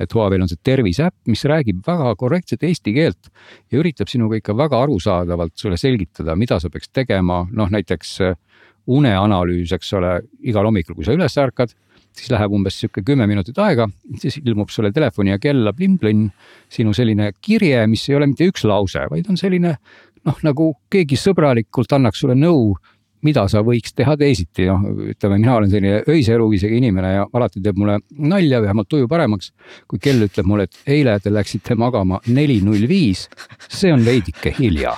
et 0.00 0.14
Huawei'l 0.14 0.44
on 0.44 0.50
see 0.50 0.60
terviseäpp, 0.64 1.16
mis 1.30 1.44
räägib 1.48 1.82
väga 1.86 2.14
korrektset 2.20 2.64
eesti 2.66 2.94
keelt 2.96 3.30
ja 3.72 3.80
üritab 3.82 4.08
sinuga 4.10 4.38
ikka 4.40 4.56
väga 4.56 4.80
arusaadavalt 4.86 5.56
sulle 5.60 5.78
selgitada, 5.80 6.36
mida 6.36 6.60
sa 6.60 6.70
peaks 6.72 6.92
tegema, 6.94 7.42
noh 7.52 7.70
näiteks 7.72 8.16
äh, 8.24 8.38
uneanalüüs, 8.90 9.72
eks 9.76 9.92
ole, 9.98 10.16
igal 10.40 10.66
hommikul, 10.66 10.96
kui 10.98 11.06
sa 11.06 11.14
üles 11.14 11.36
ärkad, 11.40 11.74
siis 12.16 12.30
läheb 12.32 12.52
umbes 12.56 12.78
sihuke 12.80 13.04
kümme 13.06 13.26
minutit 13.30 13.58
aega, 13.62 13.86
siis 14.18 14.40
ilmub 14.40 14.72
sulle 14.72 14.90
telefoni 14.94 15.34
ja 15.34 15.40
kella 15.42 15.72
plim-plinn 15.76 16.30
sinu 16.72 16.94
selline 16.96 17.30
kirje, 17.42 17.84
mis 17.90 18.08
ei 18.08 18.16
ole 18.18 18.30
mitte 18.30 18.48
üks 18.50 18.64
lause, 18.66 19.04
vaid 19.12 19.28
on 19.30 19.38
selline 19.40 19.76
noh, 20.26 20.40
nagu 20.46 20.72
keegi 20.92 21.18
sõbralikult 21.20 21.92
annaks 21.96 22.24
sulle 22.24 22.36
nõu 22.38 22.74
mida 23.26 23.46
sa 23.50 23.62
võiks 23.66 23.94
teha 23.96 24.16
teisiti, 24.20 24.66
noh, 24.68 24.84
ütleme, 25.12 25.38
mina 25.40 25.56
olen 25.58 25.72
selline 25.72 26.02
öise 26.10 26.34
eluviisiga 26.36 26.76
inimene 26.76 27.14
ja 27.14 27.26
alati 27.36 27.62
teeb 27.64 27.80
mulle 27.80 27.98
nalja, 28.18 28.62
vähemalt 28.64 28.88
tuju 28.90 29.08
paremaks. 29.10 29.52
kui 29.88 29.98
kell 30.02 30.26
ütleb 30.26 30.46
mulle, 30.46 30.68
et 30.68 30.94
eile 30.98 31.18
te 31.20 31.32
läksite 31.32 31.74
magama 31.78 32.20
neli 32.26 32.60
null 32.64 32.88
viis, 32.88 33.28
see 33.68 33.92
on 33.92 34.04
veidike 34.04 34.54
hilja. 34.58 34.96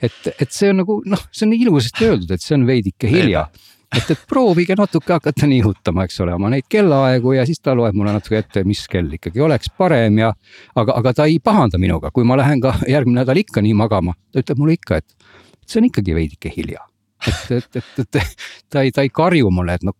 et, 0.00 0.20
et 0.40 0.50
see 0.50 0.70
on 0.70 0.82
nagu 0.82 1.00
noh, 1.06 1.28
see 1.30 1.46
on 1.48 1.56
ilusasti 1.56 2.10
öeldud, 2.10 2.36
et 2.36 2.42
see 2.42 2.56
on 2.58 2.66
veidike 2.68 3.10
hilja 3.10 3.46
et, 3.94 4.10
et 4.10 4.22
proovige 4.28 4.76
natuke 4.78 5.14
hakata 5.14 5.48
nihutama, 5.48 6.06
eks 6.06 6.20
ole, 6.24 6.34
oma 6.36 6.50
neid 6.52 6.66
kellaaegu 6.70 7.36
ja 7.36 7.46
siis 7.48 7.60
ta 7.62 7.74
loeb 7.76 7.96
mulle 7.96 8.14
natuke 8.16 8.40
ette, 8.40 8.64
mis 8.68 8.84
kell 8.90 9.12
ikkagi 9.18 9.42
oleks 9.44 9.70
parem 9.78 10.20
ja. 10.22 10.32
aga, 10.74 10.98
aga 11.00 11.14
ta 11.20 11.28
ei 11.30 11.38
pahanda 11.42 11.80
minuga, 11.82 12.10
kui 12.14 12.26
ma 12.26 12.38
lähen 12.40 12.62
ka 12.64 12.76
järgmine 12.88 13.22
nädal 13.22 13.42
ikka 13.42 13.64
nii 13.64 13.76
magama, 13.78 14.16
ta 14.32 14.42
ütleb 14.42 14.62
mulle 14.62 14.76
ikka, 14.78 15.00
et 15.02 15.66
see 15.66 15.80
on 15.80 15.90
ikkagi 15.90 16.16
veidike 16.16 16.52
hilja. 16.56 16.84
Et, 17.30 17.54
et, 17.58 17.78
et, 17.82 18.02
et 18.02 18.18
ta 18.70 18.84
ei, 18.84 18.92
ta 18.94 19.04
ei 19.06 19.12
karju 19.12 19.50
mulle, 19.54 19.78
et 19.78 19.86
no 19.86 19.96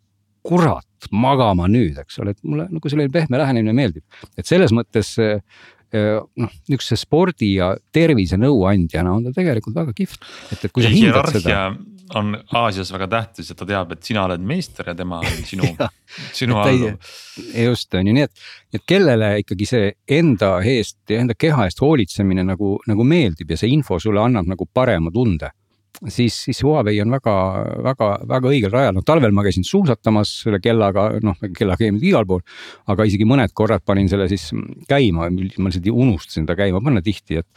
kurat, 0.47 1.09
magama 1.11 1.66
nüüd, 1.70 1.99
eks 2.03 2.20
ole, 2.22 2.37
et 2.37 2.45
mulle 2.47 2.68
nagu 2.70 2.91
selline 2.91 3.12
pehme 3.12 3.41
lähenemine 3.41 3.74
meeldib. 3.77 4.05
et 4.39 4.47
selles 4.47 4.72
mõttes 4.74 5.16
eh, 5.22 5.41
noh, 5.93 6.55
niisuguse 6.68 6.99
spordi 7.01 7.57
ja 7.57 7.72
tervise 7.95 8.39
nõuandjana 8.41 9.16
on 9.18 9.29
ta 9.29 9.35
tegelikult 9.37 9.77
väga 9.83 9.95
kihvt, 9.97 10.24
et, 10.53 10.64
et 10.64 10.72
kui 10.72 10.87
sa 10.87 10.93
hindad 10.93 11.31
seda 11.35 11.61
on 12.14 12.37
Aasias 12.55 12.93
väga 12.95 13.09
tähtis, 13.11 13.51
et 13.51 13.59
ta 13.59 13.66
teab, 13.66 13.91
et 13.93 14.03
sina 14.07 14.24
oled 14.27 14.43
meister 14.47 14.87
ja 14.87 14.95
tema 14.95 15.18
on 15.18 15.45
sinu 15.47 15.66
sinu 16.39 16.59
alluv. 16.62 16.95
just 17.64 17.95
on 17.95 18.07
ju, 18.07 18.14
nii 18.14 18.27
et, 18.29 18.45
et 18.74 18.85
kellele 18.87 19.33
ikkagi 19.43 19.68
see 19.68 19.93
enda 20.18 20.57
eest 20.62 20.99
ja 21.11 21.20
enda 21.22 21.35
keha 21.39 21.66
eest 21.66 21.83
hoolitsemine 21.83 22.47
nagu, 22.47 22.77
nagu 22.87 23.07
meeldib 23.07 23.51
ja 23.51 23.59
see 23.59 23.72
info 23.74 23.99
sulle 24.03 24.22
annab 24.22 24.47
nagu 24.55 24.68
parema 24.72 25.11
tunde 25.11 25.51
siis, 26.09 26.44
siis 26.44 26.62
Huawei 26.64 27.01
on 27.01 27.11
väga, 27.11 27.34
väga, 27.84 28.09
väga 28.28 28.51
õigel 28.51 28.72
rajal, 28.72 28.94
no 28.97 29.03
talvel 29.07 29.34
ma 29.34 29.44
käisin 29.47 29.64
suusatamas 29.66 30.32
selle 30.44 30.61
kellaga, 30.62 31.09
noh 31.24 31.38
kellaga 31.57 31.84
käinud 31.84 32.05
igal 32.05 32.26
pool. 32.28 32.42
aga 32.86 33.07
isegi 33.09 33.26
mõned 33.28 33.53
korrad 33.57 33.84
panin 33.86 34.09
selle 34.09 34.28
siis 34.30 34.51
käima, 34.88 35.30
ma 35.30 35.70
lihtsalt 35.70 35.88
unustasin 35.92 36.47
ta 36.47 36.57
käima 36.59 36.80
panna 36.84 37.03
tihti, 37.03 37.40
et. 37.40 37.49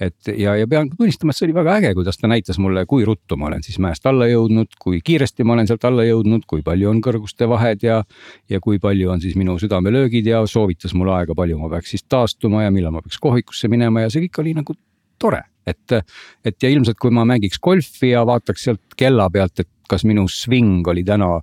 et 0.00 0.32
ja, 0.36 0.56
ja 0.56 0.66
pean 0.66 0.90
tunnistama, 0.92 1.32
et 1.32 1.40
see 1.40 1.48
oli 1.48 1.56
väga 1.56 1.78
äge, 1.80 1.94
kuidas 1.98 2.20
ta 2.20 2.30
näitas 2.30 2.60
mulle, 2.62 2.86
kui 2.86 3.04
ruttu 3.08 3.36
ma 3.40 3.50
olen 3.50 3.64
siis 3.66 3.80
mäest 3.82 4.06
alla 4.06 4.28
jõudnud, 4.30 4.76
kui 4.82 5.00
kiiresti 5.04 5.44
ma 5.44 5.56
olen 5.56 5.70
sealt 5.70 5.84
alla 5.88 6.04
jõudnud, 6.06 6.46
kui 6.46 6.62
palju 6.66 6.90
on 6.90 7.02
kõrguste 7.04 7.48
vahed 7.48 7.84
ja. 7.86 8.02
ja 8.50 8.60
kui 8.60 8.78
palju 8.82 9.10
on 9.10 9.20
siis 9.20 9.36
minu 9.36 9.58
südamelöögid 9.60 10.26
ja 10.26 10.44
soovitas 10.46 10.94
mulle 10.94 11.16
aega, 11.16 11.34
palju 11.34 11.58
ma 11.58 11.72
peaks 11.72 11.96
siis 11.96 12.06
taastuma 12.08 12.66
ja 12.66 12.72
millal 12.74 12.94
ma 12.94 13.04
peaks 13.04 13.20
kohvikusse 13.22 13.70
minema 13.72 14.04
ja 14.04 14.12
see 14.12 14.26
kõik 14.26 14.42
oli 14.44 14.56
nagu 14.56 14.76
tore 15.20 15.44
et, 15.66 15.96
et 16.44 16.62
ja 16.62 16.70
ilmselt, 16.70 16.98
kui 17.00 17.14
ma 17.14 17.26
mängiks 17.28 17.60
golfi 17.62 18.12
ja 18.12 18.24
vaataks 18.26 18.68
sealt 18.68 18.96
kella 18.98 19.28
pealt, 19.32 19.64
et 19.64 19.70
kas 19.90 20.06
minu 20.08 20.26
sving 20.30 20.86
oli 20.88 21.04
täna 21.06 21.36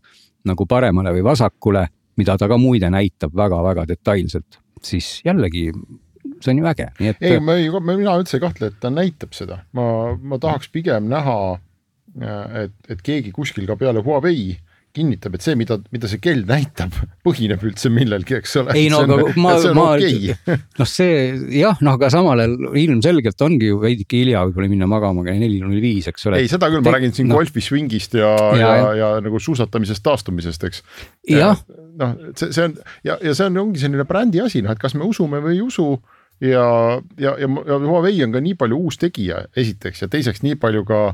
nagu 0.47 0.67
paremale 0.67 1.13
või 1.15 1.24
vasakule, 1.26 1.86
mida 2.19 2.38
ta 2.38 2.49
ka 2.51 2.57
muide 2.59 2.89
näitab 2.93 3.36
väga-väga 3.36 3.88
detailselt, 3.89 4.59
siis 4.84 5.21
jällegi 5.26 5.69
see 6.43 6.51
on 6.51 6.59
ju 6.59 6.67
äge, 6.67 6.89
nii 6.99 7.11
et. 7.13 7.24
ei, 7.24 7.39
ma 7.39 7.55
ei, 7.59 7.69
mina 7.71 8.17
üldse 8.19 8.38
ei 8.38 8.43
kahtle, 8.43 8.71
et 8.71 8.80
ta 8.84 8.91
näitab 8.91 9.36
seda, 9.36 9.61
ma, 9.76 9.86
ma 10.19 10.39
tahaks 10.41 10.69
pigem 10.74 11.07
näha, 11.11 11.38
et, 12.63 12.76
et 12.91 13.01
keegi 13.03 13.32
kuskil 13.36 13.67
ka 13.67 13.78
peale 13.80 14.03
Huawei 14.03 14.51
äh, 14.51 14.72
kinnitab, 14.94 15.36
et 15.38 15.46
see, 15.46 15.56
mida, 15.58 15.78
mida 15.94 16.10
see 16.10 16.22
kell 16.24 16.44
näitab, 16.48 16.96
põhineb 17.26 17.64
üldse 17.66 17.91
millelgi, 17.94 18.38
eks 18.39 18.56
ole. 18.62 18.76
ei 18.78 18.89
no 18.94 19.02
aga 19.06 19.18
ma, 19.41 19.56
ma 19.76 19.88
okay. 19.96 20.36
noh, 20.80 20.89
see 20.89 21.34
jah, 21.58 21.82
noh, 21.84 21.98
aga 21.98 22.12
samal 22.14 22.44
ajal 22.44 22.78
ilmselgelt 22.80 23.46
ongi 23.46 23.72
ju 23.72 23.82
veidike 23.82 24.22
hilja 24.22 24.46
võib-olla 24.48 24.72
minna 24.72 24.89
magama 24.89 25.26
kell 25.28 25.41
neli 25.41 25.62
null 25.64 25.82
viis, 25.84 26.10
eks 26.12 26.30
ole. 26.30 26.44
ei, 26.44 26.52
seda 26.52 26.70
küll, 26.74 26.86
ma 26.86 26.96
räägin 26.98 27.16
siin 27.18 27.32
no. 27.32 27.39
golfi 27.41 27.64
swingist 27.66 28.18
ja, 28.20 28.32
ja, 28.54 28.58
ja, 28.62 28.74
ja, 28.74 28.89
ja 29.02 29.12
nagu 29.26 29.41
suusatamisest 29.41 30.06
taastumisest, 30.06 30.68
eks. 30.70 30.84
noh, 31.34 31.64
see, 32.38 32.50
see 32.50 32.68
on 32.70 32.78
ja, 33.06 33.18
ja 33.18 33.34
see 33.34 33.50
on, 33.50 33.62
ongi 33.68 33.82
selline 33.82 34.08
brändi 34.10 34.44
asi, 34.44 34.64
noh, 34.66 34.76
et 34.76 34.82
kas 34.82 34.98
me 34.98 35.08
usume 35.10 35.41
või 35.44 35.58
ei 35.58 35.64
usu 35.66 35.88
ja, 36.44 36.66
ja, 37.18 37.36
ja, 37.39 37.48
ja 37.48 37.80
Huawei 37.80 38.24
on 38.26 38.34
ka 38.34 38.41
nii 38.44 38.58
palju 38.60 38.80
uus 38.86 39.00
tegija, 39.02 39.46
esiteks 39.58 40.06
ja 40.06 40.12
teiseks 40.12 40.44
nii 40.46 40.58
palju 40.62 40.86
ka 40.88 41.06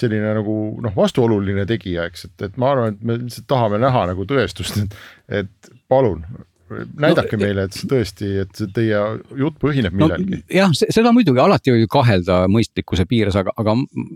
selline 0.00 0.32
nagu 0.38 0.56
noh, 0.82 0.94
vastuoluline 0.96 1.66
tegija, 1.70 2.08
eks, 2.10 2.26
et, 2.30 2.48
et 2.48 2.58
ma 2.60 2.72
arvan, 2.74 2.96
et 2.96 3.06
me 3.06 3.18
lihtsalt 3.20 3.46
tahame 3.50 3.78
näha 3.82 4.08
nagu 4.10 4.26
tõestust, 4.30 4.80
et, 4.82 4.98
et 5.42 5.72
palun 5.90 6.24
näidake 6.72 7.36
no, 7.36 7.42
meile, 7.44 7.64
et 7.66 7.76
see 7.76 7.88
tõesti, 7.88 8.28
et 8.40 8.56
see 8.56 8.70
teie 8.74 9.00
jutt 9.36 9.56
põhineb 9.60 9.94
millelgi 9.94 10.38
no,. 10.38 10.40
jah, 10.56 10.72
seda 10.72 11.12
muidugi 11.14 11.42
alati 11.42 11.74
võib 11.74 11.84
ju 11.84 11.90
kahelda 11.92 12.38
mõistlikkuse 12.50 13.04
piires, 13.10 13.36
aga, 13.36 13.52
aga 13.60 13.74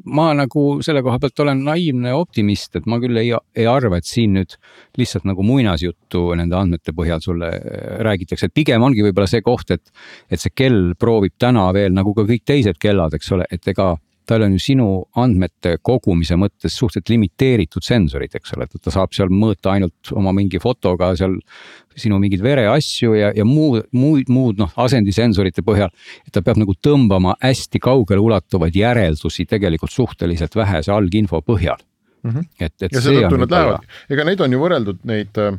ma 0.08 0.30
nagu 0.36 0.64
selle 0.84 1.02
koha 1.04 1.20
pealt 1.22 1.44
olen 1.44 1.60
naiivne 1.66 2.14
optimist, 2.16 2.78
et 2.80 2.88
ma 2.88 3.00
küll 3.02 3.20
ei, 3.20 3.34
ei 3.36 3.68
arva, 3.68 4.00
et 4.00 4.08
siin 4.08 4.38
nüüd 4.38 4.56
lihtsalt 4.98 5.28
nagu 5.28 5.44
muinasjuttu 5.46 6.24
nende 6.40 6.56
andmete 6.58 6.96
põhjal 6.96 7.22
sulle 7.24 7.52
äh, 7.58 7.86
räägitakse, 8.08 8.48
et 8.48 8.56
pigem 8.56 8.86
ongi 8.86 9.04
võib-olla 9.06 9.28
see 9.30 9.44
koht, 9.44 9.76
et, 9.76 9.92
et 10.32 10.40
see 10.40 10.54
kell 10.56 10.94
proovib 10.98 11.36
täna 11.38 11.68
veel 11.76 11.92
nagu 11.94 12.16
ka 12.16 12.24
kõik 12.28 12.48
teised 12.48 12.80
kellad, 12.80 13.14
eks 13.18 13.36
ole, 13.36 13.48
et 13.52 13.74
ega 13.74 13.92
tal 14.28 14.44
on 14.44 14.54
ju 14.56 14.62
sinu 14.62 14.86
andmete 15.18 15.76
kogumise 15.84 16.36
mõttes 16.40 16.76
suhteliselt 16.76 17.12
limiteeritud 17.12 17.84
sensorid, 17.84 18.34
eks 18.36 18.54
ole, 18.56 18.68
et 18.68 18.82
ta 18.84 18.92
saab 18.94 19.14
seal 19.16 19.32
mõõta 19.32 19.72
ainult 19.74 20.12
oma 20.12 20.34
mingi 20.36 20.60
fotoga 20.62 21.14
seal 21.18 21.38
sinu 21.98 22.20
mingeid 22.22 22.42
vereasju 22.44 23.14
ja, 23.18 23.30
ja 23.34 23.46
muud, 23.48 23.88
muud, 23.96 24.30
muud 24.32 24.60
noh, 24.60 24.72
asendisensorite 24.78 25.64
põhjal. 25.66 25.90
et 26.26 26.32
ta 26.34 26.42
peab 26.44 26.60
nagu 26.60 26.74
tõmbama 26.74 27.34
hästi 27.42 27.80
kaugele 27.82 28.22
ulatuvaid 28.22 28.76
järeldusi 28.76 29.46
tegelikult 29.48 29.94
suhteliselt 29.94 30.54
vähese 30.56 30.92
alginfo 30.94 31.40
põhjal 31.42 31.80
mm. 32.22 32.30
-hmm. 32.30 32.50
et, 32.60 32.74
et. 32.82 32.92
ja 32.92 33.02
seetõttu 33.02 33.40
nad 33.42 33.56
lähevad, 33.56 33.88
ega 34.10 34.28
neid 34.28 34.44
on 34.44 34.52
ju 34.52 34.62
võrreldud 34.62 35.02
neid 35.08 35.42
äh 35.42 35.58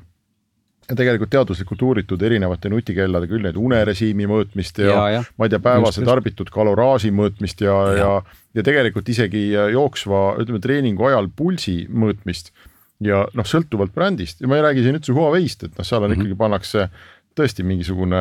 tegelikult 0.97 1.31
teaduslikult 1.33 1.81
uuritud 1.85 2.21
erinevate 2.25 2.69
nutikellade 2.71 3.29
küll 3.29 3.43
neid 3.45 3.57
unerežiimi 3.59 4.27
mõõtmist 4.29 4.81
ja, 4.81 4.89
ja, 4.89 5.03
ja. 5.17 5.21
ma 5.37 5.47
ei 5.47 5.53
tea, 5.53 5.61
päevase 5.63 6.05
tarbitud 6.07 6.49
kaloraaži 6.53 7.11
mõõtmist 7.15 7.61
ja, 7.65 7.75
ja, 7.91 7.99
ja, 7.99 8.41
ja 8.57 8.65
tegelikult 8.65 9.09
isegi 9.11 9.49
jooksva, 9.53 10.23
ütleme 10.41 10.61
treeningu 10.63 11.09
ajal 11.09 11.29
pulsi 11.35 11.83
mõõtmist. 11.89 12.53
ja 12.99 13.23
noh, 13.37 13.47
sõltuvalt 13.47 13.93
brändist 13.95 14.41
ja 14.41 14.49
ma 14.49 14.57
ei 14.57 14.65
räägi 14.65 14.83
siin 14.83 14.97
üldse 14.99 15.15
Huawei'st, 15.15 15.69
et 15.69 15.77
noh, 15.77 15.85
seal 15.87 16.03
on 16.03 16.09
mm 16.09 16.15
-hmm. 16.15 16.25
ikkagi 16.25 16.39
pannakse 16.39 16.89
tõesti 17.37 17.63
mingisugune 17.63 18.19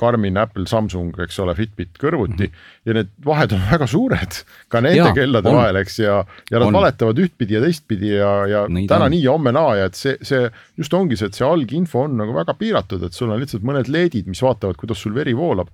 Garmin, 0.00 0.36
Apple, 0.38 0.66
Samsung, 0.70 1.16
eks 1.24 1.38
ole, 1.42 1.54
Fitbit 1.58 1.96
kõrvuti 2.00 2.46
mm 2.46 2.50
-hmm. 2.50 2.82
ja 2.86 2.96
need 2.98 3.10
vahed 3.24 3.54
on 3.56 3.64
väga 3.72 3.88
suured 3.90 4.38
ka 4.68 4.82
nende 4.84 5.00
ja, 5.00 5.14
kellade 5.16 5.50
on. 5.50 5.56
vahel, 5.60 5.80
eks 5.82 5.98
ja, 5.98 6.18
ja 6.50 6.58
nad 6.58 6.68
on. 6.68 6.78
valetavad 6.78 7.18
ühtpidi 7.24 7.58
ja 7.58 7.62
teistpidi 7.64 8.12
ja, 8.14 8.34
ja 8.50 8.66
Neid 8.68 8.88
täna 8.88 9.08
on. 9.08 9.16
nii 9.16 9.24
ja 9.24 9.32
homme 9.32 9.52
naa 9.52 9.74
ja 9.80 9.88
et 9.90 9.98
see, 9.98 10.16
see 10.22 10.50
just 10.76 10.94
ongi 10.94 11.16
see, 11.16 11.30
et 11.32 11.40
see 11.40 11.46
alginfo 11.48 12.04
on 12.04 12.16
nagu 12.20 12.34
väga 12.36 12.54
piiratud, 12.54 13.02
et 13.02 13.16
sul 13.16 13.30
on 13.30 13.40
lihtsalt 13.40 13.66
mõned 13.66 13.90
leedid, 13.90 14.26
mis 14.30 14.42
vaatavad, 14.42 14.76
kuidas 14.76 15.02
sul 15.02 15.14
veri 15.14 15.36
voolab 15.36 15.72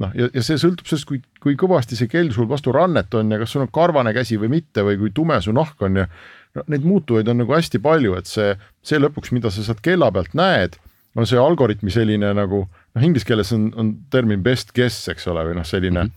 noh, 0.00 0.14
ja, 0.14 0.28
ja 0.32 0.42
see 0.42 0.58
sõltub 0.60 0.88
sellest, 0.88 1.08
kui, 1.08 1.20
kui 1.42 1.58
kõvasti 1.60 1.98
see 1.98 2.10
kell 2.10 2.32
sul 2.34 2.48
vastu 2.50 2.72
rannet 2.74 3.14
on 3.14 3.30
ja 3.30 3.38
kas 3.42 3.54
sul 3.54 3.66
on 3.66 3.74
karvane 3.74 4.14
käsi 4.16 4.38
või 4.40 4.56
mitte 4.58 4.86
või 4.86 4.98
kui 4.98 5.12
tume 5.14 5.40
su 5.44 5.52
nahk 5.52 5.82
on 5.86 6.02
ja 6.02 6.08
no 6.54 6.64
neid 6.70 6.86
muutujaid 6.86 7.28
on 7.30 7.42
nagu 7.42 7.54
hästi 7.54 7.80
palju, 7.82 8.16
et 8.18 8.30
see, 8.30 8.54
see 8.86 9.00
lõpuks, 9.02 9.34
mida 9.34 9.50
sa 9.50 9.64
sealt 9.66 9.82
kella 9.84 10.10
pealt 10.14 10.34
näed 10.38 10.78
on 11.16 11.28
see 11.28 11.40
algoritmi 11.40 11.92
selline 11.94 12.32
nagu 12.36 12.64
noh, 12.64 13.02
inglise 13.02 13.26
keeles 13.28 13.52
on, 13.54 13.70
on 13.78 13.94
termin 14.12 14.42
best 14.44 14.74
guess, 14.76 15.08
eks 15.12 15.26
ole, 15.30 15.46
või 15.48 15.58
noh, 15.58 15.66
selline 15.68 16.06
mhm. 16.06 16.14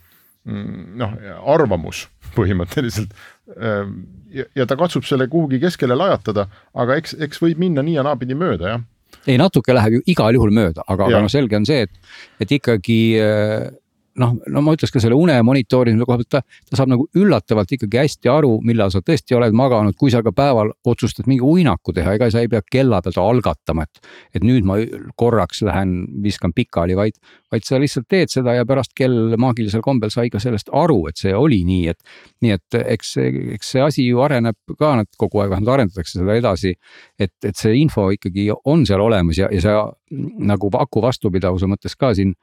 mm, 0.50 0.86
noh, 1.02 1.18
arvamus 1.56 2.06
põhimõtteliselt. 2.36 3.16
Ehm, 3.56 3.98
ja, 4.34 4.46
ja 4.58 4.68
ta 4.70 4.78
katsub 4.80 5.08
selle 5.08 5.30
kuhugi 5.32 5.62
keskele 5.64 5.98
lajatada, 5.98 6.48
aga 6.78 7.00
eks, 7.00 7.18
eks 7.28 7.42
võib 7.44 7.62
minna 7.62 7.86
nii 7.86 7.98
ja 7.98 8.06
naapidi 8.06 8.38
mööda, 8.38 8.76
jah. 8.76 8.86
ei, 9.26 9.38
natuke 9.40 9.76
läheb 9.76 10.00
ju 10.00 10.06
igal 10.14 10.36
juhul 10.38 10.54
mööda, 10.56 10.86
aga, 10.88 11.10
aga 11.10 11.24
noh, 11.26 11.32
selge 11.32 11.58
on 11.58 11.68
see, 11.68 11.88
et, 11.88 12.14
et 12.44 12.58
ikkagi 12.60 13.00
äh, 13.24 13.70
noh, 14.22 14.36
no 14.52 14.64
ma 14.66 14.74
ütleks 14.76 14.94
ka 14.94 15.02
selle 15.02 15.18
une 15.18 15.36
monitoorimise 15.46 16.06
koha 16.08 16.20
pealt, 16.22 16.30
ta, 16.34 16.42
ta 16.70 16.80
saab 16.80 16.92
nagu 16.92 17.08
üllatavalt 17.18 17.72
ikkagi 17.78 18.00
hästi 18.02 18.32
aru, 18.32 18.54
millal 18.68 18.92
sa 18.94 19.02
tõesti 19.06 19.38
oled 19.38 19.56
maganud, 19.58 19.96
kui 20.00 20.12
sa 20.14 20.24
ka 20.26 20.34
päeval 20.36 20.74
otsustad 20.88 21.30
mingi 21.30 21.46
uinaku 21.46 21.94
teha, 21.96 22.16
ega 22.18 22.30
sa 22.34 22.44
ei 22.44 22.52
pea 22.52 22.64
kella 22.66 23.02
pealt 23.06 23.20
algatama, 23.22 23.88
et. 23.88 24.02
et 24.38 24.46
nüüd 24.46 24.66
ma 24.68 24.80
korraks 25.20 25.62
lähen, 25.66 26.00
viskan 26.24 26.54
pikali, 26.56 26.98
vaid, 26.98 27.18
vaid 27.54 27.66
sa 27.68 27.80
lihtsalt 27.82 28.08
teed 28.10 28.34
seda 28.34 28.58
ja 28.58 28.66
pärast 28.68 28.94
kell 28.98 29.36
maagilisel 29.40 29.84
kombel 29.86 30.12
sai 30.14 30.32
ka 30.34 30.42
sellest 30.44 30.72
aru, 30.76 31.04
et 31.12 31.22
see 31.22 31.36
oli 31.36 31.62
nii, 31.68 31.94
et. 31.94 32.18
nii 32.46 32.56
et 32.58 32.80
eks, 32.98 33.16
eks 33.58 33.74
see 33.76 33.84
asi 33.84 34.08
ju 34.08 34.22
areneb 34.26 34.58
ka, 34.78 34.96
nad 35.02 35.10
kogu 35.20 35.44
aeg 35.44 35.54
vähemalt 35.54 35.76
arendatakse 35.78 36.20
seda 36.20 36.38
edasi. 36.38 36.76
et, 37.20 37.34
et 37.46 37.56
see 37.56 37.76
info 37.78 38.10
ikkagi 38.14 38.50
on 38.66 38.86
seal 38.86 39.02
olemas 39.02 39.38
ja, 39.40 39.50
ja 39.54 39.62
sa 39.62 39.78
nagu 40.12 40.70
aku 40.80 41.02
vastupidavuse 41.04 41.68
mõttes 41.68 41.96
ka 42.00 42.14
siin 42.16 42.34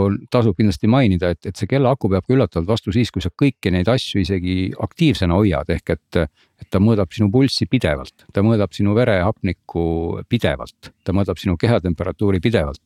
on, 0.00 0.16
tasub 0.32 0.56
kindlasti 0.56 0.88
mainida, 0.88 1.32
et, 1.34 1.44
et 1.48 1.58
see 1.58 1.68
kellaaku 1.68 2.08
peab 2.12 2.24
ka 2.24 2.34
üllatavalt 2.34 2.70
vastu 2.70 2.94
siis, 2.94 3.10
kui 3.12 3.24
sa 3.24 3.28
kõiki 3.28 3.72
neid 3.74 3.90
asju 3.92 4.22
isegi 4.22 4.56
aktiivsena 4.86 5.36
hoiad, 5.36 5.68
ehk 5.74 5.92
et, 5.96 6.22
et 6.62 6.70
ta 6.72 6.80
mõõdab 6.80 7.12
sinu 7.12 7.28
pulssi 7.32 7.68
pidevalt, 7.68 8.24
ta 8.32 8.44
mõõdab 8.46 8.72
sinu 8.76 8.96
verehapnikku 8.96 9.84
pidevalt, 10.32 10.92
ta 11.04 11.12
mõõdab 11.16 11.40
sinu 11.42 11.58
kehatemperatuuri 11.60 12.40
pidevalt. 12.40 12.82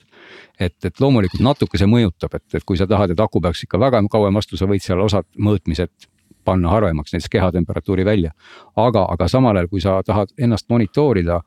et, 0.59 0.77
et 0.85 1.01
loomulikult 1.01 1.45
natuke 1.45 1.79
see 1.79 1.87
mõjutab, 1.91 2.35
et, 2.35 2.47
et 2.59 2.67
kui 2.67 2.77
sa 2.77 2.87
tahad, 2.91 3.15
et 3.15 3.21
aku 3.21 3.41
peaks 3.41 3.63
ikka 3.63 3.79
väga 3.79 4.03
kauem 4.11 4.35
vastu, 4.35 4.59
sa 4.59 4.67
võid 4.67 4.83
seal 4.83 5.01
osad 5.01 5.29
mõõtmised 5.39 6.11
panna 6.47 6.71
harvemaks, 6.73 7.13
näiteks 7.15 7.33
kehatemperatuuri 7.33 8.05
välja. 8.05 8.31
aga, 8.77 9.07
aga 9.11 9.29
samal 9.29 9.57
ajal, 9.57 9.69
kui 9.69 9.81
sa 9.83 9.99
tahad 10.07 10.33
ennast 10.39 10.69
monitoorida, 10.71 11.41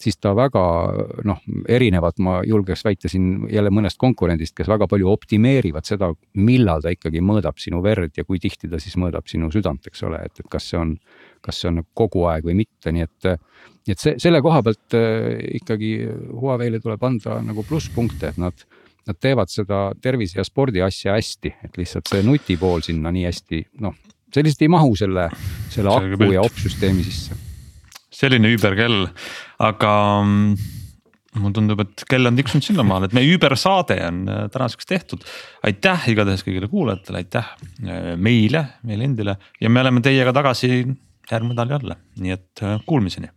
siis 0.00 0.18
ta 0.20 0.34
väga 0.36 0.62
noh, 1.24 1.40
erinevad, 1.68 2.18
ma 2.22 2.38
julgeks 2.46 2.84
väita 2.84 3.08
siin 3.08 3.48
jälle 3.52 3.70
mõnest 3.70 3.98
konkurendist, 4.00 4.54
kes 4.56 4.68
väga 4.68 4.88
palju 4.88 5.10
optimeerivad 5.10 5.88
seda, 5.88 6.12
millal 6.34 6.84
ta 6.84 6.92
ikkagi 6.94 7.22
mõõdab 7.24 7.60
sinu 7.60 7.82
verd 7.84 8.16
ja 8.16 8.24
kui 8.24 8.40
tihti 8.42 8.70
ta 8.72 8.80
siis 8.82 8.96
mõõdab 9.00 9.28
sinu 9.30 9.50
südant, 9.52 9.86
eks 9.86 10.04
ole, 10.08 10.22
et, 10.28 10.40
et 10.40 10.50
kas 10.52 10.70
see 10.70 10.80
on, 10.80 10.96
kas 11.44 11.60
see 11.62 11.72
on 11.72 11.84
kogu 11.94 12.26
aeg 12.30 12.46
või 12.46 12.58
mitte, 12.64 12.92
nii 12.92 13.06
et. 13.06 13.30
nii 13.86 13.94
et 13.94 14.02
see, 14.02 14.16
selle 14.22 14.40
koha 14.42 14.64
pealt 14.66 14.96
äh, 14.98 15.36
ikkagi 15.60 15.92
Huawei'le 16.32 16.80
tuleb 16.82 17.04
anda 17.06 17.40
nagu 17.44 17.64
plusspunkte, 17.66 18.34
et 18.34 18.42
nad 18.42 18.66
nad 19.06 19.18
teevad 19.22 19.50
seda 19.50 19.80
tervise 20.02 20.40
ja 20.40 20.44
spordi 20.46 20.82
asja 20.82 21.14
hästi, 21.16 21.52
et 21.66 21.78
lihtsalt 21.78 22.10
see 22.10 22.24
nutipool 22.26 22.82
sinna 22.82 23.12
nii 23.14 23.26
hästi, 23.28 23.62
noh, 23.84 23.94
see 24.36 24.44
lihtsalt 24.44 24.66
ei 24.66 24.72
mahu 24.72 24.96
selle, 24.98 25.28
selle 25.72 25.92
aku 25.92 26.32
ja 26.34 26.44
opsüsteemi 26.44 27.04
sisse. 27.06 27.36
Selline 28.16 28.48
üüberkell, 28.54 29.06
aga 29.64 29.92
mm, 30.22 30.74
mulle 31.40 31.56
tundub, 31.56 31.82
et 31.84 32.04
kell 32.08 32.28
on 32.28 32.36
tiksunud 32.38 32.64
sinnamaale, 32.64 33.08
et 33.08 33.16
meie 33.16 33.28
üübersaade 33.34 33.98
on 34.06 34.22
äh, 34.32 34.44
tänaseks 34.52 34.88
tehtud. 34.88 35.24
aitäh 35.66 36.08
igatahes 36.12 36.44
kõigile 36.46 36.70
kuulajatele, 36.72 37.24
aitäh 37.24 37.50
äh, 37.84 38.12
meile, 38.16 38.66
meile 38.86 39.08
endile. 39.08 39.36
Ja 39.60 39.72
me 39.72 39.84
oleme 39.84 40.04
teiega 40.04 40.32
tagasi 40.36 40.70
järgmine 40.76 41.56
nädal 41.56 41.76
jälle, 41.78 41.98
nii 42.22 42.36
et 42.36 42.64
äh, 42.64 42.78
kuulmiseni 42.86 43.32